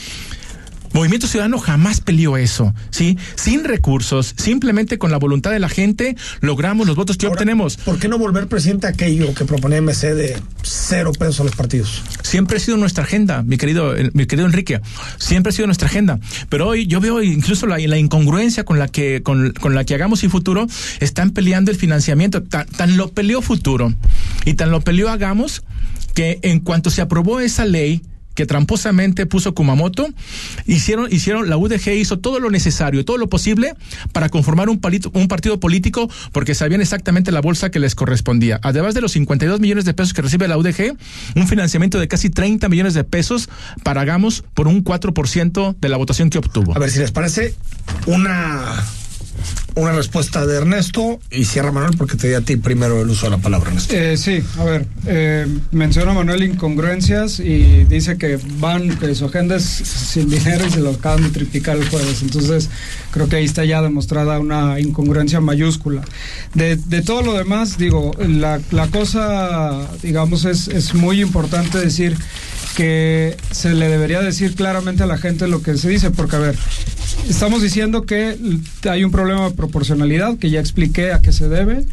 Movimiento 0.94 1.28
Ciudadano 1.28 1.58
jamás 1.58 2.02
peleó 2.02 2.38
eso, 2.38 2.74
¿sí? 2.92 3.18
Sin 3.36 3.64
recursos, 3.64 4.34
simplemente 4.38 4.98
con 4.98 5.12
la 5.12 5.18
voluntad 5.18 5.52
de 5.52 5.60
la 5.60 5.70
gente, 5.70 6.16
logramos 6.42 6.88
los 6.88 6.96
votos 6.96 7.18
que 7.18 7.28
obtenemos. 7.28 7.78
¿Por 7.78 8.00
qué 8.00 8.08
no 8.08 8.18
volver 8.18 8.48
presidente 8.48 8.88
a 8.88 8.92
aquello 8.92 9.34
que 9.34 9.46
propone 9.46 9.82
MC 9.82 10.14
de 10.14 10.42
cero 10.62 11.12
pesos 11.18 11.40
a 11.42 11.44
los 11.44 11.56
partidos? 11.56 12.04
siempre 12.34 12.58
ha 12.58 12.60
sido 12.60 12.78
nuestra 12.78 13.04
agenda, 13.04 13.44
mi 13.44 13.58
querido, 13.58 13.94
mi 14.14 14.26
querido 14.26 14.48
Enrique, 14.48 14.82
siempre 15.20 15.52
ha 15.52 15.54
sido 15.54 15.68
nuestra 15.68 15.88
agenda. 15.88 16.20
Pero 16.50 16.68
hoy 16.68 16.88
yo 16.88 17.00
veo 17.00 17.22
incluso 17.22 17.68
la, 17.68 17.78
la 17.78 18.00
incongruencia 18.00 18.64
con 18.64 18.80
la 18.80 18.88
que, 18.88 19.22
con, 19.22 19.52
con, 19.52 19.76
la 19.76 19.84
que 19.84 19.94
hagamos 19.94 20.24
y 20.24 20.30
futuro, 20.30 20.66
están 21.00 21.30
peleando 21.30 21.70
el 21.70 21.78
financiamiento. 21.78 22.42
Tan, 22.42 22.68
tan 22.68 22.98
lo 22.98 23.10
peleó 23.10 23.44
futuro 23.44 23.94
y 24.46 24.56
tan 24.56 24.72
lo 24.72 24.82
peleó 24.82 25.10
hagamos 25.10 25.64
que 26.16 26.40
en 26.42 26.60
cuanto 26.60 26.90
se 26.90 27.02
aprobó 27.02 27.40
esa 27.40 27.66
ley, 27.66 28.02
que 28.36 28.46
tramposamente 28.46 29.26
puso 29.26 29.54
Kumamoto, 29.54 30.08
hicieron, 30.66 31.12
hicieron, 31.12 31.50
la 31.50 31.58
UDG 31.58 31.90
hizo 31.94 32.20
todo 32.20 32.40
lo 32.40 32.50
necesario, 32.50 33.06
todo 33.06 33.18
lo 33.18 33.28
posible 33.28 33.76
para 34.12 34.30
conformar 34.30 34.70
un, 34.70 34.80
palito, 34.80 35.12
un 35.14 35.28
partido 35.28 35.60
político 35.60 36.10
porque 36.32 36.56
sabían 36.56 36.82
exactamente 36.82 37.32
la 37.32 37.42
bolsa 37.42 37.72
que 37.72 37.80
les 37.80 37.96
correspondía. 37.96 38.60
Además 38.64 38.94
de 38.94 39.02
los 39.02 39.12
52 39.14 39.60
millones 39.60 39.86
de 39.86 39.94
pesos 39.94 40.14
que 40.14 40.22
recibe 40.22 40.48
la 40.48 40.58
UDG, 40.58 40.96
un 41.36 41.48
financiamiento 41.48 42.00
de 42.00 42.08
casi 42.08 42.30
30 42.30 42.70
millones 42.70 42.94
de 42.94 43.04
pesos 43.04 43.50
para 43.84 44.02
Hagamos 44.02 44.44
por 44.54 44.68
un 44.68 44.84
4% 44.84 45.76
de 45.80 45.90
la 45.90 45.98
votación 45.98 46.30
que 46.30 46.38
obtuvo. 46.38 46.76
A 46.76 46.80
ver 46.80 46.92
si 46.92 47.00
les 47.00 47.12
parece 47.12 47.56
una 48.06 48.84
una 49.76 49.92
respuesta 49.92 50.46
de 50.46 50.58
Ernesto 50.58 51.20
y 51.32 51.46
cierra 51.46 51.72
Manuel 51.72 51.98
porque 51.98 52.16
te 52.16 52.28
di 52.28 52.34
a 52.36 52.42
ti 52.42 52.58
primero 52.58 53.02
el 53.02 53.10
uso 53.10 53.26
de 53.26 53.32
la 53.32 53.38
palabra, 53.40 53.70
Ernesto. 53.70 53.94
Eh, 53.96 54.18
sí, 54.18 54.44
a 54.60 54.64
ver, 54.64 54.86
eh, 55.08 55.48
menciona 55.72 56.14
Manuel 56.14 56.44
incongruencias 56.44 57.40
y 57.40 57.84
dice 57.86 58.18
que 58.18 58.40
van, 58.60 58.98
que 58.98 59.16
su 59.16 59.26
agenda 59.26 59.56
es 59.56 59.64
sin 59.64 60.30
dinero 60.30 60.66
y 60.68 60.70
se 60.70 60.80
lo 60.80 60.92
acaban 60.92 61.24
de 61.24 61.30
triplicar 61.30 61.78
el 61.78 61.90
jueves. 61.90 62.22
Entonces, 62.22 62.70
creo 63.12 63.28
que 63.28 63.38
ahí 63.38 63.46
está 63.46 63.66
ya 63.66 63.82
demostrada 63.82 64.40
una 64.40 64.80
incongruencia 64.80 65.40
mayúscula. 65.40 66.04
De, 66.54 66.76
de 66.76 67.02
todo 67.02 67.24
lo 67.24 67.34
demás, 67.34 67.78
digo, 67.78 68.12
la, 68.20 68.62
la 68.72 68.88
cosa, 68.88 69.88
digamos, 70.04 70.46
es, 70.46 70.68
es 70.68 70.94
muy 70.94 71.22
importante 71.22 71.80
decir 71.80 72.16
que 72.76 73.38
se 73.52 73.74
le 73.74 73.88
debería 73.88 74.22
decir 74.22 74.56
claramente 74.56 75.04
a 75.04 75.06
la 75.08 75.18
gente 75.18 75.48
lo 75.48 75.62
que 75.62 75.78
se 75.78 75.90
dice, 75.90 76.12
porque 76.12 76.36
a 76.36 76.40
ver, 76.40 76.56
estamos 77.30 77.62
diciendo 77.62 78.06
que 78.06 78.38
hay 78.90 79.04
un 79.04 79.12
problema 79.12 79.50
de 79.50 79.56
proporcionalidad, 79.56 80.38
que 80.38 80.50
ya 80.50 80.60
expliqué 80.60 81.12
a 81.12 81.22
qué 81.22 81.32
se 81.32 81.50
debe, 81.50 81.86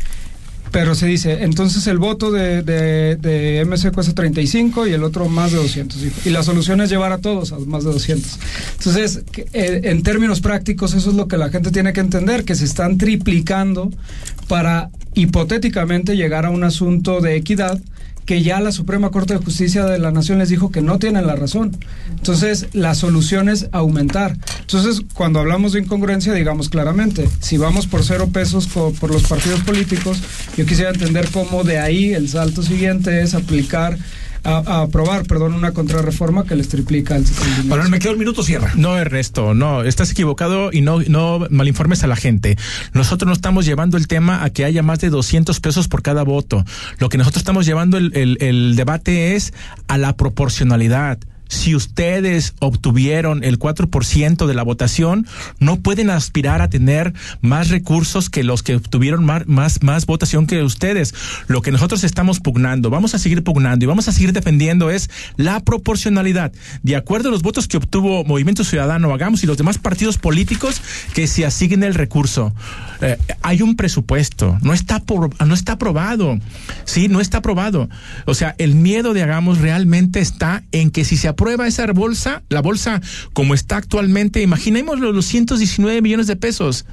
pero 0.71 0.95
se 0.95 1.07
dice, 1.07 1.43
entonces 1.43 1.87
el 1.89 1.99
voto 1.99 2.31
de, 2.31 2.63
de, 2.63 3.17
de 3.17 3.65
MC 3.65 3.93
cuesta 3.93 4.15
35 4.15 4.87
y 4.87 4.93
el 4.93 5.03
otro 5.03 5.29
más 5.29 5.51
de 5.51 5.59
200. 5.59 5.99
Y 6.25 6.31
la 6.31 6.43
solución 6.45 6.81
es 6.81 6.91
llevar 6.91 7.13
a 7.13 7.19
todos 7.19 7.53
a 7.53 7.59
más 7.59 7.85
de 7.85 7.93
200. 7.93 8.39
Entonces, 8.79 9.23
eh, 9.53 9.81
en 9.85 10.03
términos 10.03 10.41
prácticos, 10.41 10.95
eso 10.95 11.11
es 11.11 11.17
lo 11.17 11.27
que 11.27 11.37
la 11.39 11.51
gente 11.51 11.73
tiene 11.73 11.93
que 11.93 12.01
entender, 12.01 12.45
que 12.45 12.55
se 12.55 12.65
están 12.65 12.99
triplicando 12.99 13.91
para 14.47 14.91
hipotéticamente 15.15 16.17
llegar 16.17 16.47
a 16.47 16.51
un 16.51 16.63
asunto 16.63 17.21
de 17.21 17.35
equidad 17.35 17.81
que 18.25 18.43
ya 18.43 18.61
la 18.61 18.73
Suprema 18.73 19.11
Corte 19.11 19.35
de 19.35 19.45
Justicia 19.45 19.85
de 19.85 19.99
la 19.99 20.11
Nación 20.11 20.39
les 20.39 20.49
dijo 20.49 20.71
que 20.71 20.83
no 20.83 20.99
tienen 20.99 21.27
la 21.27 21.37
razón. 21.37 21.77
Entonces, 22.11 22.69
la 22.73 22.95
solución 22.95 23.49
es 23.49 23.69
aumentar. 23.73 24.37
Entonces, 24.61 25.03
cuando 25.15 25.41
hablamos 25.41 25.73
de 25.73 25.81
incongruencia, 25.81 26.33
digamos 26.33 26.69
claramente, 26.69 27.29
si 27.41 27.57
vamos 27.57 27.87
por 27.87 28.05
cero 28.05 28.29
pesos 28.33 28.67
por, 28.69 29.11
los 29.11 29.25
partidos 29.25 29.61
políticos, 29.61 30.21
yo 30.57 30.67
quisiera 30.67 30.91
entender 30.91 31.29
cómo 31.33 31.65
de 31.65 31.79
ahí 31.79 32.15
el 32.15 32.29
salto 32.29 32.63
siguiente 32.63 33.23
es 33.23 33.35
aplicar 33.35 33.99
a, 34.45 34.83
aprobar, 34.83 35.27
perdón, 35.27 35.55
una 35.55 35.73
contrarreforma 35.73 36.45
que 36.45 36.55
les 36.57 36.69
triplica 36.69 37.17
el, 37.17 37.25
el 37.25 37.69
Bueno, 37.69 37.89
me 37.89 37.99
quedo 37.99 38.13
un 38.13 38.19
minuto, 38.19 38.43
cierra. 38.43 38.73
No, 38.77 38.97
Ernesto, 38.97 39.55
no, 39.55 39.83
estás 39.83 40.11
equivocado 40.11 40.71
y 40.73 40.81
no, 40.81 41.01
no 41.01 41.47
malinformes 41.51 42.05
a 42.05 42.07
la 42.07 42.17
gente. 42.17 42.57
Nosotros 42.93 43.27
no 43.27 43.33
estamos 43.33 43.67
llevando 43.67 43.97
el 43.97 44.09
tema 44.09 44.45
a 44.45 44.51
que 44.51 44.65
haya 44.65 44.83
más 44.83 45.01
de 45.01 45.11
200 45.11 45.61
pesos 45.61 45.89
por 45.89 46.03
cada 46.03 46.23
voto. 46.23 46.65
Lo 46.99 47.09
que 47.09 47.19
nosotros 47.19 47.41
estamos 47.41 47.67
llevando 47.67 47.97
el, 47.99 48.13
el, 48.17 48.39
el 48.41 48.77
debate 48.77 49.37
es 49.37 49.53
a 49.89 49.99
la 49.99 50.17
proporcionalidad 50.17 51.19
si 51.51 51.75
ustedes 51.75 52.55
obtuvieron 52.61 53.43
el 53.43 53.59
4% 53.59 54.47
de 54.47 54.55
la 54.55 54.63
votación, 54.63 55.27
no 55.59 55.81
pueden 55.81 56.09
aspirar 56.09 56.63
a 56.63 56.71
tener 56.71 57.13
más 57.43 57.69
recursos 57.69 58.31
que 58.31 58.45
los 58.45 58.63
que 58.63 58.77
obtuvieron 58.77 59.25
más, 59.25 59.47
más, 59.49 59.83
más 59.83 60.07
votación 60.07 60.47
que 60.47 60.63
ustedes. 60.63 61.13
Lo 61.49 61.61
que 61.61 61.73
nosotros 61.73 62.05
estamos 62.05 62.39
pugnando, 62.39 62.89
vamos 62.89 63.15
a 63.15 63.19
seguir 63.19 63.43
pugnando 63.43 63.85
y 63.85 63.89
vamos 63.89 64.07
a 64.07 64.13
seguir 64.13 64.33
defendiendo 64.33 64.91
es 64.91 65.11
la 65.37 65.59
proporcionalidad. 65.61 66.53
De 66.85 66.95
acuerdo 66.95 67.29
a 67.29 67.33
los 67.33 67.43
votos 67.43 67.67
que 67.67 67.79
obtuvo 67.79 68.25
Movimiento 68.25 68.63
Ciudadano, 68.63 69.13
hagamos 69.13 69.43
y 69.43 69.49
los 69.49 69.59
demás 69.59 69.77
partidos 69.79 70.19
políticos 70.19 70.81
que 71.15 71.27
se 71.27 71.45
asignen 71.45 71.83
el 71.83 71.95
recurso. 71.95 72.55
Eh, 73.01 73.19
hay 73.43 73.63
un 73.63 73.75
presupuesto, 73.75 74.57
no 74.63 74.73
está, 74.73 75.01
por, 75.01 75.31
no 75.45 75.55
está 75.55 75.73
aprobado. 75.73 76.39
Sí, 76.85 77.09
no 77.09 77.21
está 77.21 77.39
aprobado. 77.39 77.89
O 78.27 78.35
sea, 78.35 78.55
el 78.59 78.77
miedo 78.77 79.15
de 79.15 79.25
hagamos 79.25 79.59
realmente 79.59 80.21
está 80.21 80.63
en 80.71 80.91
que 80.93 81.05
si 81.05 81.17
se 81.17 81.27
aprueba 81.27 81.40
esa 81.49 81.87
bolsa, 81.93 82.43
la 82.49 82.61
bolsa 82.61 83.01
como 83.33 83.55
está 83.55 83.77
actualmente, 83.77 84.43
imaginemos 84.43 85.01
los 85.01 85.15
219 85.15 86.03
millones 86.03 86.27
de 86.27 86.37
pesos. 86.37 86.85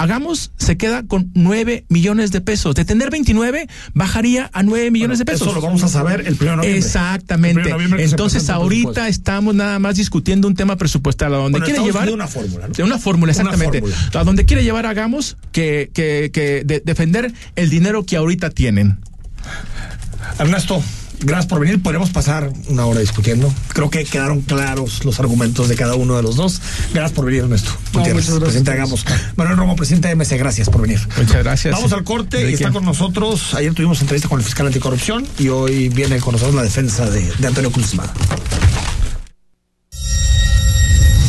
Hagamos, 0.00 0.52
se 0.58 0.76
queda 0.76 1.02
con 1.02 1.32
9 1.34 1.84
millones 1.88 2.30
de 2.30 2.40
pesos. 2.40 2.76
De 2.76 2.84
tener 2.84 3.10
29, 3.10 3.66
bajaría 3.94 4.48
a 4.52 4.62
9 4.62 4.92
millones 4.92 5.18
bueno, 5.18 5.24
de 5.24 5.32
pesos. 5.32 5.48
Eso 5.48 5.54
lo 5.56 5.60
vamos 5.60 5.82
a 5.82 5.88
saber 5.88 6.20
el 6.20 6.36
primero 6.36 6.52
de 6.52 6.56
noviembre. 6.58 6.78
Exactamente. 6.78 7.62
De 7.64 7.70
noviembre 7.70 8.04
Entonces, 8.04 8.48
ahorita 8.48 9.08
estamos 9.08 9.56
nada 9.56 9.80
más 9.80 9.96
discutiendo 9.96 10.46
un 10.46 10.54
tema 10.54 10.76
presupuestal. 10.76 11.34
A 11.34 11.38
donde 11.38 11.58
Bueno, 11.58 11.64
quiere 11.64 11.84
llevar. 11.84 12.04
viendo 12.04 12.14
una 12.14 12.28
fórmula, 12.28 12.68
¿no? 12.68 12.74
De 12.74 12.82
una 12.84 12.98
fórmula, 13.00 13.32
Una 13.32 13.42
exactamente. 13.42 13.80
fórmula. 13.80 14.20
A 14.20 14.22
donde 14.24 14.44
quiere 14.44 14.62
llevar, 14.62 14.86
hagamos 14.86 15.36
que, 15.50 15.90
que, 15.92 16.30
que 16.32 16.62
de- 16.64 16.80
defender 16.84 17.32
el 17.56 17.68
dinero 17.68 18.06
que 18.06 18.16
ahorita 18.16 18.50
tienen. 18.50 19.00
Ernesto, 20.38 20.80
gracias 21.20 21.46
por 21.46 21.60
venir. 21.60 21.82
Podríamos 21.82 22.10
pasar 22.10 22.52
una 22.68 22.86
hora 22.86 23.00
discutiendo. 23.00 23.52
Creo 23.68 23.90
que 23.90 24.04
quedaron 24.04 24.40
claros 24.42 25.04
los 25.04 25.20
argumentos 25.20 25.68
de 25.68 25.76
cada 25.76 25.94
uno 25.94 26.16
de 26.16 26.22
los 26.22 26.36
dos. 26.36 26.60
Gracias 26.92 27.12
por 27.12 27.26
venir, 27.26 27.42
Ernesto. 27.42 27.70
Muchas 27.92 28.12
gracias. 28.14 28.38
presidente 28.38 28.70
de 28.70 28.76
Hagamos. 28.76 29.04
Manuel 29.36 29.56
Romo, 29.56 29.76
presidente 29.76 30.08
de 30.08 30.14
MC, 30.14 30.38
gracias 30.38 30.68
por 30.70 30.82
venir. 30.82 31.00
Muchas 31.16 31.42
gracias. 31.42 31.74
Vamos 31.74 31.92
al 31.92 32.04
corte 32.04 32.40
y 32.40 32.44
¿De 32.44 32.52
está 32.54 32.70
con 32.70 32.84
nosotros. 32.84 33.54
Ayer 33.54 33.74
tuvimos 33.74 34.00
entrevista 34.00 34.28
con 34.28 34.38
el 34.38 34.44
fiscal 34.44 34.66
anticorrupción 34.66 35.26
y 35.38 35.48
hoy 35.48 35.88
viene 35.88 36.18
con 36.20 36.32
nosotros 36.32 36.54
la 36.54 36.62
defensa 36.62 37.08
de, 37.10 37.30
de 37.38 37.46
Antonio 37.46 37.70
Cruzmada. 37.70 38.12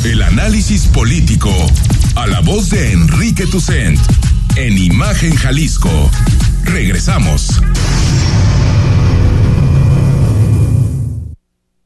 El 0.03 0.21
análisis 0.21 0.87
político. 0.87 1.53
A 2.15 2.25
la 2.27 2.39
voz 2.41 2.69
de 2.69 2.93
Enrique 2.93 3.45
Tucent. 3.47 3.99
En 4.55 4.77
Imagen 4.77 5.35
Jalisco. 5.35 6.09
Regresamos. 6.63 7.61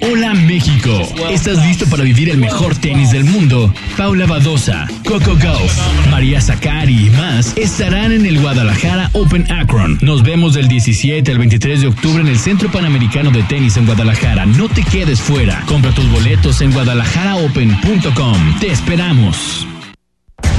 Hola 0.00 0.34
México, 0.34 0.90
¿estás 1.30 1.64
listo 1.64 1.86
para 1.86 2.02
vivir 2.02 2.28
el 2.28 2.38
mejor 2.38 2.74
tenis 2.74 3.12
del 3.12 3.22
mundo? 3.22 3.72
Paula 3.96 4.26
Badosa, 4.26 4.88
Coco 5.06 5.36
Gauff, 5.36 5.78
María 6.10 6.40
Zacari 6.40 7.06
y 7.06 7.10
más 7.10 7.56
estarán 7.56 8.10
en 8.10 8.26
el 8.26 8.40
Guadalajara 8.40 9.08
Open 9.12 9.50
Akron. 9.52 10.00
Nos 10.02 10.24
vemos 10.24 10.54
del 10.54 10.66
17 10.66 11.30
al 11.30 11.38
23 11.38 11.82
de 11.82 11.86
octubre 11.86 12.20
en 12.22 12.26
el 12.26 12.40
Centro 12.40 12.72
Panamericano 12.72 13.30
de 13.30 13.44
Tenis 13.44 13.76
en 13.76 13.86
Guadalajara. 13.86 14.46
No 14.46 14.68
te 14.68 14.82
quedes 14.82 15.20
fuera. 15.20 15.62
Compra 15.66 15.92
tus 15.92 16.10
boletos 16.10 16.60
en 16.60 16.72
guadalajaraopen.com. 16.72 18.58
Te 18.58 18.72
esperamos. 18.72 19.64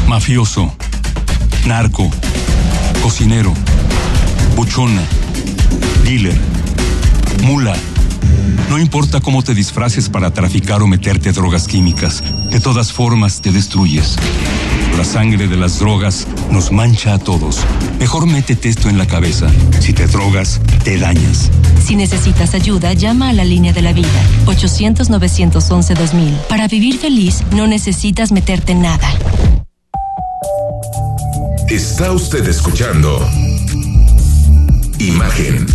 Mafioso, 0.07 0.73
narco, 1.65 2.09
cocinero, 3.01 3.53
buchona, 4.55 5.03
dealer, 6.05 6.39
mula. 7.43 7.75
No 8.69 8.79
importa 8.79 9.21
cómo 9.21 9.43
te 9.43 9.53
disfraces 9.53 10.09
para 10.09 10.31
traficar 10.31 10.81
o 10.81 10.87
meterte 10.87 11.31
drogas 11.31 11.67
químicas, 11.67 12.23
de 12.49 12.59
todas 12.59 12.91
formas 12.91 13.41
te 13.41 13.51
destruyes. 13.51 14.15
La 14.97 15.03
sangre 15.03 15.47
de 15.47 15.57
las 15.57 15.79
drogas 15.79 16.27
nos 16.51 16.71
mancha 16.71 17.13
a 17.13 17.19
todos. 17.19 17.59
Mejor 17.99 18.27
métete 18.27 18.69
esto 18.69 18.89
en 18.89 18.97
la 18.97 19.05
cabeza. 19.05 19.47
Si 19.79 19.93
te 19.93 20.07
drogas, 20.07 20.61
te 20.83 20.97
dañas. 20.97 21.51
Si 21.85 21.95
necesitas 21.95 22.55
ayuda, 22.55 22.93
llama 22.93 23.29
a 23.29 23.33
la 23.33 23.43
línea 23.43 23.73
de 23.73 23.81
la 23.81 23.93
vida, 23.93 24.07
800-911-2000. 24.45 26.47
Para 26.47 26.67
vivir 26.67 26.97
feliz, 26.97 27.43
no 27.51 27.67
necesitas 27.67 28.31
meterte 28.31 28.71
en 28.71 28.83
nada. 28.83 29.07
Está 31.69 32.11
usted 32.11 32.47
escuchando 32.47 33.19
Imagen 34.99 35.74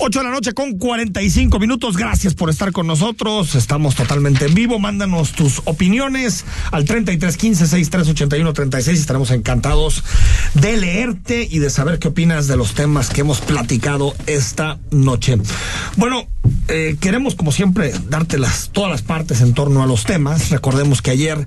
8 0.00 0.20
de 0.20 0.24
la 0.24 0.30
noche 0.30 0.52
con 0.52 0.78
45 0.78 1.58
minutos. 1.58 1.96
Gracias 1.96 2.34
por 2.34 2.50
estar 2.50 2.70
con 2.70 2.86
nosotros. 2.86 3.56
Estamos 3.56 3.96
totalmente 3.96 4.46
en 4.46 4.54
vivo. 4.54 4.78
Mándanos 4.78 5.32
tus 5.32 5.60
opiniones 5.64 6.44
al 6.70 6.84
33 6.84 7.36
15 7.36 7.66
63 7.66 8.08
81 8.08 8.52
36. 8.52 9.00
Estaremos 9.00 9.32
encantados 9.32 10.04
de 10.54 10.76
leerte 10.76 11.46
y 11.50 11.58
de 11.58 11.70
saber 11.70 11.98
qué 11.98 12.08
opinas 12.08 12.46
de 12.48 12.56
los 12.56 12.74
temas 12.74 13.08
que 13.10 13.22
hemos 13.22 13.40
platicado 13.40 14.14
esta 14.26 14.78
noche. 14.90 15.38
Bueno, 15.96 16.26
eh, 16.68 16.96
queremos, 17.00 17.34
como 17.34 17.52
siempre, 17.52 17.92
darte 18.08 18.38
las, 18.38 18.70
todas 18.70 18.90
las 18.90 19.02
partes 19.02 19.40
en 19.40 19.54
torno 19.54 19.82
a 19.82 19.86
los 19.86 20.04
temas. 20.04 20.50
Recordemos 20.50 21.02
que 21.02 21.10
ayer 21.10 21.46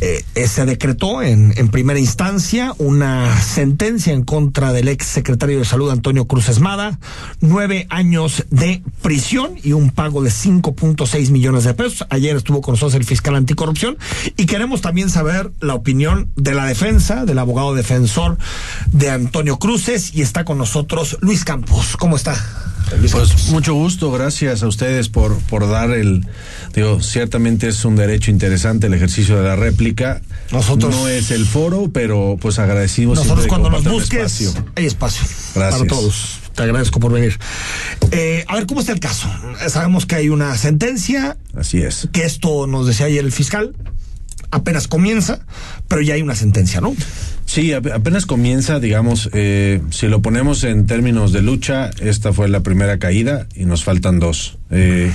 eh, 0.00 0.24
se 0.46 0.64
decretó 0.64 1.22
en, 1.22 1.54
en, 1.56 1.68
primera 1.68 1.98
instancia 1.98 2.74
una 2.78 3.38
sentencia 3.40 4.12
en 4.12 4.24
contra 4.24 4.72
del 4.72 4.88
ex 4.88 5.06
secretario 5.06 5.58
de 5.58 5.64
Salud, 5.64 5.90
Antonio 5.90 6.26
Cruz 6.26 6.48
Esmada. 6.48 6.98
Nueve 7.40 7.86
años 7.90 8.44
de 8.50 8.82
prisión 9.02 9.52
y 9.62 9.72
un 9.72 9.90
pago 9.90 10.22
de 10.22 10.30
5.6 10.30 11.30
millones 11.30 11.64
de 11.64 11.74
pesos. 11.74 12.06
Ayer 12.10 12.36
estuvo 12.36 12.60
con 12.60 12.72
nosotros 12.72 12.94
el 12.94 13.04
fiscal 13.04 13.36
anticorrupción 13.36 13.98
y 14.36 14.46
queremos 14.46 14.80
también 14.80 15.10
saber 15.10 15.52
la 15.60 15.74
opinión 15.74 16.30
de 16.36 16.54
la 16.54 16.66
defensa, 16.66 17.24
del 17.24 17.38
abogado 17.38 17.74
defensor 17.74 18.38
de 18.92 19.10
Antonio 19.10 19.58
Cruces 19.58 20.14
y 20.14 20.22
está 20.22 20.44
con 20.44 20.58
nosotros 20.58 21.16
Luis 21.20 21.44
Campos. 21.44 21.96
¿Cómo 21.96 22.16
está? 22.16 22.36
Pues 22.90 23.48
mucho 23.48 23.74
gusto, 23.74 24.10
gracias 24.10 24.62
a 24.62 24.66
ustedes 24.66 25.08
por, 25.08 25.38
por 25.44 25.68
dar 25.68 25.90
el, 25.92 26.26
digo, 26.74 27.00
ciertamente 27.00 27.68
es 27.68 27.84
un 27.84 27.96
derecho 27.96 28.30
interesante 28.30 28.86
el 28.86 28.94
ejercicio 28.94 29.40
de 29.40 29.48
la 29.48 29.56
réplica. 29.56 30.20
Nosotros 30.50 30.94
no 30.94 31.08
es 31.08 31.30
el 31.30 31.46
foro, 31.46 31.90
pero 31.92 32.36
pues 32.40 32.58
agradecimos. 32.58 33.18
Nosotros 33.18 33.46
cuando 33.46 33.70
nos 33.70 33.84
busques 33.84 34.40
espacio. 34.40 34.72
hay 34.76 34.86
espacio 34.86 35.26
gracias. 35.54 35.80
para 35.80 35.88
todos. 35.88 36.38
Te 36.54 36.62
agradezco 36.64 37.00
por 37.00 37.12
venir. 37.12 37.38
Eh, 38.10 38.44
a 38.46 38.56
ver, 38.56 38.66
¿cómo 38.66 38.80
está 38.80 38.92
el 38.92 39.00
caso? 39.00 39.26
Sabemos 39.68 40.04
que 40.04 40.16
hay 40.16 40.28
una 40.28 40.56
sentencia. 40.58 41.38
Así 41.56 41.80
es. 41.80 42.08
Que 42.12 42.24
esto 42.24 42.66
nos 42.66 42.86
decía 42.86 43.06
ayer 43.06 43.24
el 43.24 43.32
fiscal. 43.32 43.74
Apenas 44.52 44.86
comienza, 44.86 45.40
pero 45.88 46.02
ya 46.02 46.14
hay 46.14 46.22
una 46.22 46.36
sentencia, 46.36 46.80
¿no? 46.80 46.94
Sí, 47.46 47.72
apenas 47.72 48.26
comienza, 48.26 48.78
digamos, 48.78 49.28
eh, 49.32 49.80
si 49.90 50.06
lo 50.06 50.22
ponemos 50.22 50.62
en 50.62 50.86
términos 50.86 51.32
de 51.32 51.42
lucha, 51.42 51.90
esta 52.00 52.32
fue 52.32 52.48
la 52.48 52.60
primera 52.60 52.98
caída 52.98 53.46
y 53.56 53.64
nos 53.64 53.82
faltan 53.82 54.20
dos. 54.20 54.58
Eh, 54.70 55.10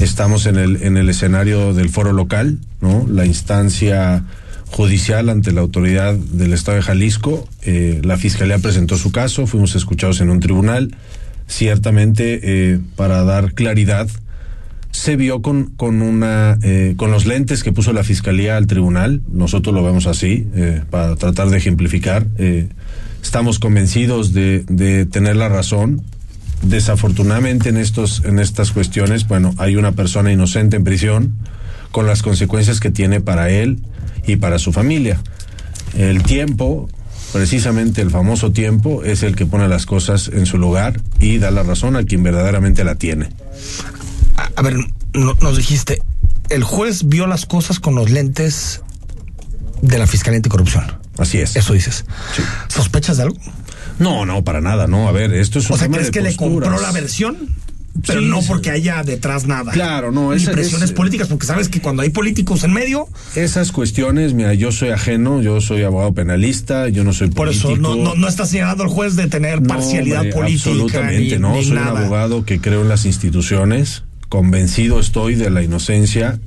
estamos 0.00 0.46
en 0.46 0.56
el, 0.56 0.82
en 0.82 0.96
el 0.96 1.08
escenario 1.08 1.74
del 1.74 1.90
foro 1.90 2.12
local, 2.12 2.58
¿no? 2.80 3.06
La 3.08 3.26
instancia 3.26 4.24
judicial 4.70 5.28
ante 5.28 5.52
la 5.52 5.60
autoridad 5.60 6.14
del 6.14 6.52
Estado 6.52 6.76
de 6.76 6.82
Jalisco. 6.82 7.48
Eh, 7.62 8.00
la 8.04 8.16
Fiscalía 8.16 8.58
presentó 8.58 8.96
su 8.96 9.12
caso, 9.12 9.46
fuimos 9.46 9.74
escuchados 9.74 10.20
en 10.20 10.30
un 10.30 10.40
tribunal. 10.40 10.94
Ciertamente, 11.46 12.40
eh, 12.42 12.80
para 12.96 13.22
dar 13.24 13.54
claridad, 13.54 14.08
se 14.98 15.14
vio 15.14 15.42
con, 15.42 15.66
con 15.76 16.02
una 16.02 16.58
eh, 16.60 16.94
con 16.96 17.12
los 17.12 17.24
lentes 17.24 17.62
que 17.62 17.72
puso 17.72 17.92
la 17.92 18.02
fiscalía 18.02 18.56
al 18.56 18.66
tribunal. 18.66 19.22
Nosotros 19.30 19.72
lo 19.72 19.84
vemos 19.84 20.08
así 20.08 20.48
eh, 20.56 20.82
para 20.90 21.14
tratar 21.14 21.50
de 21.50 21.56
ejemplificar. 21.56 22.26
Eh, 22.36 22.68
estamos 23.22 23.60
convencidos 23.60 24.32
de, 24.32 24.64
de 24.68 25.06
tener 25.06 25.36
la 25.36 25.48
razón. 25.48 26.02
Desafortunadamente 26.62 27.68
en 27.68 27.76
estos 27.76 28.24
en 28.24 28.40
estas 28.40 28.72
cuestiones 28.72 29.28
bueno 29.28 29.54
hay 29.58 29.76
una 29.76 29.92
persona 29.92 30.32
inocente 30.32 30.74
en 30.76 30.82
prisión 30.82 31.34
con 31.92 32.08
las 32.08 32.22
consecuencias 32.22 32.80
que 32.80 32.90
tiene 32.90 33.20
para 33.20 33.50
él 33.50 33.78
y 34.26 34.36
para 34.36 34.58
su 34.58 34.72
familia. 34.72 35.22
El 35.96 36.24
tiempo 36.24 36.88
precisamente 37.32 38.02
el 38.02 38.10
famoso 38.10 38.50
tiempo 38.50 39.04
es 39.04 39.22
el 39.22 39.36
que 39.36 39.46
pone 39.46 39.68
las 39.68 39.86
cosas 39.86 40.28
en 40.34 40.44
su 40.44 40.58
lugar 40.58 41.00
y 41.20 41.38
da 41.38 41.52
la 41.52 41.62
razón 41.62 41.94
a 41.94 42.02
quien 42.02 42.24
verdaderamente 42.24 42.82
la 42.82 42.96
tiene 42.96 43.28
a, 44.38 44.50
a 44.56 44.62
ver, 44.62 44.76
no, 45.14 45.34
nos 45.40 45.56
dijiste, 45.56 46.02
el 46.48 46.64
juez 46.64 47.08
vio 47.08 47.26
las 47.26 47.44
cosas 47.46 47.80
con 47.80 47.94
los 47.94 48.10
lentes 48.10 48.80
de 49.82 49.98
la 49.98 50.06
Fiscalía 50.06 50.38
Anticorrupción. 50.38 50.84
Así 51.18 51.38
es. 51.38 51.56
Eso 51.56 51.72
dices. 51.74 52.04
Sí. 52.36 52.42
¿Sospechas 52.68 53.16
de 53.16 53.24
algo? 53.24 53.36
No, 53.98 54.24
no, 54.24 54.44
para 54.44 54.60
nada, 54.60 54.86
no. 54.86 55.08
A 55.08 55.12
ver, 55.12 55.32
esto 55.34 55.58
es 55.58 55.68
un 55.68 55.74
O 55.74 55.78
sea, 55.78 55.86
tema 55.86 55.96
¿crees 55.98 56.12
de 56.12 56.12
que 56.12 56.20
posturas. 56.36 56.40
le 56.70 56.70
compró 56.70 56.80
la 56.80 56.92
versión? 56.92 57.36
Pero 58.06 58.20
Sí, 58.20 58.26
no 58.26 58.40
porque 58.42 58.70
haya 58.70 59.02
detrás 59.02 59.48
nada. 59.48 59.72
Claro, 59.72 60.12
no, 60.12 60.30
Ni 60.30 60.36
esa- 60.40 60.52
presiones 60.52 60.90
es- 60.90 60.94
políticas, 60.94 61.26
porque 61.26 61.46
sabes 61.46 61.68
que 61.68 61.80
cuando 61.80 62.02
hay 62.02 62.10
políticos 62.10 62.62
en 62.62 62.72
medio, 62.72 63.08
Esas 63.34 63.72
cuestiones, 63.72 64.34
mira, 64.34 64.54
yo 64.54 64.70
soy 64.70 64.90
ajeno, 64.90 65.42
yo 65.42 65.60
soy 65.60 65.82
abogado 65.82 66.14
penalista, 66.14 66.88
yo 66.88 67.02
no 67.02 67.12
soy 67.12 67.28
por 67.30 67.48
político. 67.48 67.72
eso 67.72 67.76
no, 67.80 67.96
no, 67.96 68.14
no 68.14 68.28
está 68.28 68.46
señalando 68.46 68.84
el 68.84 68.88
juez 68.90 69.16
de 69.16 69.26
tener 69.26 69.62
No, 69.62 69.68
parcialidad 69.74 70.18
hombre, 70.20 70.32
política. 70.32 70.70
Absolutamente, 70.70 71.34
ni- 71.36 71.42
no. 71.42 71.54
ni 71.54 71.64
soy 71.64 71.72
nada. 71.74 71.92
un 71.94 71.98
abogado 72.02 72.44
que 72.44 72.60
creo 72.60 72.82
en 72.82 72.88
las 72.88 73.04
instituciones, 73.04 74.04
convencido 74.28 75.00
estoy 75.00 75.34
de 75.34 75.50
la 75.50 75.62
inocencia, 75.62 76.38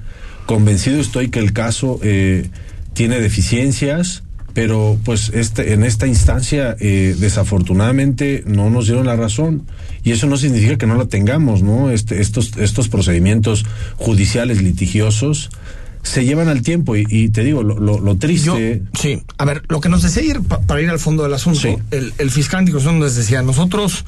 convencido 0.45 0.99
estoy 0.99 1.29
que 1.29 1.39
el 1.39 1.53
caso 1.53 1.99
eh, 2.03 2.49
tiene 2.93 3.19
deficiencias, 3.19 4.23
pero 4.53 4.97
pues 5.05 5.29
este, 5.33 5.73
en 5.73 5.83
esta 5.83 6.07
instancia 6.07 6.75
eh, 6.79 7.15
desafortunadamente 7.17 8.43
no 8.45 8.69
nos 8.69 8.85
dieron 8.87 9.05
la 9.05 9.15
razón 9.15 9.63
y 10.03 10.11
eso 10.11 10.27
no 10.27 10.35
significa 10.37 10.77
que 10.77 10.87
no 10.87 10.95
la 10.95 11.05
tengamos, 11.05 11.63
¿no? 11.63 11.89
Este, 11.89 12.19
estos, 12.21 12.57
estos 12.57 12.89
procedimientos 12.89 13.65
judiciales 13.95 14.61
litigiosos 14.61 15.49
se 16.03 16.25
llevan 16.25 16.49
al 16.49 16.63
tiempo 16.63 16.95
y, 16.97 17.05
y 17.09 17.29
te 17.29 17.43
digo, 17.43 17.61
lo, 17.63 17.79
lo, 17.79 17.99
lo 17.99 18.17
triste... 18.17 18.81
Sí, 18.99 19.21
a 19.37 19.45
ver, 19.45 19.61
lo 19.69 19.79
que 19.79 19.87
nos 19.87 20.01
decía 20.01 20.39
pa- 20.47 20.59
para 20.61 20.81
ir 20.81 20.89
al 20.89 20.97
fondo 20.99 21.21
del 21.23 21.33
asunto, 21.33 21.59
Sí. 21.61 21.75
el, 21.91 22.11
el 22.17 22.31
fiscal 22.31 22.59
anticorrupción 22.61 22.99
nos 22.99 23.15
decía, 23.15 23.41
nosotros 23.43 24.03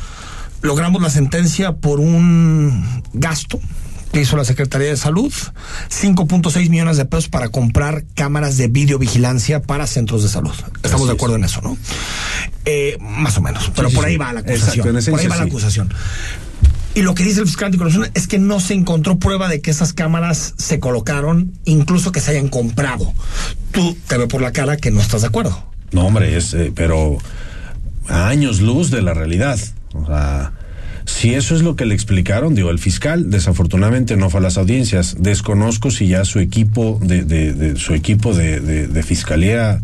logramos 0.64 1.02
la 1.02 1.12
sentencia 1.12 1.74
por 1.74 2.00
un 2.00 3.04
gasto 3.14 3.60
que 4.12 4.22
hizo 4.22 4.38
la 4.38 4.46
Secretaría 4.46 4.90
de 4.90 4.98
Salud, 4.98 5.34
5.6 5.90 6.70
millones 6.70 6.98
de 6.98 7.06
pesos 7.06 7.30
para 7.30 7.50
comprar 7.50 8.06
cámaras 8.14 8.58
de 8.58 8.68
videovigilancia 8.68 9.62
para 9.62 9.88
centros 9.88 10.24
de 10.24 10.30
salud. 10.30 10.54
Estamos 10.76 10.94
Así 10.94 11.04
de 11.06 11.10
es. 11.10 11.16
acuerdo 11.16 11.36
en 11.36 11.44
eso, 11.44 11.62
¿no? 11.62 11.78
Eh, 12.66 12.98
más 13.02 13.38
o 13.38 13.42
menos, 13.42 13.72
pero 13.76 13.90
sí, 13.90 13.96
por 13.96 14.06
ahí 14.06 14.14
sí. 14.14 14.18
va 14.18 14.34
la 14.34 14.42
acusación. 14.42 15.04
por 15.10 15.20
ahí 15.20 15.28
va 15.28 15.36
la 15.36 15.44
acusación. 15.44 15.94
Y 16.96 17.02
lo 17.02 17.16
que 17.16 17.24
dice 17.24 17.40
el 17.40 17.48
fiscal 17.48 17.66
anticorrupción 17.68 18.12
es 18.14 18.28
que 18.28 18.38
no 18.38 18.60
se 18.60 18.76
encontró 18.76 19.18
prueba 19.18 19.50
de 19.50 19.62
que 19.62 19.72
esas 19.72 19.94
cámaras 19.94 20.54
se 20.58 20.80
colocaron, 20.80 21.52
incluso 21.66 22.12
que 22.12 22.20
se 22.20 22.32
hayan 22.32 22.50
comprado. 22.50 23.14
Tú 23.72 23.98
te 24.08 24.18
ve 24.20 24.28
por 24.28 24.42
la 24.42 24.52
cara 24.52 24.78
que 24.78 24.92
no 24.92 25.02
estás 25.02 25.22
de 25.22 25.28
acuerdo. 25.28 25.66
No, 25.92 26.06
hombre, 26.06 26.38
es, 26.38 26.54
eh, 26.54 26.72
pero 26.74 27.18
a 28.08 28.28
años 28.28 28.62
luz 28.62 28.92
de 28.92 29.02
la 29.02 29.16
realidad. 29.16 29.60
O 29.94 30.06
sea, 30.06 30.52
si 31.06 31.34
eso 31.34 31.56
es 31.56 31.62
lo 31.62 31.76
que 31.76 31.86
le 31.86 31.94
explicaron, 31.94 32.56
digo, 32.56 32.70
el 32.70 32.80
fiscal 32.80 33.30
desafortunadamente 33.30 34.16
no 34.18 34.30
fue 34.30 34.40
a 34.40 34.44
las 34.44 34.58
audiencias. 34.58 35.16
Desconozco 35.20 35.92
si 35.92 36.08
ya 36.08 36.26
su 36.26 36.40
equipo 36.40 37.00
de, 37.02 37.24
de- 37.24 37.76
su 37.76 37.94
equipo 37.94 38.34
de 38.34 39.04
fiscalía 39.04 39.80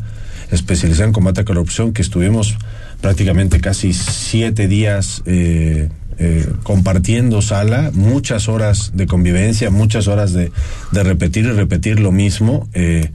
especializada 0.51 1.05
en 1.07 1.13
combate 1.13 1.41
a 1.41 1.45
corrupción, 1.45 1.93
que 1.93 2.01
estuvimos 2.01 2.57
prácticamente 3.01 3.59
casi 3.61 3.93
siete 3.93 4.67
días 4.67 5.21
eh, 5.25 5.89
eh, 6.19 6.45
compartiendo 6.63 7.41
sala, 7.41 7.91
muchas 7.93 8.49
horas 8.49 8.91
de 8.93 9.07
convivencia, 9.07 9.69
muchas 9.69 10.07
horas 10.07 10.33
de, 10.33 10.51
de 10.91 11.03
repetir 11.03 11.45
y 11.45 11.51
repetir 11.51 11.99
lo 11.99 12.11
mismo. 12.11 12.67
eh, 12.73 13.11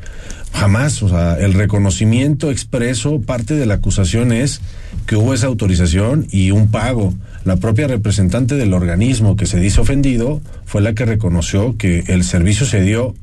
jamás, 0.55 1.03
o 1.03 1.09
sea, 1.09 1.35
el 1.35 1.53
reconocimiento 1.53 2.51
expreso, 2.51 3.21
parte 3.21 3.55
de 3.55 3.67
la 3.67 3.75
acusación 3.75 4.33
es 4.33 4.61
que 5.05 5.17
hubo 5.17 5.35
esa 5.35 5.49
autorización 5.49 6.27
y 6.31 6.53
un 6.53 6.71
pago. 6.71 7.13
La 7.45 7.57
propia 7.57 7.89
representante 7.89 8.55
del 8.55 8.73
organismo 8.73 9.37
que 9.37 9.47
se 9.47 9.59
dice 9.59 9.81
ofendido 9.81 10.41
fue 10.65 10.81
la 10.81 10.95
que 10.95 11.05
reconoció 11.05 11.77
que 11.77 12.05
el 12.07 12.23
servicio 12.23 12.67
se 12.67 12.81
dio 12.81 13.15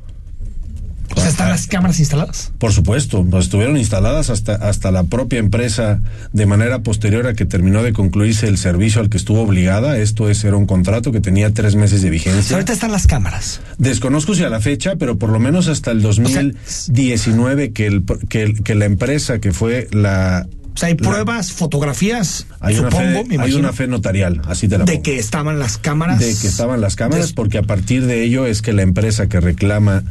O 1.16 1.20
sea, 1.20 1.30
¿están 1.30 1.50
las 1.50 1.68
cámaras 1.68 2.00
instaladas? 2.00 2.52
Por 2.58 2.72
supuesto, 2.74 3.26
pues 3.30 3.46
estuvieron 3.46 3.78
instaladas 3.78 4.30
hasta, 4.30 4.56
hasta 4.56 4.92
la 4.92 5.04
propia 5.04 5.40
empresa 5.40 6.02
de 6.34 6.46
manera 6.46 6.84
posterior 6.84 7.28
a 7.28 7.34
que 7.34 7.46
terminó 7.46 7.84
de 7.84 7.94
concluirse 7.94 8.48
el 8.48 8.58
servicio 8.58 9.02
al 9.02 9.10
que 9.10 9.18
estuvo 9.18 9.42
obligada. 9.42 9.98
Esto 9.98 10.30
es, 10.30 10.44
era 10.44 10.56
un 10.58 10.66
contrato 10.66 11.12
que 11.12 11.22
tenía 11.22 11.54
tres 11.54 11.76
meses 11.76 12.02
de 12.02 12.10
vigencia. 12.10 12.56
ahorita 12.56 12.74
están 12.74 12.92
las 12.92 13.08
cámaras. 13.08 13.62
Desconozco 13.78 14.36
si 14.36 14.44
a 14.44 14.50
la 14.50 14.60
fecha, 14.62 14.96
pero 14.98 15.18
por 15.18 15.30
lo 15.30 15.40
menos 15.40 15.68
hasta 15.68 15.92
el 15.92 16.02
2019 16.02 17.72
que, 17.74 17.88
el, 17.88 18.04
que, 18.30 18.54
que 18.54 18.76
la 18.76 18.86
empresa 18.86 19.40
que 19.40 19.52
fue 19.52 19.88
la 19.92 20.48
o 20.74 20.78
sea, 20.78 20.88
hay 20.88 20.96
pruebas, 20.96 21.52
fotografías, 21.52 22.48
hay 22.62 22.78
supongo, 22.78 22.98
una 22.98 23.06
fe, 23.06 23.26
me 23.28 23.36
imagino, 23.36 23.44
Hay 23.44 23.54
una 23.60 23.74
fe 23.74 23.88
notarial, 23.88 24.42
así 24.48 24.70
te 24.70 24.78
la 24.78 24.86
De 24.86 24.94
pongo. 24.94 25.04
que 25.04 25.20
estaban 25.20 25.60
las 25.60 25.78
cámaras. 25.78 26.20
De 26.20 26.34
que 26.34 26.48
estaban 26.48 26.80
las 26.80 26.96
cámaras, 26.96 27.34
porque 27.34 27.58
a 27.58 27.64
partir 27.64 28.06
de 28.06 28.24
ello 28.24 28.46
es 28.46 28.62
que 28.62 28.72
la 28.72 28.82
empresa 28.82 29.28
que 29.28 29.42
reclama 29.42 30.04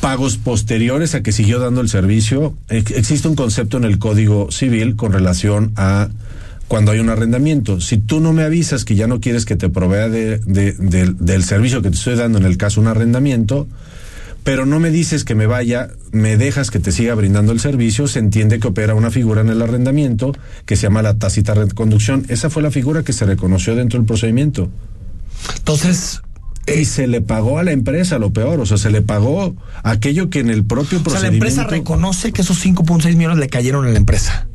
pagos 0.00 0.36
posteriores 0.36 1.14
a 1.14 1.22
que 1.22 1.32
siguió 1.32 1.58
dando 1.58 1.80
el 1.80 1.88
servicio, 1.88 2.54
ex 2.68 2.90
existe 2.92 3.28
un 3.28 3.34
concepto 3.34 3.76
en 3.76 3.84
el 3.84 3.98
Código 3.98 4.50
Civil 4.50 4.96
con 4.96 5.12
relación 5.12 5.72
a 5.76 6.08
cuando 6.68 6.92
hay 6.92 6.98
un 6.98 7.10
arrendamiento. 7.10 7.80
Si 7.80 7.98
tú 7.98 8.20
no 8.20 8.32
me 8.32 8.42
avisas 8.42 8.84
que 8.84 8.96
ya 8.96 9.06
no 9.06 9.20
quieres 9.20 9.44
que 9.44 9.56
te 9.56 9.68
provea 9.68 10.08
de, 10.08 10.38
de, 10.38 10.72
de, 10.72 11.14
del 11.18 11.44
servicio 11.44 11.82
que 11.82 11.90
te 11.90 11.96
estoy 11.96 12.16
dando, 12.16 12.38
en 12.38 12.44
el 12.44 12.56
caso 12.56 12.80
un 12.80 12.88
arrendamiento, 12.88 13.68
pero 14.46 14.64
no 14.64 14.78
me 14.78 14.90
dices 14.90 15.24
que 15.24 15.34
me 15.34 15.46
vaya, 15.46 15.88
me 16.12 16.36
dejas 16.36 16.70
que 16.70 16.78
te 16.78 16.92
siga 16.92 17.14
brindando 17.14 17.52
el 17.52 17.58
servicio, 17.58 18.06
se 18.06 18.20
entiende 18.20 18.60
que 18.60 18.68
opera 18.68 18.94
una 18.94 19.10
figura 19.10 19.40
en 19.40 19.48
el 19.48 19.60
arrendamiento 19.60 20.32
que 20.66 20.76
se 20.76 20.84
llama 20.84 21.02
la 21.02 21.18
tácita 21.18 21.54
reconducción. 21.54 22.24
Esa 22.28 22.48
fue 22.48 22.62
la 22.62 22.70
figura 22.70 23.02
que 23.02 23.12
se 23.12 23.26
reconoció 23.26 23.74
dentro 23.74 23.98
del 23.98 24.06
procedimiento. 24.06 24.70
Entonces, 25.58 26.22
y 26.66 26.84
se 26.84 27.06
le 27.06 27.20
pagó 27.20 27.58
a 27.58 27.62
la 27.62 27.72
empresa 27.72 28.18
lo 28.18 28.32
peor, 28.32 28.60
o 28.60 28.66
sea, 28.66 28.76
se 28.76 28.90
le 28.90 29.02
pagó 29.02 29.54
aquello 29.82 30.30
que 30.30 30.40
en 30.40 30.50
el 30.50 30.64
propio 30.64 31.02
procedimiento. 31.02 31.08
O 31.08 31.20
sea, 31.20 31.30
la 31.30 31.34
empresa 31.34 31.64
reconoce 31.64 32.32
que 32.32 32.42
esos 32.42 32.64
5.6 32.64 33.14
millones 33.16 33.38
le 33.38 33.48
cayeron 33.48 33.86
a 33.86 33.90
la 33.90 33.96
empresa. 33.96 34.46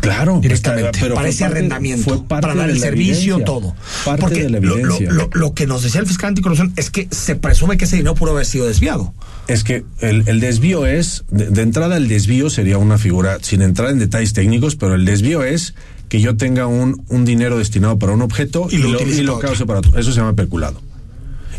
Claro, 0.00 0.38
directamente. 0.40 0.98
pero 1.00 1.14
para 1.14 1.28
ese 1.28 1.44
parte, 1.44 1.58
arrendamiento, 1.58 2.24
para 2.24 2.54
dar 2.54 2.70
el 2.70 2.78
servicio, 2.78 3.40
todo. 3.40 3.74
Parte 4.04 4.20
Porque 4.20 4.42
de 4.44 4.50
la 4.50 4.58
evidencia. 4.58 5.10
lo, 5.10 5.28
lo, 5.32 5.54
que 5.54 5.66
nos 5.66 5.82
decía 5.82 6.00
el 6.00 6.06
fiscal 6.06 6.28
anticorrupción 6.28 6.72
es 6.76 6.90
que 6.90 7.08
se 7.10 7.34
presume 7.34 7.76
que 7.76 7.86
ese 7.86 7.96
dinero 7.96 8.14
pudo 8.14 8.32
haber 8.32 8.46
sido 8.46 8.66
desviado. 8.66 9.14
Es 9.48 9.64
que 9.64 9.84
el, 10.00 10.24
el 10.26 10.38
desvío 10.40 10.86
es, 10.86 11.24
de, 11.30 11.50
de, 11.50 11.62
entrada 11.62 11.96
el 11.96 12.08
desvío 12.08 12.50
sería 12.50 12.78
una 12.78 12.98
figura, 12.98 13.38
sin 13.40 13.62
entrar 13.62 13.90
en 13.90 13.98
detalles 13.98 14.32
técnicos, 14.32 14.76
pero 14.76 14.94
el 14.94 15.04
desvío 15.04 15.42
es 15.42 15.74
que 16.08 16.20
yo 16.20 16.36
tenga 16.36 16.66
un, 16.66 17.04
un 17.08 17.24
dinero 17.24 17.58
destinado 17.58 17.98
para 17.98 18.12
un 18.12 18.22
objeto 18.22 18.68
y, 18.70 18.76
y 18.76 18.78
lo, 18.78 19.00
y 19.00 19.22
lo 19.22 19.38
cause 19.38 19.66
para 19.66 19.80
otro. 19.80 19.98
Eso 19.98 20.12
se 20.12 20.20
llama 20.20 20.34
peculado. 20.34 20.80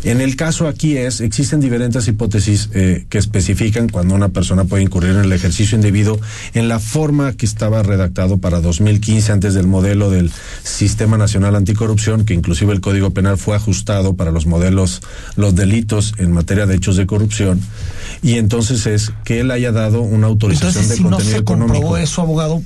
En 0.04 0.20
el 0.20 0.36
caso 0.36 0.68
aquí 0.68 0.96
es, 0.96 1.20
existen 1.20 1.60
diferentes 1.60 2.06
hipótesis 2.08 2.70
eh, 2.72 3.06
que 3.08 3.18
especifican 3.18 3.88
cuando 3.88 4.14
una 4.14 4.28
persona 4.28 4.64
puede 4.64 4.82
incurrir 4.82 5.12
en 5.12 5.18
el 5.24 5.32
ejercicio 5.32 5.76
indebido 5.76 6.18
en 6.54 6.68
la 6.68 6.78
forma 6.78 7.32
que 7.32 7.46
estaba 7.46 7.82
redactado 7.82 8.38
para 8.38 8.60
2015 8.60 9.32
antes 9.32 9.54
del 9.54 9.66
modelo 9.66 10.10
del 10.10 10.30
Sistema 10.62 11.18
Nacional 11.18 11.56
Anticorrupción, 11.56 12.24
que 12.24 12.34
inclusive 12.34 12.72
el 12.72 12.80
Código 12.80 13.10
Penal 13.10 13.38
fue 13.38 13.56
ajustado 13.56 14.14
para 14.14 14.30
los 14.30 14.46
modelos, 14.46 15.02
los 15.36 15.54
delitos 15.54 16.14
en 16.18 16.32
materia 16.32 16.66
de 16.66 16.76
hechos 16.76 16.96
de 16.96 17.06
corrupción, 17.06 17.60
y 18.22 18.34
entonces 18.34 18.86
es 18.86 19.12
que 19.24 19.40
él 19.40 19.50
haya 19.50 19.72
dado 19.72 20.02
una 20.02 20.26
autorización 20.26 20.68
entonces, 20.68 20.90
de 20.90 20.96
si 20.96 21.02
contenido 21.02 21.28
no 21.28 21.36
se 21.36 21.40
económico. 21.40 21.74
comprobó 21.74 21.96
eso, 21.96 22.22
abogado, 22.22 22.62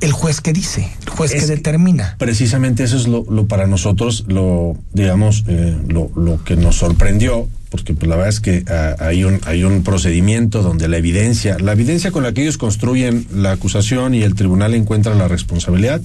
el 0.00 0.12
juez 0.12 0.40
que 0.40 0.52
dice, 0.52 0.88
el 1.02 1.10
juez 1.10 1.34
es 1.34 1.42
que 1.42 1.46
determina. 1.48 2.16
Precisamente 2.18 2.84
eso 2.84 2.96
es 2.96 3.08
lo, 3.08 3.24
lo 3.28 3.46
para 3.46 3.66
nosotros, 3.66 4.24
lo, 4.28 4.76
digamos, 4.92 5.44
eh, 5.48 5.76
lo, 5.88 6.10
lo, 6.16 6.42
que 6.44 6.56
nos 6.56 6.76
sorprendió, 6.76 7.48
porque 7.70 7.94
pues, 7.94 8.08
la 8.08 8.16
verdad 8.16 8.30
es 8.30 8.40
que 8.40 8.64
uh, 8.66 9.02
hay, 9.02 9.24
un, 9.24 9.40
hay 9.44 9.64
un 9.64 9.82
procedimiento 9.82 10.62
donde 10.62 10.88
la 10.88 10.96
evidencia, 10.96 11.58
la 11.58 11.72
evidencia 11.72 12.12
con 12.12 12.22
la 12.22 12.32
que 12.32 12.42
ellos 12.42 12.58
construyen 12.58 13.26
la 13.34 13.52
acusación 13.52 14.14
y 14.14 14.22
el 14.22 14.34
tribunal 14.34 14.74
encuentra 14.74 15.14
la 15.14 15.28
responsabilidad, 15.28 16.00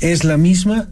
es 0.00 0.24
la 0.24 0.36
misma 0.36 0.88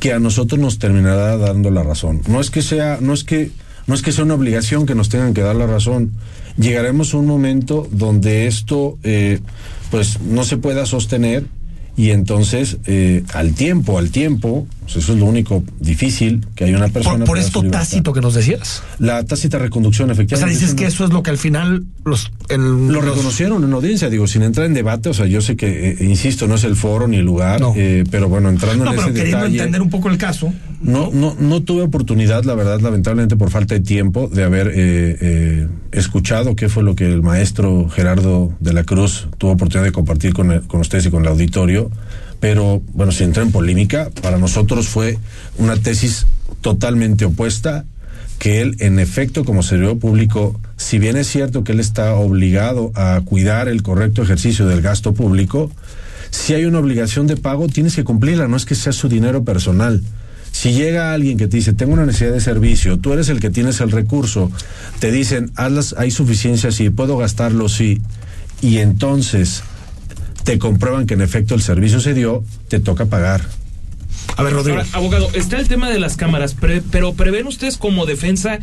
que 0.00 0.12
a 0.12 0.18
nosotros 0.18 0.60
nos 0.60 0.78
terminará 0.78 1.36
dando 1.36 1.70
la 1.70 1.82
razón. 1.82 2.22
No 2.28 2.40
es 2.40 2.50
que 2.50 2.62
sea, 2.62 2.98
no 3.00 3.12
es 3.12 3.24
que, 3.24 3.50
no 3.86 3.94
es 3.94 4.02
que 4.02 4.12
sea 4.12 4.24
una 4.24 4.34
obligación 4.34 4.86
que 4.86 4.94
nos 4.94 5.08
tengan 5.08 5.34
que 5.34 5.42
dar 5.42 5.56
la 5.56 5.66
razón. 5.66 6.12
Llegaremos 6.56 7.14
a 7.14 7.18
un 7.18 7.26
momento 7.26 7.86
donde 7.90 8.46
esto, 8.46 8.98
eh, 9.02 9.40
pues, 9.90 10.20
no 10.20 10.44
se 10.44 10.56
pueda 10.56 10.86
sostener 10.86 11.44
y 12.00 12.12
entonces 12.12 12.78
eh, 12.86 13.24
al 13.34 13.52
tiempo, 13.52 13.98
al 13.98 14.10
tiempo, 14.10 14.66
eso 14.96 15.12
es 15.12 15.18
lo 15.18 15.26
único 15.26 15.62
difícil 15.78 16.46
que 16.54 16.64
hay 16.64 16.74
una 16.74 16.88
persona. 16.88 17.18
Por, 17.18 17.26
por 17.28 17.38
esto 17.38 17.62
tácito 17.62 18.12
que 18.12 18.20
nos 18.20 18.34
decías. 18.34 18.82
La 18.98 19.24
tácita 19.24 19.58
reconducción, 19.58 20.10
efectivamente. 20.10 20.54
O 20.54 20.58
sea, 20.58 20.60
dices 20.60 20.74
que 20.74 20.86
eso 20.86 21.04
es 21.04 21.10
lo 21.10 21.22
que 21.22 21.30
al 21.30 21.38
final 21.38 21.84
los. 22.04 22.32
El, 22.48 22.88
lo 22.88 23.00
reconocieron 23.00 23.62
en 23.64 23.72
audiencia, 23.72 24.10
digo, 24.10 24.26
sin 24.26 24.42
entrar 24.42 24.66
en 24.66 24.74
debate, 24.74 25.08
o 25.08 25.14
sea, 25.14 25.26
yo 25.26 25.40
sé 25.40 25.56
que, 25.56 25.90
eh, 25.90 25.96
insisto, 26.00 26.46
no 26.46 26.56
es 26.56 26.64
el 26.64 26.76
foro 26.76 27.06
ni 27.08 27.18
el 27.18 27.24
lugar, 27.24 27.60
no. 27.60 27.72
eh, 27.76 28.04
pero 28.10 28.28
bueno, 28.28 28.48
entrando 28.48 28.84
no, 28.84 28.90
en 28.90 28.96
pero 28.96 29.08
ese 29.08 29.16
queriendo 29.16 29.38
detalle. 29.38 29.58
entender 29.58 29.82
un 29.82 29.90
poco 29.90 30.08
el 30.08 30.18
caso. 30.18 30.52
No, 30.82 31.10
no, 31.12 31.36
no 31.38 31.62
tuve 31.62 31.82
oportunidad, 31.82 32.44
la 32.44 32.54
verdad, 32.54 32.80
lamentablemente 32.80 33.36
por 33.36 33.50
falta 33.50 33.74
de 33.74 33.80
tiempo, 33.80 34.28
de 34.28 34.44
haber 34.44 34.72
eh, 34.74 35.68
escuchado 35.92 36.56
qué 36.56 36.68
fue 36.68 36.82
lo 36.82 36.94
que 36.94 37.04
el 37.06 37.22
maestro 37.22 37.88
Gerardo 37.88 38.52
de 38.60 38.72
la 38.72 38.84
Cruz 38.84 39.28
tuvo 39.38 39.52
oportunidad 39.52 39.84
de 39.84 39.92
compartir 39.92 40.32
con, 40.32 40.52
el, 40.52 40.62
con 40.62 40.80
ustedes 40.80 41.06
y 41.06 41.10
con 41.10 41.22
el 41.22 41.28
auditorio 41.28 41.90
pero 42.40 42.82
bueno, 42.94 43.12
si 43.12 43.24
entró 43.24 43.42
en 43.42 43.52
polémica, 43.52 44.10
para 44.22 44.38
nosotros 44.38 44.88
fue 44.88 45.18
una 45.58 45.76
tesis 45.76 46.26
totalmente 46.62 47.26
opuesta, 47.26 47.84
que 48.38 48.62
él, 48.62 48.76
en 48.78 48.98
efecto, 48.98 49.44
como 49.44 49.62
servidor 49.62 49.98
público, 49.98 50.58
si 50.78 50.98
bien 50.98 51.18
es 51.18 51.26
cierto 51.26 51.62
que 51.62 51.72
él 51.72 51.80
está 51.80 52.14
obligado 52.14 52.90
a 52.94 53.20
cuidar 53.22 53.68
el 53.68 53.82
correcto 53.82 54.22
ejercicio 54.22 54.66
del 54.66 54.80
gasto 54.80 55.12
público, 55.12 55.70
si 56.30 56.54
hay 56.54 56.64
una 56.64 56.78
obligación 56.78 57.26
de 57.26 57.36
pago, 57.36 57.68
tienes 57.68 57.94
que 57.94 58.04
cumplirla, 58.04 58.48
no 58.48 58.56
es 58.56 58.64
que 58.64 58.74
sea 58.74 58.94
su 58.94 59.10
dinero 59.10 59.44
personal. 59.44 60.02
Si 60.52 60.72
llega 60.72 61.12
alguien 61.12 61.36
que 61.36 61.48
te 61.48 61.58
dice, 61.58 61.74
tengo 61.74 61.92
una 61.92 62.06
necesidad 62.06 62.32
de 62.32 62.40
servicio, 62.40 62.98
tú 62.98 63.12
eres 63.12 63.28
el 63.28 63.40
que 63.40 63.50
tienes 63.50 63.80
el 63.82 63.90
recurso, 63.90 64.50
te 65.00 65.12
dicen, 65.12 65.52
hazlas, 65.56 65.94
hay 65.98 66.10
suficiencia, 66.10 66.72
sí, 66.72 66.88
puedo 66.88 67.18
gastarlo, 67.18 67.68
sí, 67.68 68.00
y 68.62 68.78
entonces 68.78 69.62
te 70.50 70.58
comprueban 70.58 71.06
que 71.06 71.14
en 71.14 71.20
efecto 71.20 71.54
el 71.54 71.62
servicio 71.62 72.00
se 72.00 72.12
dio, 72.12 72.42
te 72.66 72.80
toca 72.80 73.06
pagar. 73.06 73.40
A 74.36 74.42
ver, 74.42 74.52
Rodrigo. 74.52 74.78
Ahora, 74.78 74.88
abogado, 74.94 75.28
está 75.32 75.60
el 75.60 75.68
tema 75.68 75.88
de 75.88 76.00
las 76.00 76.16
cámaras, 76.16 76.54
pre, 76.54 76.82
pero 76.90 77.14
prevén 77.14 77.46
ustedes 77.46 77.76
como 77.76 78.04
defensa 78.04 78.58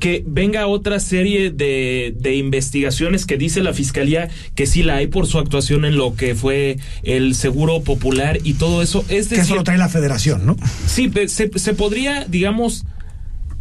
que 0.00 0.24
venga 0.26 0.66
otra 0.66 0.98
serie 0.98 1.50
de, 1.50 2.14
de, 2.18 2.36
investigaciones 2.36 3.26
que 3.26 3.36
dice 3.36 3.62
la 3.62 3.74
fiscalía 3.74 4.30
que 4.54 4.66
sí 4.66 4.82
la 4.82 4.96
hay 4.96 5.08
por 5.08 5.26
su 5.26 5.38
actuación 5.38 5.84
en 5.84 5.98
lo 5.98 6.16
que 6.16 6.34
fue 6.34 6.78
el 7.02 7.34
seguro 7.34 7.82
popular 7.82 8.38
y 8.42 8.54
todo 8.54 8.80
eso. 8.80 9.04
Es 9.10 9.28
decir, 9.28 9.36
que 9.36 9.42
eso 9.42 9.56
lo 9.56 9.64
trae 9.64 9.76
la 9.76 9.90
federación, 9.90 10.46
¿no? 10.46 10.56
Sí, 10.86 11.12
se, 11.26 11.50
se 11.54 11.74
podría, 11.74 12.24
digamos, 12.24 12.86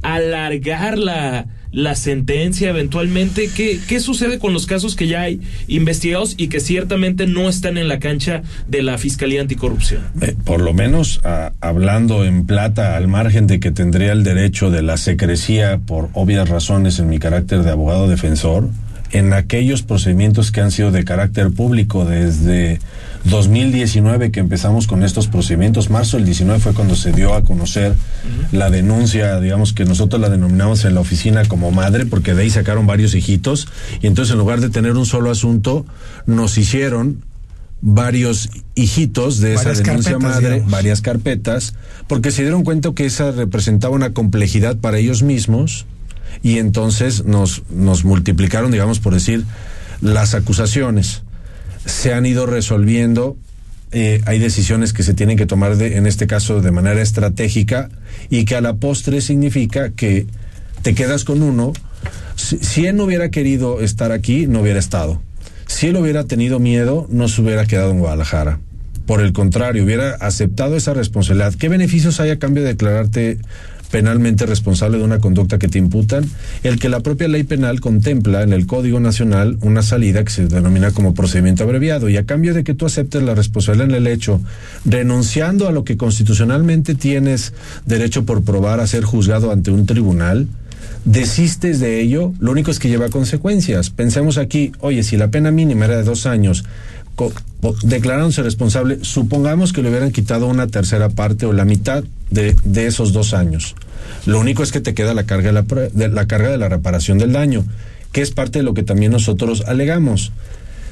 alargar 0.01 0.97
la, 0.97 1.47
la 1.75 1.95
sentencia 1.95 2.69
eventualmente? 2.69 3.49
¿Qué, 3.53 3.79
¿Qué 3.85 3.99
sucede 3.99 4.39
con 4.39 4.53
los 4.53 4.65
casos 4.65 4.95
que 4.95 5.07
ya 5.07 5.21
hay 5.21 5.41
investigados 5.67 6.35
y 6.37 6.47
que 6.47 6.61
ciertamente 6.61 7.27
no 7.27 7.49
están 7.49 7.77
en 7.77 7.89
la 7.89 7.99
cancha 7.99 8.43
de 8.67 8.81
la 8.81 8.97
Fiscalía 8.97 9.41
Anticorrupción? 9.41 10.01
Eh, 10.21 10.35
por 10.45 10.61
lo 10.61 10.73
menos 10.73 11.19
a, 11.25 11.51
hablando 11.59 12.23
en 12.23 12.45
plata, 12.45 12.95
al 12.95 13.09
margen 13.09 13.45
de 13.45 13.59
que 13.59 13.71
tendría 13.71 14.13
el 14.13 14.23
derecho 14.23 14.71
de 14.71 14.81
la 14.81 14.95
secrecía 14.95 15.79
por 15.79 16.09
obvias 16.13 16.47
razones 16.47 16.97
en 16.99 17.09
mi 17.09 17.19
carácter 17.19 17.63
de 17.63 17.71
abogado 17.71 18.07
defensor, 18.07 18.69
en 19.11 19.33
aquellos 19.33 19.83
procedimientos 19.83 20.51
que 20.51 20.61
han 20.61 20.71
sido 20.71 20.91
de 20.91 21.03
carácter 21.03 21.51
público 21.51 22.05
desde 22.05 22.79
2019 23.25 24.31
que 24.31 24.39
empezamos 24.39 24.87
con 24.87 25.03
estos 25.03 25.27
procedimientos. 25.27 25.89
Marzo 25.89 26.17
del 26.17 26.25
19 26.25 26.59
fue 26.59 26.73
cuando 26.73 26.95
se 26.95 27.11
dio 27.11 27.33
a 27.33 27.43
conocer 27.43 27.91
uh 27.91 27.95
-huh. 27.95 28.57
la 28.57 28.69
denuncia, 28.69 29.39
digamos 29.39 29.73
que 29.73 29.85
nosotros 29.85 30.21
la 30.21 30.29
denominamos 30.29 30.85
en 30.85 30.95
la 30.95 31.01
oficina 31.01 31.43
como 31.45 31.71
madre, 31.71 32.05
porque 32.05 32.33
de 32.33 32.43
ahí 32.43 32.49
sacaron 32.49 32.87
varios 32.87 33.15
hijitos, 33.15 33.67
y 34.01 34.07
entonces 34.07 34.33
en 34.33 34.39
lugar 34.39 34.61
de 34.61 34.69
tener 34.69 34.93
un 34.93 35.05
solo 35.05 35.31
asunto, 35.31 35.85
nos 36.25 36.57
hicieron 36.57 37.23
varios 37.81 38.49
hijitos 38.73 39.39
de 39.39 39.55
varias 39.55 39.79
esa 39.79 39.83
denuncia 39.83 40.19
madre, 40.19 40.49
digamos. 40.53 40.71
varias 40.71 41.01
carpetas, 41.01 41.75
porque 42.07 42.31
se 42.31 42.43
dieron 42.43 42.63
cuenta 42.63 42.91
que 42.93 43.05
esa 43.05 43.31
representaba 43.31 43.93
una 43.93 44.13
complejidad 44.13 44.77
para 44.77 44.97
ellos 44.97 45.23
mismos 45.23 45.85
y 46.41 46.57
entonces 46.57 47.25
nos, 47.25 47.63
nos 47.69 48.05
multiplicaron, 48.05 48.71
digamos, 48.71 48.99
por 48.99 49.13
decir, 49.13 49.45
las 50.01 50.33
acusaciones. 50.33 51.23
Se 51.85 52.13
han 52.13 52.25
ido 52.25 52.45
resolviendo, 52.45 53.37
eh, 53.91 54.21
hay 54.25 54.39
decisiones 54.39 54.93
que 54.93 55.03
se 55.03 55.13
tienen 55.13 55.37
que 55.37 55.45
tomar, 55.45 55.77
de, 55.77 55.97
en 55.97 56.07
este 56.07 56.27
caso, 56.27 56.61
de 56.61 56.71
manera 56.71 57.01
estratégica 57.01 57.89
y 58.29 58.45
que 58.45 58.55
a 58.55 58.61
la 58.61 58.75
postre 58.75 59.21
significa 59.21 59.91
que 59.91 60.27
te 60.81 60.95
quedas 60.95 61.23
con 61.23 61.41
uno. 61.41 61.73
Si, 62.35 62.57
si 62.57 62.85
él 62.85 62.97
no 62.97 63.05
hubiera 63.05 63.29
querido 63.29 63.81
estar 63.81 64.11
aquí, 64.11 64.47
no 64.47 64.61
hubiera 64.61 64.79
estado. 64.79 65.21
Si 65.67 65.87
él 65.87 65.97
hubiera 65.97 66.25
tenido 66.25 66.59
miedo, 66.59 67.07
no 67.09 67.27
se 67.27 67.41
hubiera 67.41 67.65
quedado 67.65 67.91
en 67.91 67.99
Guadalajara. 67.99 68.59
Por 69.05 69.21
el 69.21 69.33
contrario, 69.33 69.83
hubiera 69.83 70.15
aceptado 70.15 70.75
esa 70.75 70.93
responsabilidad. 70.93 71.53
¿Qué 71.53 71.69
beneficios 71.69 72.19
hay 72.19 72.31
a 72.31 72.39
cambio 72.39 72.63
de 72.63 72.69
declararte 72.69 73.37
penalmente 73.95 74.45
responsable 74.45 74.97
de 74.97 75.05
una 75.05 75.19
conducta 75.19 75.57
que 75.57 75.69
te 75.69 75.77
imputan, 75.77 76.29
el 76.63 76.79
que 76.79 76.89
la 76.89 76.99
propia 76.99 77.29
ley 77.29 77.43
penal 77.45 77.79
contempla 77.79 78.43
en 78.43 78.51
el 78.51 78.67
Código 78.67 78.99
Nacional 78.99 79.57
una 79.61 79.83
salida 79.83 80.25
que 80.25 80.31
se 80.31 80.47
denomina 80.47 80.91
como 80.91 81.13
procedimiento 81.13 81.63
abreviado 81.63 82.09
y 82.09 82.17
a 82.17 82.25
cambio 82.25 82.53
de 82.53 82.65
que 82.65 82.73
tú 82.73 82.87
aceptes 82.87 83.23
la 83.23 83.35
responsabilidad 83.35 83.87
en 83.87 83.95
el 83.95 84.07
hecho, 84.07 84.41
renunciando 84.83 85.69
a 85.69 85.71
lo 85.71 85.85
que 85.85 85.95
constitucionalmente 85.95 86.93
tienes 86.93 87.53
derecho 87.85 88.25
por 88.25 88.43
probar 88.43 88.81
a 88.81 88.87
ser 88.87 89.05
juzgado 89.05 89.49
ante 89.49 89.71
un 89.71 89.85
tribunal, 89.85 90.49
desistes 91.05 91.79
de 91.79 92.01
ello, 92.01 92.33
lo 92.39 92.51
único 92.51 92.71
es 92.71 92.79
que 92.79 92.89
lleva 92.89 93.07
consecuencias. 93.07 93.91
Pensemos 93.91 94.37
aquí, 94.37 94.73
oye, 94.81 95.03
si 95.03 95.15
la 95.15 95.29
pena 95.29 95.51
mínima 95.51 95.85
era 95.85 95.95
de 95.95 96.03
dos 96.03 96.25
años, 96.25 96.65
declarándose 97.83 98.43
responsable, 98.43 98.99
supongamos 99.01 99.73
que 99.73 99.81
le 99.81 99.89
hubieran 99.89 100.11
quitado 100.11 100.47
una 100.47 100.67
tercera 100.67 101.09
parte 101.09 101.45
o 101.45 101.53
la 101.53 101.65
mitad 101.65 102.03
de, 102.29 102.55
de 102.63 102.87
esos 102.87 103.13
dos 103.13 103.33
años. 103.33 103.75
Lo 104.25 104.39
único 104.39 104.63
es 104.63 104.71
que 104.71 104.81
te 104.81 104.93
queda 104.93 105.13
la 105.13 105.25
carga 105.25 105.51
de 105.51 105.53
la, 105.53 106.09
la 106.09 106.27
carga 106.27 106.49
de 106.49 106.57
la 106.57 106.69
reparación 106.69 107.17
del 107.17 107.33
daño, 107.33 107.65
que 108.11 108.21
es 108.21 108.31
parte 108.31 108.59
de 108.59 108.63
lo 108.63 108.73
que 108.73 108.83
también 108.83 109.11
nosotros 109.11 109.63
alegamos. 109.67 110.31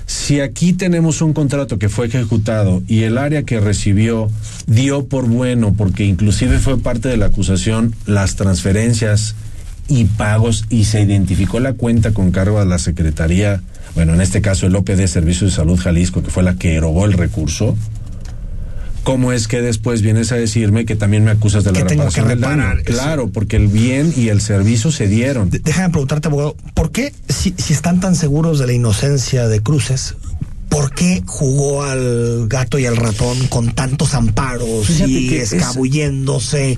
Si 0.05 0.41
aquí 0.41 0.73
tenemos 0.73 1.21
un 1.21 1.33
contrato 1.33 1.79
que 1.79 1.89
fue 1.89 2.07
ejecutado 2.07 2.83
y 2.87 3.03
el 3.03 3.17
área 3.17 3.43
que 3.43 3.59
recibió 3.59 4.29
dio 4.67 5.05
por 5.05 5.27
bueno, 5.27 5.73
porque 5.77 6.05
inclusive 6.05 6.59
fue 6.59 6.77
parte 6.77 7.07
de 7.07 7.17
la 7.17 7.27
acusación, 7.27 7.95
las 8.05 8.35
transferencias 8.35 9.35
y 9.87 10.05
pagos 10.05 10.65
y 10.69 10.85
se 10.85 11.01
identificó 11.01 11.59
la 11.59 11.73
cuenta 11.73 12.11
con 12.11 12.31
cargo 12.31 12.59
a 12.59 12.65
la 12.65 12.79
Secretaría, 12.79 13.61
bueno, 13.95 14.13
en 14.13 14.21
este 14.21 14.41
caso 14.41 14.65
el 14.67 14.75
OPD 14.75 15.05
Servicios 15.07 15.51
de 15.51 15.55
Salud 15.55 15.79
Jalisco, 15.79 16.23
que 16.23 16.29
fue 16.31 16.43
la 16.43 16.55
que 16.55 16.75
erogó 16.75 17.05
el 17.05 17.13
recurso, 17.13 17.75
¿cómo 19.03 19.31
es 19.33 19.47
que 19.47 19.61
después 19.61 20.01
vienes 20.01 20.31
a 20.31 20.35
decirme 20.35 20.85
que 20.85 20.95
también 20.95 21.23
me 21.23 21.31
acusas 21.31 21.63
de 21.63 21.71
la 21.71 21.79
reparación 21.81 22.27
del 22.27 22.39
daño? 22.41 22.63
Claro, 22.85 23.29
porque 23.29 23.57
el 23.57 23.67
bien 23.67 24.13
y 24.15 24.29
el 24.29 24.41
servicio 24.41 24.91
se 24.91 25.07
dieron. 25.07 25.49
Déjame 25.49 25.89
preguntarte, 25.89 26.27
abogado, 26.29 26.55
¿por 26.73 26.91
qué, 26.91 27.13
si, 27.29 27.53
si 27.57 27.73
están 27.73 27.99
tan 27.99 28.15
seguros 28.15 28.59
de 28.59 28.67
la 28.67 28.73
inocencia 28.73 29.47
de 29.47 29.61
Cruces, 29.61 30.15
¿por 30.69 30.93
qué 30.95 31.21
jugó 31.27 31.83
al 31.83 32.47
gato 32.47 32.79
y 32.79 32.85
al 32.87 32.95
ratón 32.97 33.47
con 33.47 33.75
tantos 33.75 34.15
amparos 34.15 34.87
Fíjate 34.87 35.11
y 35.11 35.29
que 35.29 35.41
es- 35.43 35.53
escabulléndose? 35.53 36.77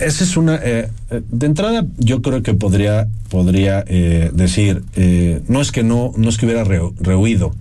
Esa 0.00 0.24
es 0.24 0.36
una. 0.36 0.56
eh, 0.56 0.90
eh, 1.10 1.22
de 1.30 1.46
entrada, 1.46 1.86
yo 1.98 2.20
creo 2.22 2.42
que 2.42 2.54
podría, 2.54 3.08
podría 3.30 3.84
eh, 3.86 4.30
decir, 4.32 4.82
eh, 4.94 5.40
no 5.48 5.60
es 5.60 5.72
que 5.72 5.82
no, 5.82 6.12
no 6.16 6.28
es 6.28 6.36
que 6.36 6.46
hubiera 6.46 6.64
re- 6.64 6.80
rehuido. 7.00 7.54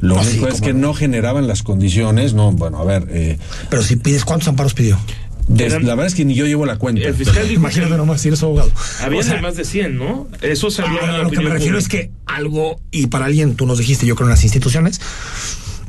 Lo 0.00 0.18
Ah, 0.18 0.24
sí, 0.24 0.38
único 0.38 0.48
es 0.48 0.60
que 0.60 0.72
no. 0.74 0.88
no 0.88 0.94
generaban 0.94 1.46
las 1.48 1.62
condiciones, 1.62 2.32
no, 2.34 2.52
bueno, 2.52 2.78
a 2.78 2.84
ver. 2.84 3.06
eh, 3.10 3.38
Pero 3.68 3.82
si 3.82 3.96
pides, 3.96 4.24
¿cuántos 4.24 4.48
amparos 4.48 4.74
pidió? 4.74 4.98
la 5.48 5.78
verdad 5.94 6.04
es 6.06 6.14
que 6.14 6.26
ni 6.26 6.34
yo 6.34 6.44
llevo 6.46 6.66
la 6.66 6.76
cuenta. 6.76 7.02
El 7.08 7.14
fiscal 7.14 7.48
dijo 7.48 7.58
Imagínate 7.60 7.92
que 7.92 7.96
nomás 7.96 8.20
si 8.20 8.28
eres 8.28 8.42
abogado. 8.42 8.70
había 9.02 9.20
O 9.20 9.22
sea, 9.22 9.36
de 9.36 9.40
más 9.40 9.56
de 9.56 9.64
100, 9.64 9.96
¿no? 9.96 10.28
Eso 10.42 10.70
se 10.70 10.82
habló 10.82 10.98
lo 11.24 11.30
que 11.30 11.40
me 11.40 11.48
refiero 11.48 11.78
es 11.78 11.88
que 11.88 12.10
algo, 12.26 12.80
y 12.90 13.06
para 13.06 13.24
alguien, 13.24 13.54
tú 13.56 13.64
nos 13.66 13.78
dijiste, 13.78 14.04
yo 14.04 14.14
creo 14.14 14.26
en 14.26 14.32
las 14.32 14.44
instituciones, 14.44 15.00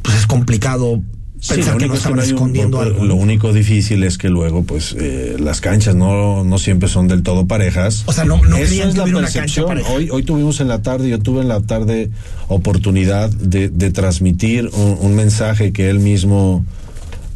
pues 0.02 0.16
es 0.18 0.28
complicado 0.28 1.02
pensar 1.48 1.74
lo 1.74 1.78
que 1.80 1.86
único 1.86 1.88
no 1.88 1.94
es 1.94 1.94
que 1.94 1.96
estaban 1.98 2.16
no 2.18 2.22
hay 2.22 2.28
un- 2.30 2.36
escondiendo 2.36 2.78
por- 2.78 2.88
algo. 2.88 3.06
Lo 3.06 3.16
único 3.16 3.54
difícil 3.54 4.04
es 4.04 4.18
que 4.18 4.30
luego, 4.30 4.64
pues, 4.64 4.96
eh, 5.00 5.36
las 5.40 5.62
canchas 5.62 5.96
no, 5.96 6.44
no 6.44 6.58
siempre 6.58 6.90
son 6.90 7.08
del 7.08 7.24
todo 7.24 7.48
parejas. 7.48 8.04
O 8.08 8.14
sea, 8.14 8.26
no- 8.26 8.38
no 8.44 8.58
Eso 8.58 8.74
es 8.84 8.94
que 8.94 8.98
la 9.12 9.20
percepción. 9.22 9.82
Hoy, 9.94 10.10
hoy 10.12 10.24
tuvimos 10.24 10.60
en 10.60 10.68
la 10.68 10.82
tarde, 10.82 11.10
yo 11.10 11.20
tuve 11.20 11.42
en 11.42 11.48
la 11.48 11.62
tarde 11.62 12.10
oportunidad 12.48 13.30
de, 13.30 13.70
de 13.70 13.92
transmitir 13.92 14.70
un, 14.74 14.98
un 15.00 15.16
mensaje 15.16 15.72
que 15.72 15.90
él 15.90 16.00
mismo 16.00 16.66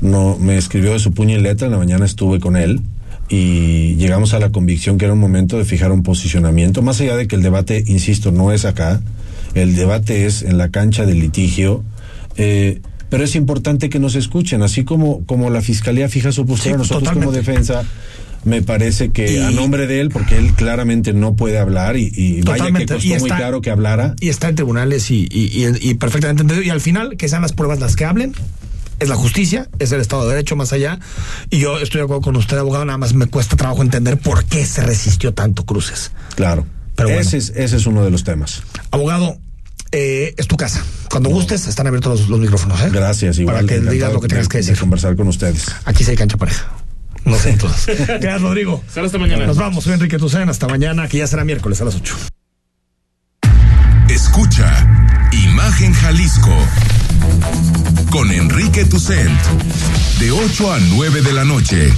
no 0.02 0.38
me 0.40 0.58
escribió 0.58 0.94
de 0.94 1.00
su 1.00 1.14
puño 1.14 1.38
y 1.38 1.42
letra. 1.42 1.68
En 1.68 1.72
la 1.72 1.78
mañana 1.78 2.06
estuve 2.06 2.40
con 2.40 2.58
él 2.58 2.82
y 3.30 3.96
llegamos 3.96 4.34
a 4.34 4.40
la 4.40 4.52
convicción 4.52 4.98
que 4.98 5.06
era 5.06 5.14
un 5.14 5.20
momento 5.20 5.58
de 5.58 5.66
fijar 5.66 5.92
un 5.92 6.04
posicionamiento, 6.04 6.82
más 6.82 7.00
allá 7.00 7.16
de 7.16 7.28
que 7.28 7.36
el 7.36 7.42
debate, 7.42 7.84
insisto, 7.88 8.32
no 8.32 8.52
es 8.52 8.66
acá, 8.66 9.02
el 9.54 9.76
debate 9.76 10.26
es 10.26 10.42
en 10.42 10.58
la 10.58 10.70
cancha 10.70 11.06
del 11.06 11.20
litigio. 11.20 11.84
Eh, 12.36 12.82
pero 13.14 13.24
es 13.26 13.36
importante 13.36 13.90
que 13.92 14.00
nos 14.00 14.16
escuchen, 14.16 14.64
así 14.64 14.84
como, 14.84 15.24
como 15.28 15.52
la 15.52 15.62
fiscalía 15.62 16.10
fija 16.10 16.32
su 16.32 16.48
postura, 16.48 16.74
Sí, 16.74 16.78
nosotros 16.80 17.14
como 17.14 17.32
defensa, 17.32 17.84
me 18.44 18.64
parece 18.64 19.12
que 19.12 19.34
Y- 19.34 19.38
a 19.38 19.52
nombre 19.52 19.86
de 19.86 20.02
él, 20.02 20.10
porque 20.10 20.36
él 20.40 20.54
claramente 20.54 21.14
no 21.14 21.36
puede 21.36 21.60
hablar 21.60 21.96
y, 21.96 22.12
y 22.16 22.42
vaya 22.42 22.66
que 22.72 22.88
costó 22.88 23.08
Y 23.08 23.20
muy 23.20 23.30
claro 23.30 23.62
que 23.62 23.70
hablara. 23.70 24.16
Y 24.20 24.30
está 24.30 24.50
en 24.50 24.56
tribunales 24.56 25.12
y, 25.12 25.28
y, 25.32 25.64
y- 25.64 25.90
y 25.92 25.94
perfectamente 25.94 26.42
entendido. 26.42 26.66
Y 26.66 26.72
al 26.72 26.82
final, 26.82 27.16
que 27.16 27.30
sean 27.30 27.44
las 27.44 27.54
pruebas 27.54 27.80
las 27.80 27.96
que 27.96 28.06
hablen. 28.06 28.34
Es 29.00 29.10
la 29.10 29.16
justicia, 29.16 29.70
es 29.80 29.92
el 29.92 30.02
Estado 30.02 30.24
de 30.24 30.30
Derecho 30.36 30.56
más 30.56 30.74
allá. 30.74 31.00
Y 31.52 31.60
yo 31.60 31.78
estoy 31.80 32.00
de 32.00 32.06
acuerdo 32.06 32.22
con 32.22 32.36
usted, 32.36 32.58
abogado. 32.58 32.84
Nada 32.86 32.98
más 32.98 33.14
me 33.14 33.28
cuesta 33.28 33.56
trabajo 33.58 33.82
entender 33.84 34.18
por 34.18 34.44
qué 34.46 34.66
se 34.66 34.82
resistió 34.82 35.34
tanto 35.34 35.66
Cruces. 35.66 36.12
Claro. 36.36 36.66
Pero 36.96 37.10
bueno. 37.10 37.22
ese, 37.22 37.38
es, 37.38 37.50
ese 37.56 37.76
es 37.78 37.86
uno 37.86 38.04
de 38.04 38.12
los 38.12 38.24
temas. 38.24 38.64
Abogado, 38.92 39.38
eh, 39.94 40.34
es 40.38 40.48
tu 40.48 40.58
casa. 40.58 40.84
Cuando 41.10 41.30
gustes, 41.30 41.68
están 41.68 41.88
abiertos 41.88 42.20
los, 42.22 42.30
los 42.30 42.40
micrófonos. 42.40 42.82
¿eh? 42.82 42.90
Gracias, 42.92 43.38
igual. 43.38 43.58
Para 43.58 43.68
que 43.68 43.80
digas 43.80 44.12
lo 44.12 44.20
que 44.20 44.28
tengas 44.28 44.50
que 44.50 44.58
de 44.58 44.64
decir. 44.64 44.80
conversar 44.80 45.16
con 45.16 45.28
ustedes. 45.28 45.68
Aquí 45.86 46.04
sí 46.04 46.12
hay 46.12 46.18
cancha 46.18 46.36
pareja. 46.36 46.70
No 47.24 47.38
sé 47.38 47.52
entonces. 47.52 47.98
Gracias, 48.08 48.42
Rodrigo. 48.42 48.84
Hasta 48.94 49.18
mañana. 49.18 49.46
Nos 49.46 49.58
vamos. 49.58 49.84
Soy 49.84 49.94
Enrique 49.94 50.18
Tucen. 50.18 50.50
Hasta 50.50 50.68
mañana, 50.68 51.08
que 51.08 51.20
ya 51.20 51.28
será 51.28 51.46
miércoles 51.46 51.80
a 51.82 51.86
las 51.86 51.96
8. 51.96 52.16
Escucha 54.10 55.30
Imagen 55.32 55.94
Jalisco 55.94 56.56
con 58.12 58.32
Enrique 58.32 58.86
Tucent 58.86 59.32
de 60.20 60.32
8 60.32 60.74
a 60.74 60.80
9 60.80 61.22
de 61.22 61.34
la 61.34 61.44
noche 61.46 61.92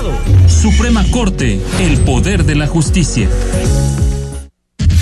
Suprema 0.46 1.04
Corte, 1.10 1.60
el 1.80 1.98
poder 2.02 2.44
de 2.44 2.54
la 2.54 2.68
justicia. 2.68 3.28